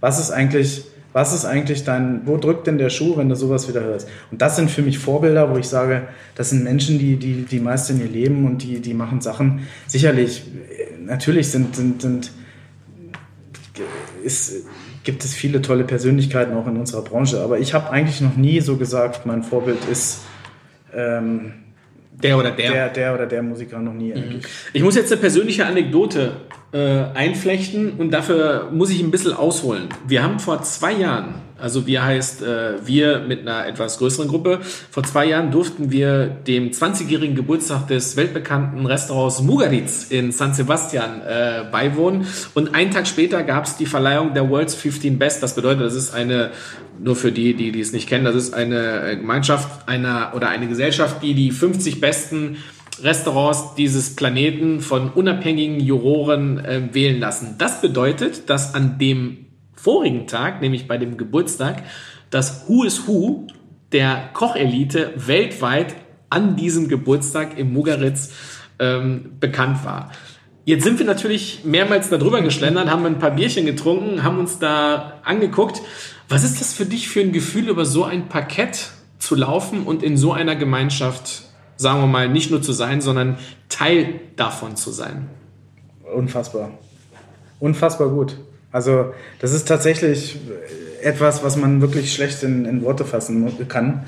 Was 0.00 0.20
ist 0.20 0.30
eigentlich, 0.32 0.84
was 1.12 1.32
ist 1.32 1.44
eigentlich 1.44 1.84
dein, 1.84 2.22
wo 2.24 2.36
drückt 2.36 2.66
denn 2.66 2.78
der 2.78 2.90
Schuh, 2.90 3.16
wenn 3.16 3.28
du 3.28 3.34
sowas 3.34 3.68
wieder 3.68 3.82
hörst? 3.82 4.08
Und 4.30 4.40
das 4.40 4.56
sind 4.56 4.70
für 4.70 4.82
mich 4.82 4.98
Vorbilder, 4.98 5.52
wo 5.52 5.56
ich 5.56 5.66
sage, 5.66 6.02
das 6.36 6.50
sind 6.50 6.62
Menschen, 6.62 6.98
die, 6.98 7.16
die, 7.16 7.42
die 7.42 7.58
meistern 7.58 8.00
ihr 8.00 8.06
Leben 8.08 8.46
und 8.46 8.62
die, 8.62 8.80
die 8.80 8.94
machen 8.94 9.20
Sachen. 9.20 9.66
Sicherlich, 9.86 10.42
äh, 10.70 11.02
natürlich 11.04 11.48
sind, 11.48 11.74
sind, 11.74 12.02
sind, 12.02 12.30
ist, 14.22 14.66
gibt 15.02 15.24
es 15.24 15.34
viele 15.34 15.62
tolle 15.62 15.84
Persönlichkeiten 15.84 16.54
auch 16.54 16.66
in 16.68 16.76
unserer 16.76 17.02
Branche, 17.02 17.40
aber 17.40 17.58
ich 17.58 17.74
habe 17.74 17.90
eigentlich 17.90 18.20
noch 18.20 18.36
nie 18.36 18.60
so 18.60 18.76
gesagt, 18.76 19.26
mein 19.26 19.42
Vorbild 19.42 19.78
ist 19.90 20.20
ähm, 20.94 21.54
Der 22.22 22.38
oder 22.38 22.52
der. 22.52 22.70
der, 22.70 22.88
der 22.90 23.14
oder 23.14 23.26
der 23.26 23.42
Musiker 23.42 23.78
noch 23.80 23.94
nie 23.94 24.12
eigentlich. 24.14 24.44
Ich 24.72 24.82
muss 24.82 24.94
jetzt 24.94 25.10
eine 25.10 25.20
persönliche 25.20 25.66
Anekdote 25.66 26.36
äh, 26.72 27.04
einflechten 27.14 27.94
und 27.98 28.12
dafür 28.12 28.68
muss 28.72 28.90
ich 28.90 29.02
ein 29.02 29.10
bisschen 29.10 29.32
ausholen. 29.32 29.88
Wir 30.06 30.22
haben 30.22 30.38
vor 30.38 30.62
zwei 30.62 30.92
Jahren, 30.92 31.34
also 31.58 31.84
wir 31.86 32.04
heißt 32.04 32.42
äh, 32.42 32.86
wir 32.86 33.20
mit 33.26 33.40
einer 33.40 33.66
etwas 33.66 33.98
größeren 33.98 34.28
Gruppe, 34.28 34.60
vor 34.90 35.02
zwei 35.02 35.26
Jahren 35.26 35.50
durften 35.50 35.90
wir 35.90 36.26
dem 36.26 36.70
20-jährigen 36.70 37.34
Geburtstag 37.34 37.88
des 37.88 38.16
weltbekannten 38.16 38.86
Restaurants 38.86 39.42
Mugaritz 39.42 40.06
in 40.10 40.30
San 40.30 40.54
Sebastian 40.54 41.22
äh, 41.22 41.64
beiwohnen. 41.72 42.26
Und 42.54 42.72
einen 42.72 42.92
Tag 42.92 43.08
später 43.08 43.42
gab 43.42 43.64
es 43.64 43.76
die 43.76 43.86
Verleihung 43.86 44.34
der 44.34 44.48
World's 44.48 44.76
15 44.76 45.18
Best. 45.18 45.42
Das 45.42 45.56
bedeutet, 45.56 45.82
das 45.82 45.96
ist 45.96 46.14
eine, 46.14 46.50
nur 47.00 47.16
für 47.16 47.32
die, 47.32 47.54
die, 47.54 47.72
die 47.72 47.80
es 47.80 47.92
nicht 47.92 48.08
kennen, 48.08 48.24
das 48.24 48.36
ist 48.36 48.54
eine 48.54 49.16
Gemeinschaft 49.16 49.88
einer 49.88 50.32
oder 50.36 50.48
eine 50.48 50.68
Gesellschaft, 50.68 51.20
die 51.20 51.34
die 51.34 51.50
50 51.50 52.00
besten 52.00 52.58
Restaurants 53.04 53.74
dieses 53.76 54.16
Planeten 54.16 54.80
von 54.80 55.10
unabhängigen 55.10 55.80
Juroren 55.80 56.58
äh, 56.58 56.88
wählen 56.92 57.20
lassen. 57.20 57.56
Das 57.58 57.80
bedeutet, 57.80 58.48
dass 58.50 58.74
an 58.74 58.98
dem 58.98 59.46
vorigen 59.74 60.26
Tag, 60.26 60.60
nämlich 60.60 60.86
bei 60.86 60.98
dem 60.98 61.16
Geburtstag, 61.16 61.82
das 62.30 62.68
Who 62.68 62.84
is 62.84 63.06
Who 63.06 63.46
der 63.92 64.30
Kochelite 64.32 65.12
weltweit 65.16 65.94
an 66.28 66.56
diesem 66.56 66.88
Geburtstag 66.88 67.58
im 67.58 67.72
Mugaritz 67.72 68.32
ähm, 68.78 69.32
bekannt 69.40 69.84
war. 69.84 70.12
Jetzt 70.64 70.84
sind 70.84 70.98
wir 70.98 71.06
natürlich 71.06 71.62
mehrmals 71.64 72.10
da 72.10 72.18
drüber 72.18 72.42
geschlendert, 72.42 72.88
haben 72.90 73.04
ein 73.06 73.18
paar 73.18 73.32
Bierchen 73.32 73.66
getrunken, 73.66 74.22
haben 74.22 74.38
uns 74.38 74.58
da 74.58 75.20
angeguckt. 75.24 75.82
Was 76.28 76.44
ist 76.44 76.60
das 76.60 76.72
für 76.72 76.84
dich 76.84 77.08
für 77.08 77.20
ein 77.20 77.32
Gefühl, 77.32 77.68
über 77.68 77.84
so 77.84 78.04
ein 78.04 78.28
Parkett 78.28 78.90
zu 79.18 79.34
laufen 79.34 79.82
und 79.82 80.02
in 80.02 80.16
so 80.16 80.32
einer 80.32 80.54
Gemeinschaft, 80.54 81.49
sagen 81.80 82.00
wir 82.00 82.06
mal, 82.06 82.28
nicht 82.28 82.50
nur 82.50 82.60
zu 82.60 82.72
sein, 82.72 83.00
sondern 83.00 83.38
Teil 83.68 84.20
davon 84.36 84.76
zu 84.76 84.90
sein? 84.90 85.28
Unfassbar. 86.14 86.70
Unfassbar 87.58 88.08
gut. 88.08 88.36
Also 88.70 89.12
das 89.40 89.52
ist 89.52 89.66
tatsächlich 89.66 90.38
etwas, 91.02 91.42
was 91.42 91.56
man 91.56 91.80
wirklich 91.80 92.12
schlecht 92.12 92.42
in, 92.42 92.66
in 92.66 92.82
Worte 92.82 93.04
fassen 93.04 93.66
kann. 93.68 94.04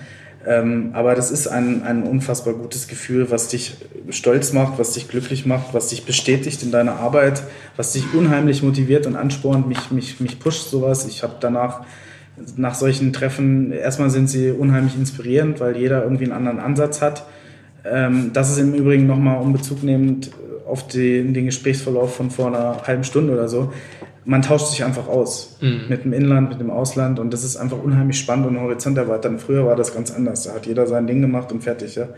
Ähm, 0.46 0.90
aber 0.92 1.14
das 1.14 1.30
ist 1.30 1.46
ein, 1.46 1.82
ein 1.84 2.02
unfassbar 2.02 2.54
gutes 2.54 2.88
Gefühl, 2.88 3.30
was 3.30 3.48
dich 3.48 3.76
stolz 4.10 4.52
macht, 4.52 4.78
was 4.78 4.92
dich 4.92 5.08
glücklich 5.08 5.46
macht, 5.46 5.72
was 5.72 5.88
dich 5.88 6.04
bestätigt 6.04 6.62
in 6.62 6.72
deiner 6.72 6.96
Arbeit, 6.96 7.42
was 7.76 7.92
dich 7.92 8.12
unheimlich 8.12 8.62
motiviert 8.62 9.06
und 9.06 9.16
anspornt. 9.16 9.68
Mich, 9.68 9.90
mich, 9.90 10.20
mich 10.20 10.40
pusht 10.40 10.68
sowas. 10.68 11.06
Ich 11.06 11.22
habe 11.22 11.36
danach 11.40 11.82
nach 12.56 12.74
solchen 12.74 13.12
Treffen, 13.12 13.72
erstmal 13.72 14.10
sind 14.10 14.28
sie 14.28 14.50
unheimlich 14.50 14.96
inspirierend, 14.96 15.60
weil 15.60 15.76
jeder 15.76 16.02
irgendwie 16.02 16.24
einen 16.24 16.32
anderen 16.32 16.58
Ansatz 16.58 17.00
hat. 17.00 17.24
Ähm, 17.84 18.30
das 18.32 18.50
ist 18.50 18.58
im 18.58 18.74
Übrigen 18.74 19.06
nochmal 19.06 19.40
um 19.40 19.52
Bezug 19.52 19.82
nehmend 19.82 20.30
auf 20.66 20.86
die, 20.86 21.22
den 21.32 21.46
Gesprächsverlauf 21.46 22.16
von 22.16 22.30
vor 22.30 22.46
einer 22.48 22.82
halben 22.86 23.04
Stunde 23.04 23.32
oder 23.32 23.48
so. 23.48 23.72
Man 24.24 24.42
tauscht 24.42 24.66
sich 24.68 24.84
einfach 24.84 25.08
aus 25.08 25.56
mit 25.60 26.04
dem 26.04 26.12
Inland, 26.12 26.50
mit 26.50 26.60
dem 26.60 26.70
Ausland 26.70 27.18
und 27.18 27.32
das 27.32 27.42
ist 27.44 27.56
einfach 27.56 27.78
unheimlich 27.82 28.18
spannend 28.18 28.46
und 28.46 28.60
Horizont 28.60 28.96
erweitern. 28.96 29.38
Früher 29.38 29.66
war 29.66 29.74
das 29.76 29.92
ganz 29.94 30.10
anders. 30.12 30.44
Da 30.44 30.54
hat 30.54 30.66
jeder 30.66 30.86
sein 30.86 31.06
Ding 31.06 31.20
gemacht 31.20 31.50
und 31.52 31.62
fertig. 31.64 31.96
Ja. 31.96 32.08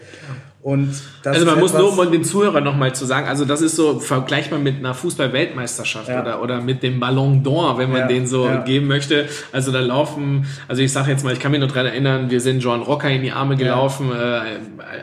Und 0.60 0.94
Also 1.26 1.44
man 1.44 1.60
muss 1.60 1.74
nur 1.74 1.98
um 1.98 2.10
den 2.10 2.24
Zuhörern 2.24 2.64
nochmal 2.64 2.94
zu 2.94 3.04
sagen, 3.04 3.26
also 3.28 3.44
das 3.44 3.60
ist 3.60 3.76
so 3.76 4.00
vergleichbar 4.00 4.58
mit 4.58 4.78
einer 4.78 4.94
Fußball-Weltmeisterschaft 4.94 6.08
Ja. 6.08 6.22
oder, 6.22 6.42
oder 6.42 6.60
mit 6.62 6.82
dem 6.82 7.00
Ballon 7.00 7.42
d'Or, 7.44 7.76
wenn 7.76 7.90
man 7.90 8.00
Ja, 8.00 8.06
den 8.06 8.26
so 8.26 8.46
ja. 8.46 8.62
geben 8.62 8.86
möchte. 8.86 9.26
Also 9.52 9.72
da 9.72 9.80
laufen, 9.80 10.46
also 10.66 10.80
ich 10.80 10.90
sage 10.90 11.10
jetzt 11.10 11.22
mal, 11.22 11.34
ich 11.34 11.38
kann 11.40 11.50
mich 11.50 11.60
nur 11.60 11.68
dran 11.68 11.84
erinnern, 11.84 12.30
wir 12.30 12.40
sind 12.40 12.60
Joan 12.60 12.80
Rocker 12.80 13.10
in 13.10 13.20
die 13.20 13.30
Arme 13.32 13.56
gelaufen, 13.56 14.10
äh, 14.10 14.40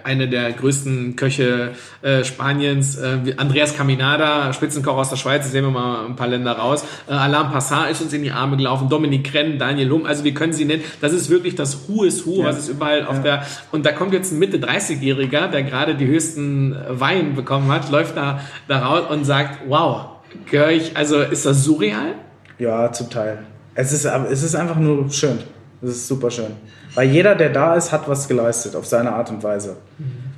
eine 0.03 0.27
der 0.27 0.51
größten 0.51 1.15
Köche 1.15 1.71
äh, 2.01 2.23
Spaniens, 2.23 2.97
äh, 2.97 3.17
Andreas 3.37 3.77
Caminada, 3.77 4.53
Spitzenkoch 4.53 4.97
aus 4.97 5.11
der 5.11 5.17
Schweiz, 5.17 5.51
sehen 5.51 5.63
wir 5.65 5.71
mal 5.71 6.05
ein 6.07 6.15
paar 6.15 6.27
Länder 6.27 6.53
raus, 6.53 6.83
äh, 7.07 7.13
Alain 7.13 7.51
Passat 7.51 7.91
ist 7.91 8.01
uns 8.01 8.13
in 8.13 8.23
die 8.23 8.31
Arme 8.31 8.57
gelaufen, 8.57 8.89
Dominik 8.89 9.31
Krenn, 9.31 9.57
Daniel 9.57 9.91
Hum, 9.91 10.05
also 10.05 10.23
wir 10.23 10.33
können 10.33 10.53
sie 10.53 10.65
nennen, 10.65 10.83
das 11.01 11.13
ist 11.13 11.29
wirklich 11.29 11.55
das 11.55 11.87
Who 11.87 12.03
is 12.03 12.25
Who, 12.25 12.43
was 12.43 12.57
ist 12.57 12.69
überall 12.69 13.05
auf 13.05 13.21
der, 13.21 13.45
und 13.71 13.85
da 13.85 13.91
kommt 13.91 14.13
jetzt 14.13 14.31
ein 14.31 14.39
Mitte 14.39 14.57
30-Jähriger, 14.57 15.47
der 15.47 15.63
gerade 15.63 15.95
die 15.95 16.07
höchsten 16.07 16.75
Wein 16.89 17.35
bekommen 17.35 17.71
hat, 17.71 17.89
läuft 17.89 18.17
da, 18.17 18.41
da 18.67 18.79
raus 18.79 19.03
und 19.09 19.25
sagt, 19.25 19.59
wow, 19.67 20.05
gehöre 20.49 20.71
ich, 20.71 20.95
also 20.97 21.21
ist 21.21 21.45
das 21.45 21.63
surreal? 21.63 22.15
Ja, 22.59 22.91
zum 22.91 23.09
Teil. 23.09 23.39
Es 23.73 23.91
ist, 23.91 24.05
aber 24.05 24.29
es 24.29 24.43
ist 24.43 24.55
einfach 24.55 24.75
nur 24.75 25.09
schön. 25.09 25.39
Es 25.81 25.89
ist 25.89 26.07
super 26.07 26.29
schön. 26.29 26.51
Weil 26.93 27.09
jeder, 27.09 27.35
der 27.35 27.49
da 27.49 27.75
ist, 27.75 27.91
hat 27.91 28.07
was 28.07 28.27
geleistet 28.27 28.75
auf 28.75 28.85
seine 28.85 29.13
Art 29.13 29.31
und 29.31 29.43
Weise. 29.43 29.77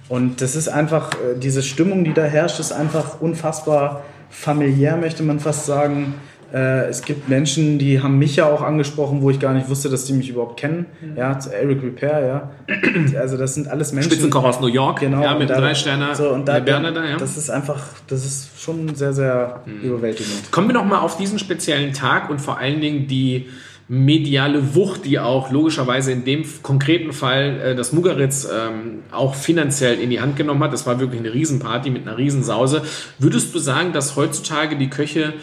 Und 0.09 0.41
das 0.41 0.55
ist 0.55 0.67
einfach, 0.67 1.11
äh, 1.13 1.37
diese 1.37 1.63
Stimmung, 1.63 2.03
die 2.03 2.13
da 2.13 2.23
herrscht, 2.23 2.59
ist 2.59 2.71
einfach 2.71 3.19
unfassbar 3.21 4.03
familiär, 4.29 4.95
möchte 4.95 5.23
man 5.23 5.39
fast 5.39 5.65
sagen. 5.65 6.15
Äh, 6.53 6.87
Es 6.89 7.01
gibt 7.01 7.27
Menschen, 7.29 7.79
die 7.79 8.01
haben 8.01 8.19
mich 8.19 8.35
ja 8.35 8.45
auch 8.45 8.61
angesprochen, 8.61 9.21
wo 9.21 9.29
ich 9.31 9.39
gar 9.39 9.53
nicht 9.53 9.69
wusste, 9.69 9.89
dass 9.89 10.05
die 10.05 10.13
mich 10.13 10.29
überhaupt 10.29 10.59
kennen. 10.59 10.85
Ja, 11.15 11.39
zu 11.39 11.49
Eric 11.53 11.81
Repair, 11.83 12.25
ja. 12.25 13.19
Also 13.19 13.37
das 13.37 13.55
sind 13.55 13.67
alles 13.67 13.91
Menschen. 13.91 14.11
Spitzenkoch 14.11 14.43
aus 14.43 14.59
New 14.61 14.67
York, 14.67 14.99
Genau. 14.99 15.21
ja, 15.23 15.35
mit 15.37 15.49
da- 15.49 15.59
drei 15.59 15.73
Sterner, 15.73 16.13
so, 16.15 16.29
und 16.29 16.47
da, 16.47 16.53
der 16.53 16.61
Berner 16.61 16.91
da, 16.91 17.03
ja. 17.05 17.17
Das 17.17 17.37
ist 17.37 17.49
einfach, 17.49 17.81
das 18.07 18.23
ist 18.25 18.61
schon 18.61 18.93
sehr, 18.95 19.13
sehr 19.13 19.61
überwältigend. 19.81 20.51
Kommen 20.51 20.67
wir 20.67 20.73
noch 20.75 20.85
mal 20.85 20.99
auf 20.99 21.17
diesen 21.17 21.39
speziellen 21.39 21.93
Tag 21.93 22.29
und 22.29 22.39
vor 22.39 22.57
allen 22.59 22.79
Dingen 22.81 23.07
die 23.07 23.47
mediale 23.89 24.75
Wucht, 24.75 25.05
die 25.05 25.19
auch 25.19 25.51
logischerweise 25.51 26.11
in 26.13 26.23
dem 26.23 26.43
konkreten 26.61 27.11
Fall 27.11 27.59
äh, 27.63 27.75
das 27.75 27.91
Mugaritz 27.91 28.45
ähm, 28.51 28.99
auch 29.11 29.35
finanziell 29.35 29.99
in 29.99 30.09
die 30.09 30.21
Hand 30.21 30.37
genommen 30.37 30.63
hat. 30.63 30.71
Das 30.71 30.87
war 30.87 30.99
wirklich 31.01 31.19
eine 31.19 31.33
Riesenparty 31.33 31.89
mit 31.89 32.07
einer 32.07 32.17
Riesensause. 32.17 32.81
Würdest 33.19 33.53
du 33.53 33.59
sagen, 33.59 33.91
dass 33.91 34.15
heutzutage 34.15 34.77
die 34.77 34.89
Köche 34.89 35.33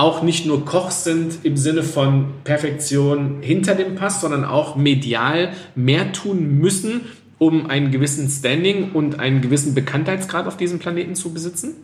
auch 0.00 0.22
nicht 0.22 0.46
nur 0.46 0.64
Koch 0.64 0.90
sind 0.90 1.44
im 1.44 1.58
Sinne 1.58 1.82
von 1.82 2.26
Perfektion 2.44 3.38
hinter 3.42 3.74
dem 3.74 3.96
Pass, 3.96 4.22
sondern 4.22 4.46
auch 4.46 4.74
medial 4.74 5.50
mehr 5.74 6.12
tun 6.12 6.58
müssen, 6.58 7.02
um 7.38 7.68
einen 7.68 7.90
gewissen 7.90 8.28
Standing 8.28 8.92
und 8.92 9.20
einen 9.20 9.42
gewissen 9.42 9.74
Bekanntheitsgrad 9.74 10.46
auf 10.46 10.56
diesem 10.56 10.78
Planeten 10.78 11.14
zu 11.14 11.34
besitzen? 11.34 11.74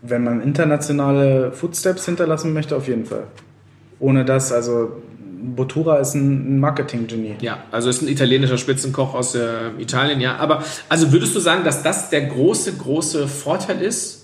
Wenn 0.00 0.24
man 0.24 0.40
internationale 0.40 1.52
Footsteps 1.52 2.06
hinterlassen 2.06 2.54
möchte, 2.54 2.74
auf 2.74 2.88
jeden 2.88 3.04
Fall. 3.04 3.26
Ohne 4.00 4.24
das, 4.24 4.50
also 4.50 4.92
Bottura 5.40 5.98
ist 5.98 6.14
ein 6.14 6.60
Marketing-Genie. 6.60 7.36
Ja, 7.42 7.64
also 7.70 7.90
ist 7.90 8.00
ein 8.00 8.08
italienischer 8.08 8.56
Spitzenkoch 8.56 9.14
aus 9.14 9.34
äh, 9.34 9.70
Italien, 9.78 10.20
ja. 10.20 10.36
Aber 10.36 10.62
also 10.88 11.12
würdest 11.12 11.36
du 11.36 11.40
sagen, 11.40 11.64
dass 11.64 11.82
das 11.82 12.08
der 12.08 12.22
große, 12.22 12.74
große 12.74 13.28
Vorteil 13.28 13.82
ist 13.82 14.17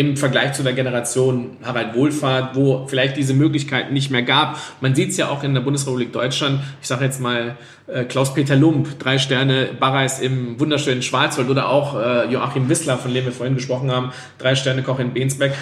im 0.00 0.16
Vergleich 0.16 0.54
zu 0.54 0.62
der 0.62 0.72
Generation 0.72 1.58
Harald 1.62 1.94
Wohlfahrt, 1.94 2.56
wo 2.56 2.86
vielleicht 2.86 3.18
diese 3.18 3.34
Möglichkeiten 3.34 3.92
nicht 3.92 4.10
mehr 4.10 4.22
gab? 4.22 4.58
Man 4.80 4.94
sieht 4.94 5.10
es 5.10 5.18
ja 5.18 5.28
auch 5.28 5.44
in 5.44 5.52
der 5.52 5.60
Bundesrepublik 5.60 6.10
Deutschland. 6.10 6.60
Ich 6.80 6.88
sage 6.88 7.04
jetzt 7.04 7.20
mal 7.20 7.58
äh, 7.86 8.04
Klaus-Peter 8.04 8.56
Lump, 8.56 8.98
drei 8.98 9.18
Sterne 9.18 9.68
Barreis 9.78 10.18
im 10.18 10.58
wunderschönen 10.58 11.02
Schwarzwald 11.02 11.50
oder 11.50 11.68
auch 11.68 12.00
äh, 12.00 12.32
Joachim 12.32 12.70
Wissler, 12.70 12.96
von 12.96 13.12
dem 13.12 13.26
wir 13.26 13.32
vorhin 13.32 13.56
gesprochen 13.56 13.92
haben, 13.92 14.12
drei 14.38 14.54
Sterne 14.54 14.82
Koch 14.82 15.00
in 15.00 15.12
Bensberg 15.12 15.52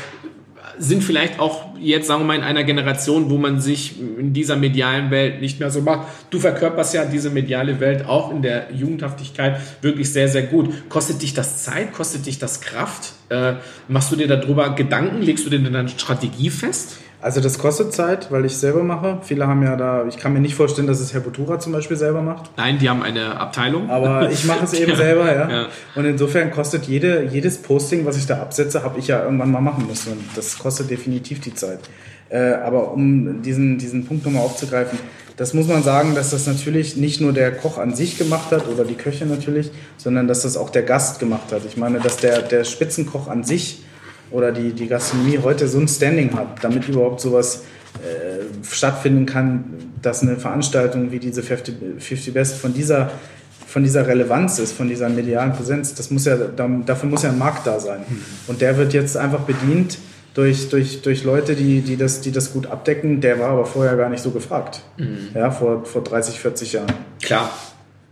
sind 0.78 1.02
vielleicht 1.02 1.38
auch 1.38 1.66
jetzt, 1.80 2.06
sagen 2.06 2.22
wir 2.22 2.26
mal, 2.26 2.36
in 2.36 2.42
einer 2.42 2.64
Generation, 2.64 3.30
wo 3.30 3.38
man 3.38 3.60
sich 3.60 4.00
in 4.00 4.32
dieser 4.32 4.56
medialen 4.56 5.10
Welt 5.10 5.40
nicht 5.40 5.60
mehr 5.60 5.70
so 5.70 5.80
macht. 5.80 6.08
Du 6.30 6.38
verkörperst 6.38 6.94
ja 6.94 7.04
diese 7.04 7.30
mediale 7.30 7.80
Welt 7.80 8.06
auch 8.06 8.30
in 8.30 8.42
der 8.42 8.72
Jugendhaftigkeit 8.72 9.60
wirklich 9.82 10.12
sehr, 10.12 10.28
sehr 10.28 10.42
gut. 10.42 10.88
Kostet 10.88 11.22
dich 11.22 11.34
das 11.34 11.62
Zeit? 11.62 11.92
Kostet 11.92 12.26
dich 12.26 12.38
das 12.38 12.60
Kraft? 12.60 13.12
Äh, 13.28 13.54
machst 13.88 14.10
du 14.12 14.16
dir 14.16 14.26
darüber 14.26 14.70
Gedanken? 14.70 15.22
Legst 15.22 15.46
du 15.46 15.50
dir 15.50 15.60
deine 15.60 15.88
Strategie 15.88 16.50
fest? 16.50 16.98
Also 17.20 17.40
das 17.40 17.58
kostet 17.58 17.92
Zeit, 17.92 18.30
weil 18.30 18.44
ich 18.44 18.56
selber 18.56 18.84
mache. 18.84 19.18
Viele 19.22 19.48
haben 19.48 19.62
ja 19.64 19.74
da, 19.74 20.06
ich 20.06 20.18
kann 20.18 20.32
mir 20.32 20.40
nicht 20.40 20.54
vorstellen, 20.54 20.86
dass 20.86 21.00
es 21.00 21.12
Herr 21.12 21.20
Butura 21.20 21.58
zum 21.58 21.72
Beispiel 21.72 21.96
selber 21.96 22.22
macht. 22.22 22.50
Nein, 22.56 22.78
die 22.78 22.88
haben 22.88 23.02
eine 23.02 23.40
Abteilung. 23.40 23.90
Aber 23.90 24.30
ich 24.30 24.44
mache 24.44 24.64
es 24.64 24.72
eben 24.74 24.92
Ja, 24.92 24.96
selber, 24.96 25.34
ja. 25.34 25.50
ja. 25.50 25.66
Und 25.96 26.04
insofern 26.04 26.52
kostet 26.52 26.84
jede, 26.84 27.24
jedes 27.24 27.58
Posting, 27.58 28.06
was 28.06 28.16
ich 28.16 28.26
da 28.26 28.40
absetze, 28.40 28.84
habe 28.84 29.00
ich 29.00 29.08
ja 29.08 29.24
irgendwann 29.24 29.50
mal 29.50 29.60
machen 29.60 29.86
müssen. 29.88 30.12
Und 30.12 30.24
das 30.36 30.58
kostet 30.58 30.90
definitiv 30.90 31.40
die 31.40 31.54
Zeit. 31.54 31.80
Äh, 32.28 32.52
aber 32.52 32.92
um 32.92 33.42
diesen, 33.42 33.78
diesen 33.78 34.06
Punkt 34.06 34.24
nochmal 34.24 34.42
aufzugreifen, 34.42 34.98
das 35.36 35.54
muss 35.54 35.66
man 35.66 35.82
sagen, 35.82 36.14
dass 36.14 36.30
das 36.30 36.46
natürlich 36.46 36.96
nicht 36.96 37.20
nur 37.20 37.32
der 37.32 37.52
Koch 37.52 37.78
an 37.78 37.94
sich 37.94 38.18
gemacht 38.18 38.50
hat 38.52 38.68
oder 38.68 38.84
die 38.84 38.94
Köche 38.96 39.24
natürlich, 39.24 39.70
sondern 39.96 40.28
dass 40.28 40.42
das 40.42 40.56
auch 40.56 40.70
der 40.70 40.82
Gast 40.82 41.20
gemacht 41.20 41.52
hat. 41.52 41.62
Ich 41.64 41.76
meine, 41.76 42.00
dass 42.00 42.16
der, 42.16 42.42
der 42.42 42.64
Spitzenkoch 42.64 43.28
an 43.28 43.44
sich 43.44 43.82
oder 44.30 44.52
die, 44.52 44.72
die 44.72 44.86
Gastronomie 44.88 45.38
heute 45.42 45.68
so 45.68 45.78
ein 45.78 45.88
Standing 45.88 46.34
hat, 46.34 46.62
damit 46.62 46.88
überhaupt 46.88 47.20
sowas 47.20 47.64
äh, 48.02 48.64
stattfinden 48.64 49.26
kann, 49.26 49.64
dass 50.02 50.22
eine 50.22 50.36
Veranstaltung 50.36 51.10
wie 51.12 51.18
diese 51.18 51.42
50, 51.42 51.74
50 51.98 52.34
Best 52.34 52.56
von 52.58 52.72
dieser, 52.74 53.10
von 53.66 53.82
dieser 53.82 54.06
Relevanz 54.06 54.58
ist, 54.58 54.72
von 54.72 54.88
dieser 54.88 55.08
medialen 55.08 55.52
Präsenz, 55.52 55.94
das 55.94 56.10
muss 56.10 56.24
ja, 56.26 56.36
da- 56.36 56.68
dafür 56.86 57.08
muss 57.08 57.22
ja 57.22 57.30
ein 57.30 57.38
Markt 57.38 57.66
da 57.66 57.80
sein. 57.80 58.00
Und 58.46 58.60
der 58.60 58.76
wird 58.76 58.92
jetzt 58.92 59.16
einfach 59.16 59.40
bedient 59.40 59.98
durch, 60.34 60.68
durch, 60.68 61.02
durch 61.02 61.24
Leute, 61.24 61.54
die, 61.56 61.80
die, 61.80 61.96
das, 61.96 62.20
die 62.20 62.30
das 62.30 62.52
gut 62.52 62.66
abdecken. 62.66 63.20
Der 63.20 63.40
war 63.40 63.48
aber 63.50 63.66
vorher 63.66 63.96
gar 63.96 64.08
nicht 64.08 64.22
so 64.22 64.30
gefragt. 64.30 64.82
Ja, 65.34 65.50
vor, 65.50 65.84
vor 65.84 66.04
30, 66.04 66.38
40 66.38 66.72
Jahren. 66.74 66.86
Klar. 67.22 67.50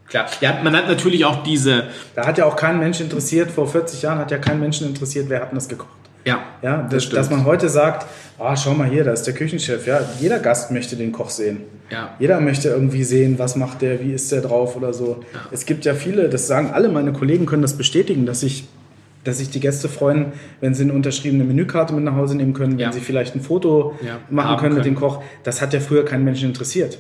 Klar. 0.08 0.26
Ja, 0.40 0.60
man 0.62 0.74
hat 0.76 0.88
natürlich 0.88 1.24
auch 1.24 1.42
diese. 1.42 1.84
Da 2.14 2.26
hat 2.26 2.38
ja 2.38 2.44
auch 2.46 2.56
kein 2.56 2.78
Mensch 2.78 3.00
interessiert, 3.00 3.50
vor 3.50 3.68
40 3.68 4.02
Jahren 4.02 4.18
hat 4.18 4.30
ja 4.30 4.38
kein 4.38 4.58
Menschen 4.60 4.86
interessiert, 4.86 5.26
wer 5.28 5.40
hat 5.40 5.50
denn 5.50 5.56
das 5.58 5.68
gekocht. 5.68 5.90
Ja. 6.26 6.40
Ja, 6.62 6.82
Das 6.82 6.90
dass, 6.90 7.04
stimmt. 7.04 7.18
dass 7.18 7.30
man 7.30 7.44
heute 7.46 7.68
sagt, 7.70 8.06
ah, 8.38 8.54
schau 8.56 8.74
mal 8.74 8.88
hier, 8.88 9.04
da 9.04 9.12
ist 9.12 9.22
der 9.22 9.32
Küchenchef. 9.34 9.86
Ja, 9.86 10.00
jeder 10.20 10.38
Gast 10.40 10.70
möchte 10.70 10.96
den 10.96 11.12
Koch 11.12 11.30
sehen. 11.30 11.62
Ja. 11.90 12.14
Jeder 12.18 12.40
möchte 12.40 12.68
irgendwie 12.68 13.04
sehen, 13.04 13.38
was 13.38 13.56
macht 13.56 13.80
der, 13.80 14.00
wie 14.02 14.12
ist 14.12 14.30
der 14.32 14.40
drauf 14.42 14.76
oder 14.76 14.92
so. 14.92 15.20
Es 15.52 15.64
gibt 15.66 15.84
ja 15.84 15.94
viele, 15.94 16.28
das 16.28 16.46
sagen 16.48 16.70
alle 16.72 16.88
meine 16.88 17.12
Kollegen, 17.12 17.46
können 17.46 17.62
das 17.62 17.78
bestätigen, 17.78 18.26
dass 18.26 18.40
sich 18.40 18.66
dass 19.24 19.38
sich 19.38 19.50
die 19.50 19.58
Gäste 19.58 19.88
freuen, 19.88 20.26
wenn 20.60 20.72
sie 20.72 20.84
eine 20.84 20.92
unterschriebene 20.92 21.42
Menükarte 21.42 21.92
mit 21.92 22.04
nach 22.04 22.14
Hause 22.14 22.36
nehmen 22.36 22.52
können, 22.54 22.74
wenn 22.74 22.78
Ja. 22.78 22.92
sie 22.92 23.00
vielleicht 23.00 23.34
ein 23.34 23.40
Foto 23.40 23.96
Ja, 24.00 24.18
machen 24.30 24.50
haben 24.50 24.60
können 24.60 24.74
mit 24.76 24.84
können. 24.84 24.94
dem 24.94 25.00
Koch. 25.00 25.20
Das 25.42 25.60
hat 25.60 25.72
ja 25.74 25.80
früher 25.80 26.04
keinen 26.04 26.22
Menschen 26.22 26.48
interessiert. 26.50 26.98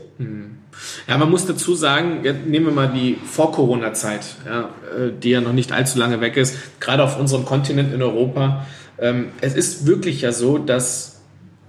Ja, 1.06 1.18
man 1.18 1.30
muss 1.30 1.46
dazu 1.46 1.76
sagen, 1.76 2.22
nehmen 2.46 2.66
wir 2.66 2.72
mal 2.72 2.88
die 2.92 3.16
Vor-Corona-Zeit, 3.24 4.26
ja, 4.44 4.60
äh, 4.98 5.12
die 5.22 5.30
ja 5.30 5.40
noch 5.40 5.52
nicht 5.52 5.70
allzu 5.70 6.00
lange 6.00 6.20
weg 6.20 6.36
ist, 6.36 6.56
gerade 6.80 7.04
auf 7.04 7.16
unserem 7.18 7.44
Kontinent 7.44 7.94
in 7.94 8.02
Europa. 8.02 8.66
Ähm, 8.98 9.28
es 9.40 9.54
ist 9.54 9.86
wirklich 9.86 10.22
ja 10.22 10.32
so, 10.32 10.58
dass 10.58 11.20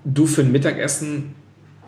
du 0.06 0.28
für 0.28 0.42
ein 0.42 0.52
Mittagessen, 0.52 1.36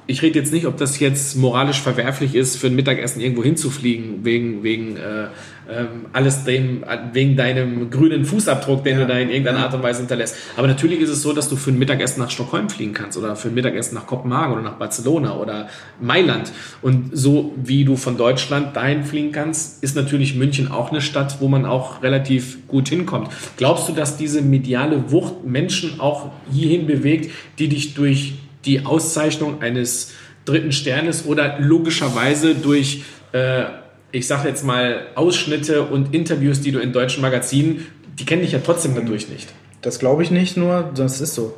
ich 0.10 0.24
rede 0.24 0.40
jetzt 0.40 0.52
nicht, 0.52 0.66
ob 0.66 0.76
das 0.78 1.00
jetzt 1.00 1.36
moralisch 1.36 1.82
verwerflich 1.82 2.34
ist, 2.34 2.58
für 2.58 2.66
ein 2.66 2.76
Mittagessen 2.76 3.22
irgendwo 3.22 3.44
hinzufliegen, 3.44 4.26
wegen, 4.26 4.64
wegen 4.64 4.98
äh, 4.98 5.28
ähm, 5.70 6.08
alles 6.14 6.46
dem, 6.46 6.84
wegen 7.14 7.38
deinem 7.38 7.92
grünen 7.92 8.26
Fußabdruck, 8.26 8.84
den 8.84 8.98
du 8.98 9.06
da 9.06 9.20
in 9.20 9.30
irgendeiner 9.30 9.60
Art 9.60 9.76
und 9.76 9.84
Weise 9.84 10.00
hinterlässt. 10.00 10.36
Aber 10.58 10.66
natürlich 10.66 11.00
ist 11.00 11.10
es 11.10 11.22
so, 11.22 11.32
dass 11.32 11.48
du 11.48 11.56
für 11.56 11.70
ein 11.70 11.78
Mittagessen 11.78 12.22
nach 12.22 12.32
Stockholm 12.32 12.72
fliegen 12.72 12.96
kannst 12.96 13.20
oder 13.20 13.36
für 13.36 13.50
ein 13.50 13.54
Mittagessen 13.54 13.94
nach 13.94 14.08
Kopenhagen 14.08 14.54
oder 14.54 14.64
nach 14.64 14.80
Barcelona 14.80 15.38
oder 15.38 15.70
Mailand. 16.02 16.52
Und 16.82 17.12
so 17.16 17.54
wie 17.64 17.86
du 17.86 17.96
von 17.96 18.18
Deutschland 18.18 18.76
dahin 18.76 19.04
fliegen 19.04 19.32
kannst, 19.32 19.84
ist 19.84 19.96
natürlich 19.96 20.34
München 20.34 20.72
auch 20.72 20.90
eine 20.90 21.02
Stadt, 21.02 21.38
wo 21.40 21.48
man 21.48 21.68
auch 21.68 22.02
relativ 22.02 22.68
gut 22.68 22.90
hinkommt. 22.90 23.30
Glaubst 23.58 23.88
du, 23.88 23.94
dass 23.94 24.18
diese 24.18 24.42
mediale 24.42 25.12
Wucht 25.12 25.46
Menschen 25.46 26.00
auch 26.00 26.32
hierhin 26.52 26.88
bewegt, 26.88 27.30
die 27.60 27.68
dich 27.68 27.94
durch 27.94 28.34
die 28.70 28.86
Auszeichnung 28.86 29.62
eines 29.62 30.12
dritten 30.46 30.72
Sternes 30.72 31.26
oder 31.26 31.60
logischerweise 31.60 32.54
durch, 32.56 33.04
äh, 33.32 33.64
ich 34.12 34.28
sage 34.28 34.48
jetzt 34.48 34.64
mal, 34.64 35.08
Ausschnitte 35.16 35.84
und 35.84 36.14
Interviews, 36.14 36.62
die 36.62 36.72
du 36.72 36.80
in 36.80 36.94
deutschen 36.94 37.22
Magazinen, 37.22 37.88
die 38.20 38.26
kennen 38.26 38.44
dich 38.44 38.52
ja 38.52 38.60
trotzdem 38.64 38.94
dadurch 38.96 39.28
nicht. 39.30 39.50
Das 39.82 39.98
glaube 39.98 40.24
ich 40.24 40.30
nicht 40.30 40.56
nur, 40.56 40.92
das 40.94 41.20
ist 41.20 41.36
so. 41.36 41.56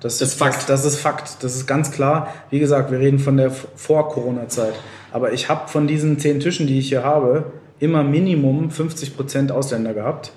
Das, 0.00 0.18
Das 0.18 0.28
ist 0.28 0.38
Fakt. 0.38 0.68
Das, 0.68 0.82
das 0.82 0.84
ist 0.84 1.00
Fakt. 1.00 1.42
Das 1.42 1.56
ist 1.56 1.66
ganz 1.66 1.90
klar. 1.90 2.32
Wie 2.50 2.58
gesagt, 2.58 2.90
wir 2.90 3.00
reden 3.00 3.18
von 3.18 3.36
der 3.36 3.50
Vor-Corona-Zeit. 3.50 4.74
Aber 5.12 5.32
ich 5.32 5.48
habe 5.48 5.68
von 5.68 5.86
diesen 5.86 6.18
zehn 6.18 6.40
Tischen, 6.40 6.66
die 6.66 6.78
ich 6.78 6.88
hier 6.88 7.02
habe, 7.02 7.52
immer 7.80 8.02
Minimum 8.02 8.70
50% 8.70 9.50
Ausländer 9.50 9.94
gehabt, 9.94 10.32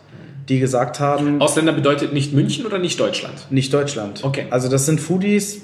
die 0.48 0.60
gesagt 0.60 1.00
haben, 1.00 1.42
Ausländer 1.42 1.74
bedeutet 1.74 2.14
nicht 2.14 2.34
München 2.34 2.66
oder 2.66 2.80
nicht 2.80 3.00
Deutschland? 3.00 3.52
nicht 3.52 3.74
Deutschland. 3.74 4.24
Okay. 4.24 4.48
Also 4.50 4.68
das 4.70 4.86
sind 4.86 5.00
Foodies. 5.00 5.62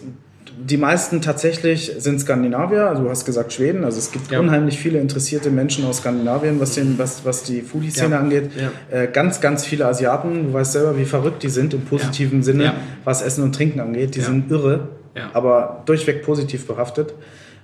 Die 0.57 0.77
meisten 0.77 1.21
tatsächlich 1.21 1.91
sind 1.97 2.19
Skandinavier, 2.21 2.87
also 2.87 3.03
du 3.03 3.09
hast 3.09 3.25
gesagt 3.25 3.51
Schweden, 3.53 3.83
also 3.83 3.97
es 3.99 4.11
gibt 4.11 4.31
Ja. 4.31 4.39
unheimlich 4.39 4.77
viele 4.79 4.99
interessierte 4.99 5.49
Menschen 5.49 5.85
aus 5.85 5.97
Skandinavien, 5.97 6.59
was, 6.59 6.75
den, 6.75 6.97
was, 6.97 7.25
was 7.25 7.43
die 7.43 7.61
Foodie-Szene 7.61 8.15
Ja. 8.15 8.19
angeht. 8.21 8.51
Ja. 8.91 9.01
Äh, 9.03 9.07
ganz, 9.11 9.41
ganz 9.41 9.65
viele 9.65 9.85
Asiaten, 9.85 10.47
du 10.47 10.53
weißt 10.53 10.71
selber, 10.73 10.97
wie 10.97 11.05
verrückt 11.05 11.43
die 11.43 11.49
sind 11.49 11.73
im 11.73 11.81
positiven 11.81 12.41
Sinne, 12.41 12.73
was 13.03 13.21
Essen 13.21 13.43
und 13.43 13.53
Trinken 13.53 13.79
angeht. 13.79 14.15
Die 14.15 14.21
sind 14.21 14.49
irre, 14.49 14.87
aber 15.33 15.83
durchweg 15.85 16.23
positiv 16.23 16.65
behaftet. 16.67 17.13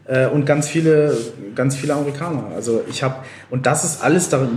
Äh, 0.06 0.28
und 0.28 0.46
ganz 0.46 0.68
viele, 0.68 1.16
ganz 1.56 1.76
viele 1.76 1.94
Amerikaner. 1.94 2.46
Also 2.56 2.82
ich 2.90 3.04
habe, 3.04 3.16
und 3.52 3.68
das 3.68 3.84
ist 3.86 4.04
alles 4.04 4.30
darin, 4.30 4.50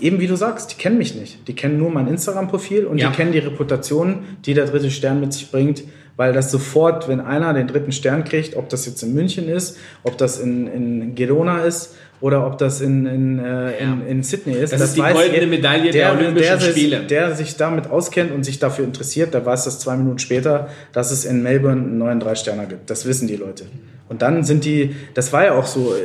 eben 0.00 0.20
wie 0.20 0.28
du 0.28 0.36
sagst, 0.36 0.72
die 0.72 0.76
kennen 0.80 0.98
mich 0.98 1.16
nicht. 1.16 1.46
Die 1.48 1.54
kennen 1.54 1.78
nur 1.78 1.90
mein 1.90 2.06
Instagram-Profil 2.06 2.86
und 2.86 2.98
Ja. 2.98 3.08
die 3.10 3.16
kennen 3.16 3.32
die 3.32 3.40
Reputation, 3.40 4.20
die 4.46 4.54
der 4.54 4.66
dritte 4.66 4.90
Stern 4.92 5.20
mit 5.20 5.32
sich 5.32 5.50
bringt, 5.50 5.82
weil 6.16 6.32
das 6.32 6.50
sofort, 6.50 7.08
wenn 7.08 7.20
einer 7.20 7.52
den 7.54 7.66
dritten 7.66 7.92
Stern 7.92 8.24
kriegt, 8.24 8.56
ob 8.56 8.68
das 8.68 8.86
jetzt 8.86 9.02
in 9.02 9.14
München 9.14 9.48
ist, 9.48 9.78
ob 10.02 10.16
das 10.16 10.38
in, 10.38 10.66
in 10.66 11.14
Girona 11.14 11.64
ist 11.64 11.94
oder 12.20 12.46
ob 12.46 12.58
das 12.58 12.80
in, 12.80 13.06
in, 13.06 13.38
äh, 13.38 13.78
in, 13.78 14.06
in 14.06 14.22
Sydney 14.22 14.54
ist. 14.54 14.72
Das 14.72 14.80
ist 14.80 14.96
die 14.96 15.00
goldene 15.00 15.46
Medaille 15.46 15.90
der 15.90 16.12
Olympischen 16.12 16.60
sich, 16.60 16.70
Spiele. 16.70 17.00
Der 17.00 17.34
sich 17.34 17.56
damit 17.56 17.90
auskennt 17.90 18.32
und 18.32 18.44
sich 18.44 18.58
dafür 18.58 18.84
interessiert, 18.84 19.34
der 19.34 19.44
weiß 19.44 19.64
das 19.64 19.78
zwei 19.80 19.96
Minuten 19.96 20.18
später, 20.18 20.68
dass 20.92 21.10
es 21.10 21.24
in 21.24 21.42
Melbourne 21.42 21.82
einen 21.82 21.98
neuen 21.98 22.20
Drei-Sterner 22.20 22.66
gibt. 22.66 22.88
Das 22.88 23.06
wissen 23.06 23.28
die 23.28 23.36
Leute. 23.36 23.66
Und 24.08 24.22
dann 24.22 24.44
sind 24.44 24.64
die, 24.64 24.94
das 25.14 25.32
war 25.32 25.44
ja 25.44 25.52
auch 25.52 25.66
so, 25.66 25.94
äh, 25.94 25.98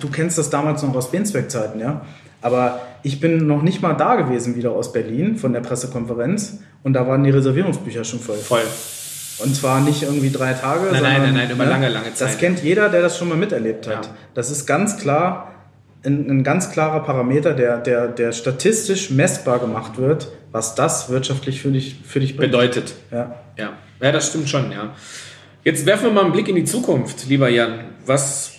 du 0.00 0.08
kennst 0.08 0.38
das 0.38 0.50
damals 0.50 0.82
noch 0.82 0.94
aus 0.94 1.10
Bensberg-Zeiten, 1.10 1.80
ja. 1.80 2.06
Aber 2.42 2.80
ich 3.02 3.20
bin 3.20 3.46
noch 3.46 3.62
nicht 3.62 3.82
mal 3.82 3.94
da 3.94 4.14
gewesen 4.14 4.56
wieder 4.56 4.70
aus 4.70 4.92
Berlin 4.92 5.36
von 5.36 5.52
der 5.52 5.60
Pressekonferenz 5.60 6.60
und 6.82 6.94
da 6.94 7.06
waren 7.06 7.22
die 7.22 7.30
Reservierungsbücher 7.30 8.04
schon 8.04 8.20
voll. 8.20 8.38
Voll. 8.38 8.62
Und 9.42 9.54
zwar 9.54 9.80
nicht 9.80 10.02
irgendwie 10.02 10.30
drei 10.30 10.52
Tage, 10.52 10.90
Nein, 10.92 11.02
nein, 11.02 11.02
sondern 11.02 11.22
nein, 11.22 11.34
nein, 11.34 11.50
über 11.50 11.66
lange, 11.66 11.88
lange 11.88 12.14
Zeit. 12.14 12.28
Das 12.28 12.38
kennt 12.38 12.62
jeder, 12.62 12.88
der 12.88 13.02
das 13.02 13.18
schon 13.18 13.28
mal 13.28 13.36
miterlebt 13.36 13.86
hat. 13.86 14.06
Ja. 14.06 14.14
Das 14.34 14.50
ist 14.50 14.66
ganz 14.66 14.98
klar 14.98 15.50
ein, 16.04 16.30
ein 16.30 16.44
ganz 16.44 16.70
klarer 16.70 17.00
Parameter, 17.00 17.52
der, 17.54 17.78
der, 17.78 18.08
der 18.08 18.32
statistisch 18.32 19.10
messbar 19.10 19.58
gemacht 19.58 19.98
wird, 19.98 20.28
was 20.50 20.74
das 20.74 21.10
wirtschaftlich 21.10 21.60
für 21.60 21.70
dich, 21.70 21.96
für 22.04 22.20
dich 22.20 22.36
bringt. 22.36 22.52
Bedeutet. 22.52 22.94
Ja. 23.10 23.36
Ja. 23.56 23.72
ja, 24.00 24.12
das 24.12 24.28
stimmt 24.28 24.48
schon, 24.48 24.72
ja. 24.72 24.94
Jetzt 25.62 25.84
werfen 25.84 26.04
wir 26.04 26.12
mal 26.12 26.24
einen 26.24 26.32
Blick 26.32 26.48
in 26.48 26.56
die 26.56 26.64
Zukunft, 26.64 27.26
lieber 27.28 27.48
Jan. 27.50 27.80
Was 28.06 28.52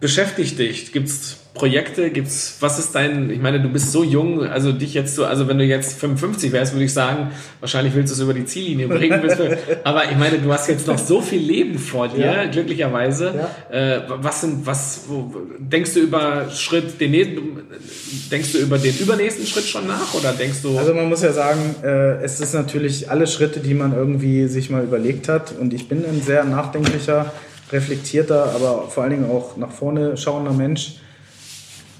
beschäftigt 0.00 0.58
dich? 0.58 0.92
Gibt 0.92 1.08
es 1.08 1.38
Projekte? 1.56 2.10
Gibt's, 2.10 2.56
was 2.60 2.78
ist 2.78 2.94
dein, 2.94 3.30
ich 3.30 3.40
meine, 3.40 3.60
du 3.60 3.68
bist 3.68 3.90
so 3.92 4.04
jung, 4.04 4.44
also 4.44 4.72
dich 4.72 4.94
jetzt 4.94 5.14
so, 5.14 5.24
also 5.24 5.48
wenn 5.48 5.58
du 5.58 5.64
jetzt 5.64 5.98
55 5.98 6.52
wärst, 6.52 6.72
würde 6.74 6.84
ich 6.84 6.92
sagen, 6.92 7.30
wahrscheinlich 7.60 7.94
willst 7.94 8.12
du 8.12 8.14
es 8.14 8.20
über 8.20 8.34
die 8.34 8.44
Ziellinie 8.44 8.88
bringen. 8.88 9.20
Aber 9.84 10.04
ich 10.04 10.16
meine, 10.16 10.38
du 10.38 10.52
hast 10.52 10.68
jetzt 10.68 10.86
noch 10.86 10.98
so 10.98 11.20
viel 11.20 11.40
Leben 11.40 11.78
vor 11.78 12.08
dir, 12.08 12.24
Ja. 12.24 12.44
glücklicherweise. 12.46 13.34
Äh, 13.70 14.00
was 14.08 14.42
sind, 14.42 14.66
was, 14.66 15.04
wo, 15.08 15.34
denkst 15.58 15.94
du 15.94 16.00
über 16.00 16.50
Schritt, 16.50 17.00
den 17.00 17.10
nächsten, 17.12 17.40
denkst 18.30 18.52
du 18.52 18.58
über 18.58 18.78
den 18.78 18.96
übernächsten 18.98 19.46
Schritt 19.46 19.64
schon 19.64 19.86
nach 19.86 20.14
oder 20.14 20.32
denkst 20.32 20.62
du, 20.62 20.78
Also 20.78 20.94
man 20.94 21.08
muss 21.08 21.22
ja 21.22 21.32
sagen, 21.32 21.74
äh, 21.82 22.22
es 22.22 22.40
ist 22.40 22.54
natürlich 22.54 23.10
alle 23.10 23.26
Schritte, 23.26 23.60
die 23.60 23.74
man 23.74 23.94
irgendwie 23.94 24.46
sich 24.48 24.70
mal 24.70 24.84
überlegt 24.84 25.28
hat. 25.28 25.52
Und 25.58 25.72
ich 25.74 25.88
bin 25.88 26.04
ein 26.04 26.22
sehr 26.22 26.44
nachdenklicher, 26.44 27.32
reflektierter, 27.72 28.52
aber 28.54 28.88
vor 28.88 29.02
allen 29.02 29.12
Dingen 29.12 29.30
auch 29.30 29.56
nach 29.56 29.70
vorne 29.70 30.16
schauender 30.16 30.52
Mensch. 30.52 30.96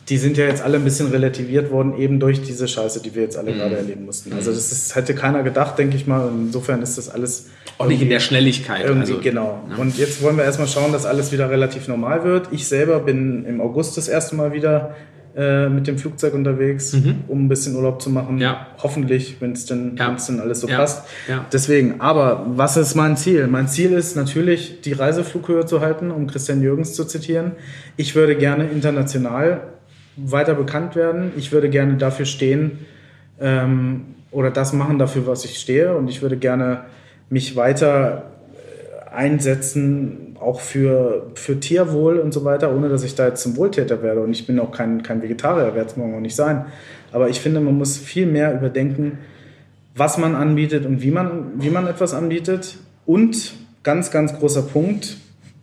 Die 0.08 0.18
sind 0.18 0.36
ja 0.36 0.44
jetzt 0.44 0.62
alle 0.62 0.76
ein 0.76 0.84
bisschen 0.84 1.08
relativiert 1.08 1.72
worden, 1.72 1.98
eben 1.98 2.20
durch 2.20 2.40
diese 2.40 2.68
Scheiße, 2.68 3.02
die 3.02 3.14
wir 3.16 3.22
jetzt 3.22 3.36
alle 3.36 3.52
gerade 3.52 3.76
erleben 3.76 4.04
mussten. 4.04 4.32
Also 4.32 4.52
das 4.52 4.70
ist, 4.70 4.94
hätte 4.94 5.14
keiner 5.14 5.42
gedacht, 5.42 5.78
denke 5.78 5.96
ich 5.96 6.06
mal. 6.06 6.28
Insofern 6.32 6.80
ist 6.80 6.96
das 6.96 7.08
alles 7.08 7.46
auch 7.78 7.88
nicht 7.88 8.02
in 8.02 8.10
der 8.10 8.20
Schnelligkeit? 8.20 8.84
irgendwie 8.84 9.12
also, 9.12 9.20
genau. 9.22 9.64
Und 9.76 9.98
jetzt 9.98 10.22
wollen 10.22 10.36
wir 10.36 10.44
erstmal 10.44 10.68
schauen, 10.68 10.92
dass 10.92 11.06
alles 11.06 11.32
wieder 11.32 11.50
relativ 11.50 11.88
normal 11.88 12.22
wird. 12.22 12.48
Ich 12.52 12.68
selber 12.68 13.00
bin 13.00 13.44
im 13.46 13.60
August 13.60 13.96
das 13.96 14.06
erste 14.06 14.36
Mal 14.36 14.52
wieder 14.52 14.94
äh, 15.36 15.68
mit 15.68 15.86
dem 15.86 15.98
Flugzeug 15.98 16.32
unterwegs, 16.34 16.94
um 17.28 17.44
ein 17.44 17.48
bisschen 17.48 17.76
Urlaub 17.76 18.00
zu 18.00 18.08
machen. 18.08 18.36
Mhm. 18.36 18.40
Ja. 18.40 18.68
Hoffentlich, 18.82 19.36
wenn 19.40 19.52
es 19.52 19.66
denn, 19.66 19.96
Ja. 19.98 20.16
denn 20.28 20.40
alles 20.40 20.60
so 20.60 20.68
Ja. 20.68 20.76
passt. 20.78 21.04
Ja. 21.28 21.44
Deswegen, 21.52 22.00
aber 22.00 22.46
was 22.48 22.76
ist 22.78 22.94
mein 22.94 23.16
Ziel? 23.18 23.46
Mein 23.48 23.68
Ziel 23.68 23.92
ist 23.92 24.16
natürlich, 24.16 24.80
die 24.80 24.92
Reiseflughöhe 24.92 25.66
zu 25.66 25.80
halten, 25.80 26.10
um 26.10 26.26
Christian 26.26 26.62
Jürgens 26.62 26.94
zu 26.94 27.04
zitieren. 27.04 27.52
Ich 27.98 28.14
würde 28.14 28.36
gerne 28.36 28.68
international 28.68 29.60
weiter 30.16 30.54
bekannt 30.54 30.96
werden. 30.96 31.32
Ich 31.36 31.52
würde 31.52 31.68
gerne 31.68 31.96
dafür 31.96 32.26
stehen 32.26 32.78
ähm, 33.40 34.14
oder 34.30 34.50
das 34.50 34.72
machen 34.72 34.98
dafür, 34.98 35.26
was 35.26 35.44
ich 35.44 35.58
stehe. 35.58 35.96
Und 35.96 36.08
ich 36.08 36.22
würde 36.22 36.36
gerne 36.36 36.82
mich 37.28 37.56
weiter 37.56 38.30
äh, 38.54 39.14
einsetzen, 39.14 40.36
auch 40.40 40.60
für, 40.60 41.30
für 41.34 41.58
Tierwohl 41.58 42.18
und 42.18 42.32
so 42.32 42.44
weiter, 42.44 42.74
ohne 42.74 42.88
dass 42.88 43.02
ich 43.02 43.14
da 43.14 43.26
jetzt 43.26 43.42
zum 43.42 43.56
Wohltäter 43.56 44.02
werde. 44.02 44.22
Und 44.22 44.32
ich 44.32 44.46
bin 44.46 44.58
auch 44.60 44.72
kein, 44.72 45.02
kein 45.02 45.22
Vegetarier, 45.22 45.74
werde 45.74 45.90
es 45.90 45.96
morgen 45.96 46.14
auch 46.14 46.20
nicht 46.20 46.36
sein. 46.36 46.66
Aber 47.12 47.28
ich 47.28 47.40
finde, 47.40 47.60
man 47.60 47.76
muss 47.76 47.96
viel 47.96 48.26
mehr 48.26 48.54
überdenken, 48.54 49.18
was 49.94 50.18
man 50.18 50.34
anbietet 50.34 50.84
und 50.84 51.02
wie 51.02 51.10
man, 51.10 51.52
wie 51.56 51.70
man 51.70 51.86
etwas 51.86 52.12
anbietet. 52.12 52.78
Und 53.06 53.54
ganz, 53.82 54.10
ganz 54.10 54.38
großer 54.38 54.62
Punkt, 54.62 55.16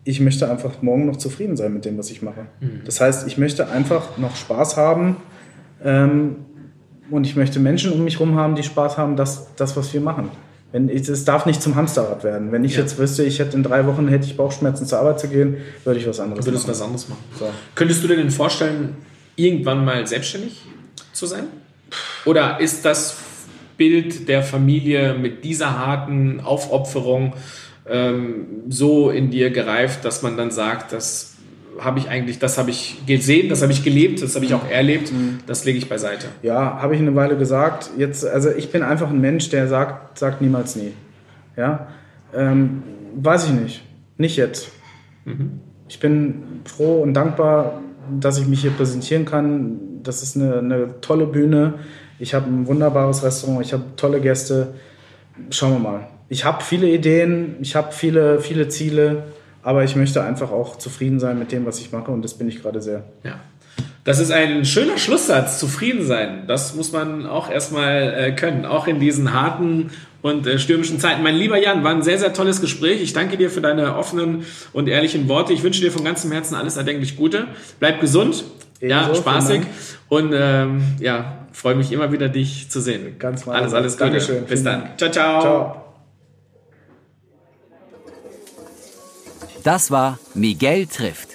ich 0.06 0.20
möchte 0.20 0.50
einfach 0.50 0.82
morgen 0.82 1.06
noch 1.06 1.18
zufrieden 1.18 1.56
sein 1.56 1.74
mit 1.74 1.86
dem, 1.86 1.98
was 1.98 2.12
ich 2.12 2.22
mache. 2.22 2.48
Mhm. 2.60 2.82
Das 2.86 3.00
heißt, 3.00 3.28
ich 3.28 3.38
möchte 3.38 3.70
einfach 3.70 4.18
noch 4.18 4.36
Spaß 4.36 4.78
haben 4.78 5.18
ähm, 5.84 6.38
und 7.10 7.26
ich 7.26 7.36
möchte 7.36 7.60
Menschen 7.60 7.94
um 7.94 8.04
mich 8.04 8.20
herum 8.20 8.36
haben, 8.36 8.56
die 8.56 8.64
Spaß 8.64 8.98
haben, 8.98 9.16
das, 9.16 9.48
das 9.56 9.78
was 9.78 9.94
wir 9.94 10.02
machen. 10.02 10.30
Wenn 10.72 10.90
ich, 10.90 11.08
es 11.08 11.24
darf 11.24 11.46
nicht 11.46 11.62
zum 11.62 11.76
Hamsterrad 11.76 12.24
werden. 12.24 12.52
Wenn 12.52 12.64
ich 12.64 12.74
ja. 12.74 12.82
jetzt 12.82 12.98
wüsste, 12.98 13.24
ich 13.24 13.38
hätte 13.38 13.56
in 13.56 13.62
drei 13.62 13.86
Wochen 13.86 14.08
hätte 14.08 14.26
ich 14.26 14.36
Bauchschmerzen 14.36 14.88
zur 14.88 15.00
Arbeit 15.00 15.20
zu 15.20 15.28
gehen, 15.28 15.58
würde 15.84 16.00
ich 16.00 16.08
was 16.08 16.20
anderes 16.20 16.46
würdest 16.46 16.64
machen. 16.64 16.72
was 16.72 16.82
anderes 16.82 17.10
machen. 17.10 17.24
So. 17.38 17.50
Könntest 17.76 18.04
du 18.04 18.08
dir 18.08 18.18
denn 18.18 18.32
vorstellen, 18.32 18.96
irgendwann 19.36 19.86
mal 19.86 20.06
selbstständig 20.08 20.64
zu 21.12 21.28
sein? 21.28 21.44
Oder 22.26 22.60
ist 22.60 22.86
das 22.86 23.18
Bild 23.78 24.28
der 24.28 24.42
Familie 24.42 25.14
mit 25.14 25.44
dieser 25.44 25.78
harten 25.78 26.40
Aufopferung 26.40 27.34
ähm, 27.88 28.64
so 28.70 29.10
in 29.10 29.30
dir 29.30 29.52
gereift, 29.52 30.06
dass 30.06 30.22
man 30.22 30.38
dann 30.38 30.52
sagt, 30.52 30.94
das 30.94 31.34
habe 31.80 32.00
ich 32.00 32.10
eigentlich, 32.10 32.40
das 32.40 32.58
habe 32.58 32.70
ich 32.70 33.06
gesehen, 33.06 33.50
das 33.50 33.62
habe 33.62 33.72
ich 33.72 33.84
gelebt, 33.84 34.22
das 34.22 34.36
habe 34.36 34.46
ich 34.46 34.54
auch 34.54 34.70
erlebt, 34.70 35.12
mhm. 35.12 35.40
das 35.48 35.66
lege 35.66 35.78
ich 35.78 35.90
beiseite. 35.90 36.28
Ja, 36.42 36.82
habe 36.82 36.96
ich 36.96 37.02
eine 37.02 37.16
Weile 37.16 37.38
gesagt. 37.38 37.90
Jetzt, 37.98 38.26
also 38.26 38.50
ich 38.52 38.72
bin 38.72 38.84
einfach 38.84 39.10
ein 39.10 39.20
Mensch, 39.20 39.50
der 39.50 39.68
sagt, 39.68 40.20
sagt 40.20 40.42
niemals 40.42 40.76
nie. 40.76 40.94
Ja, 41.58 41.88
ähm, 42.34 42.84
weiß 43.16 43.46
ich 43.46 43.52
nicht, 43.52 43.84
nicht 44.18 44.38
jetzt. 44.38 44.72
Mhm. 45.26 45.60
Ich 45.88 46.00
bin 46.00 46.62
froh 46.66 47.02
und 47.02 47.14
dankbar, 47.14 47.82
dass 48.20 48.40
ich 48.40 48.48
mich 48.48 48.62
hier 48.62 48.72
präsentieren 48.72 49.26
kann. 49.26 49.80
Das 50.04 50.24
ist 50.24 50.36
eine, 50.36 50.60
eine 50.60 51.02
tolle 51.02 51.26
Bühne. 51.26 51.76
Ich 52.20 52.34
habe 52.34 52.48
ein 52.48 52.68
wunderbares 52.68 53.24
Restaurant, 53.24 53.66
ich 53.66 53.74
habe 53.74 53.84
tolle 53.96 54.22
Gäste. 54.22 54.74
Schauen 55.50 55.74
wir 55.74 55.80
mal. 55.80 56.08
Ich 56.30 56.46
habe 56.46 56.64
viele 56.64 56.88
Ideen, 56.88 57.56
ich 57.62 57.76
habe 57.76 57.92
viele, 57.92 58.40
viele 58.40 58.68
Ziele. 58.68 59.24
Aber 59.64 59.84
ich 59.84 59.96
möchte 59.96 60.22
einfach 60.22 60.52
auch 60.52 60.78
zufrieden 60.78 61.20
sein 61.20 61.40
mit 61.40 61.52
dem, 61.52 61.66
was 61.66 61.80
ich 61.80 61.92
mache 61.92 62.12
und 62.12 62.22
das 62.22 62.34
bin 62.34 62.50
ich 62.50 62.62
gerade 62.62 62.82
sehr. 62.82 63.06
Ja. 63.24 63.40
Das 64.04 64.20
ist 64.20 64.32
ein 64.32 64.66
schöner 64.66 64.98
Schlusssatz, 64.98 65.60
zufrieden 65.60 66.06
sein. 66.06 66.44
Das 66.46 66.76
muss 66.76 66.92
man 66.92 67.26
auch 67.26 67.50
erstmal 67.50 68.14
äh, 68.14 68.32
können, 68.34 68.66
auch 68.66 68.86
in 68.86 69.00
diesen 69.00 69.34
harten 69.34 69.92
und 70.22 70.46
äh, 70.46 70.60
stürmischen 70.60 71.00
Zeiten. 71.00 71.24
Mein 71.24 71.36
lieber 71.36 71.58
Jan, 71.58 71.86
war 71.86 71.92
ein 71.92 72.02
sehr, 72.02 72.20
sehr 72.20 72.34
tolles 72.34 72.60
Gespräch. 72.60 73.02
Ich 73.02 73.14
danke 73.14 73.38
dir 73.38 73.50
für 73.50 73.62
deine 73.62 73.96
offenen 73.96 74.46
und 74.74 74.90
ehrlichen 74.90 75.30
Worte. 75.30 75.54
Ich 75.54 75.64
wünsche 75.64 75.80
dir 75.80 75.92
von 75.92 76.04
ganzem 76.04 76.34
Herzen 76.34 76.56
alles 76.56 76.76
erdenklich 76.76 77.16
Gute. 77.16 77.48
Bleib 77.80 78.02
gesund, 78.02 78.44
Ebenso, 78.82 79.10
ja, 79.10 79.16
spaßig 79.16 79.62
und 80.10 80.34
ähm, 80.36 80.84
ja, 81.00 81.46
freue 81.54 81.76
mich 81.76 81.94
immer 81.94 82.12
wieder, 82.12 82.28
dich 82.28 82.70
zu 82.70 82.82
sehen. 82.82 83.16
Ganz 83.20 83.46
mal. 83.46 83.56
Alles, 83.56 83.74
alles 83.74 83.94
Gute. 83.94 84.10
Dankeschön. 84.10 84.44
Bis 84.44 84.64
dann. 84.64 84.90
Ciao, 84.98 85.12
ciao. 85.12 85.42
ciao. 85.42 85.83
Das 89.64 89.92
war 89.92 90.20
Miguel 90.34 90.88
trifft. 90.88 91.30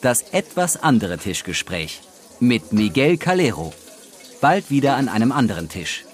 Das 0.00 0.22
etwas 0.32 0.80
andere 0.80 1.18
Tischgespräch 1.18 2.00
mit 2.38 2.72
Miguel 2.72 3.18
Calero. 3.18 3.72
Bald 4.40 4.70
wieder 4.70 4.94
an 4.94 5.08
einem 5.08 5.32
anderen 5.32 5.68
Tisch. 5.68 6.04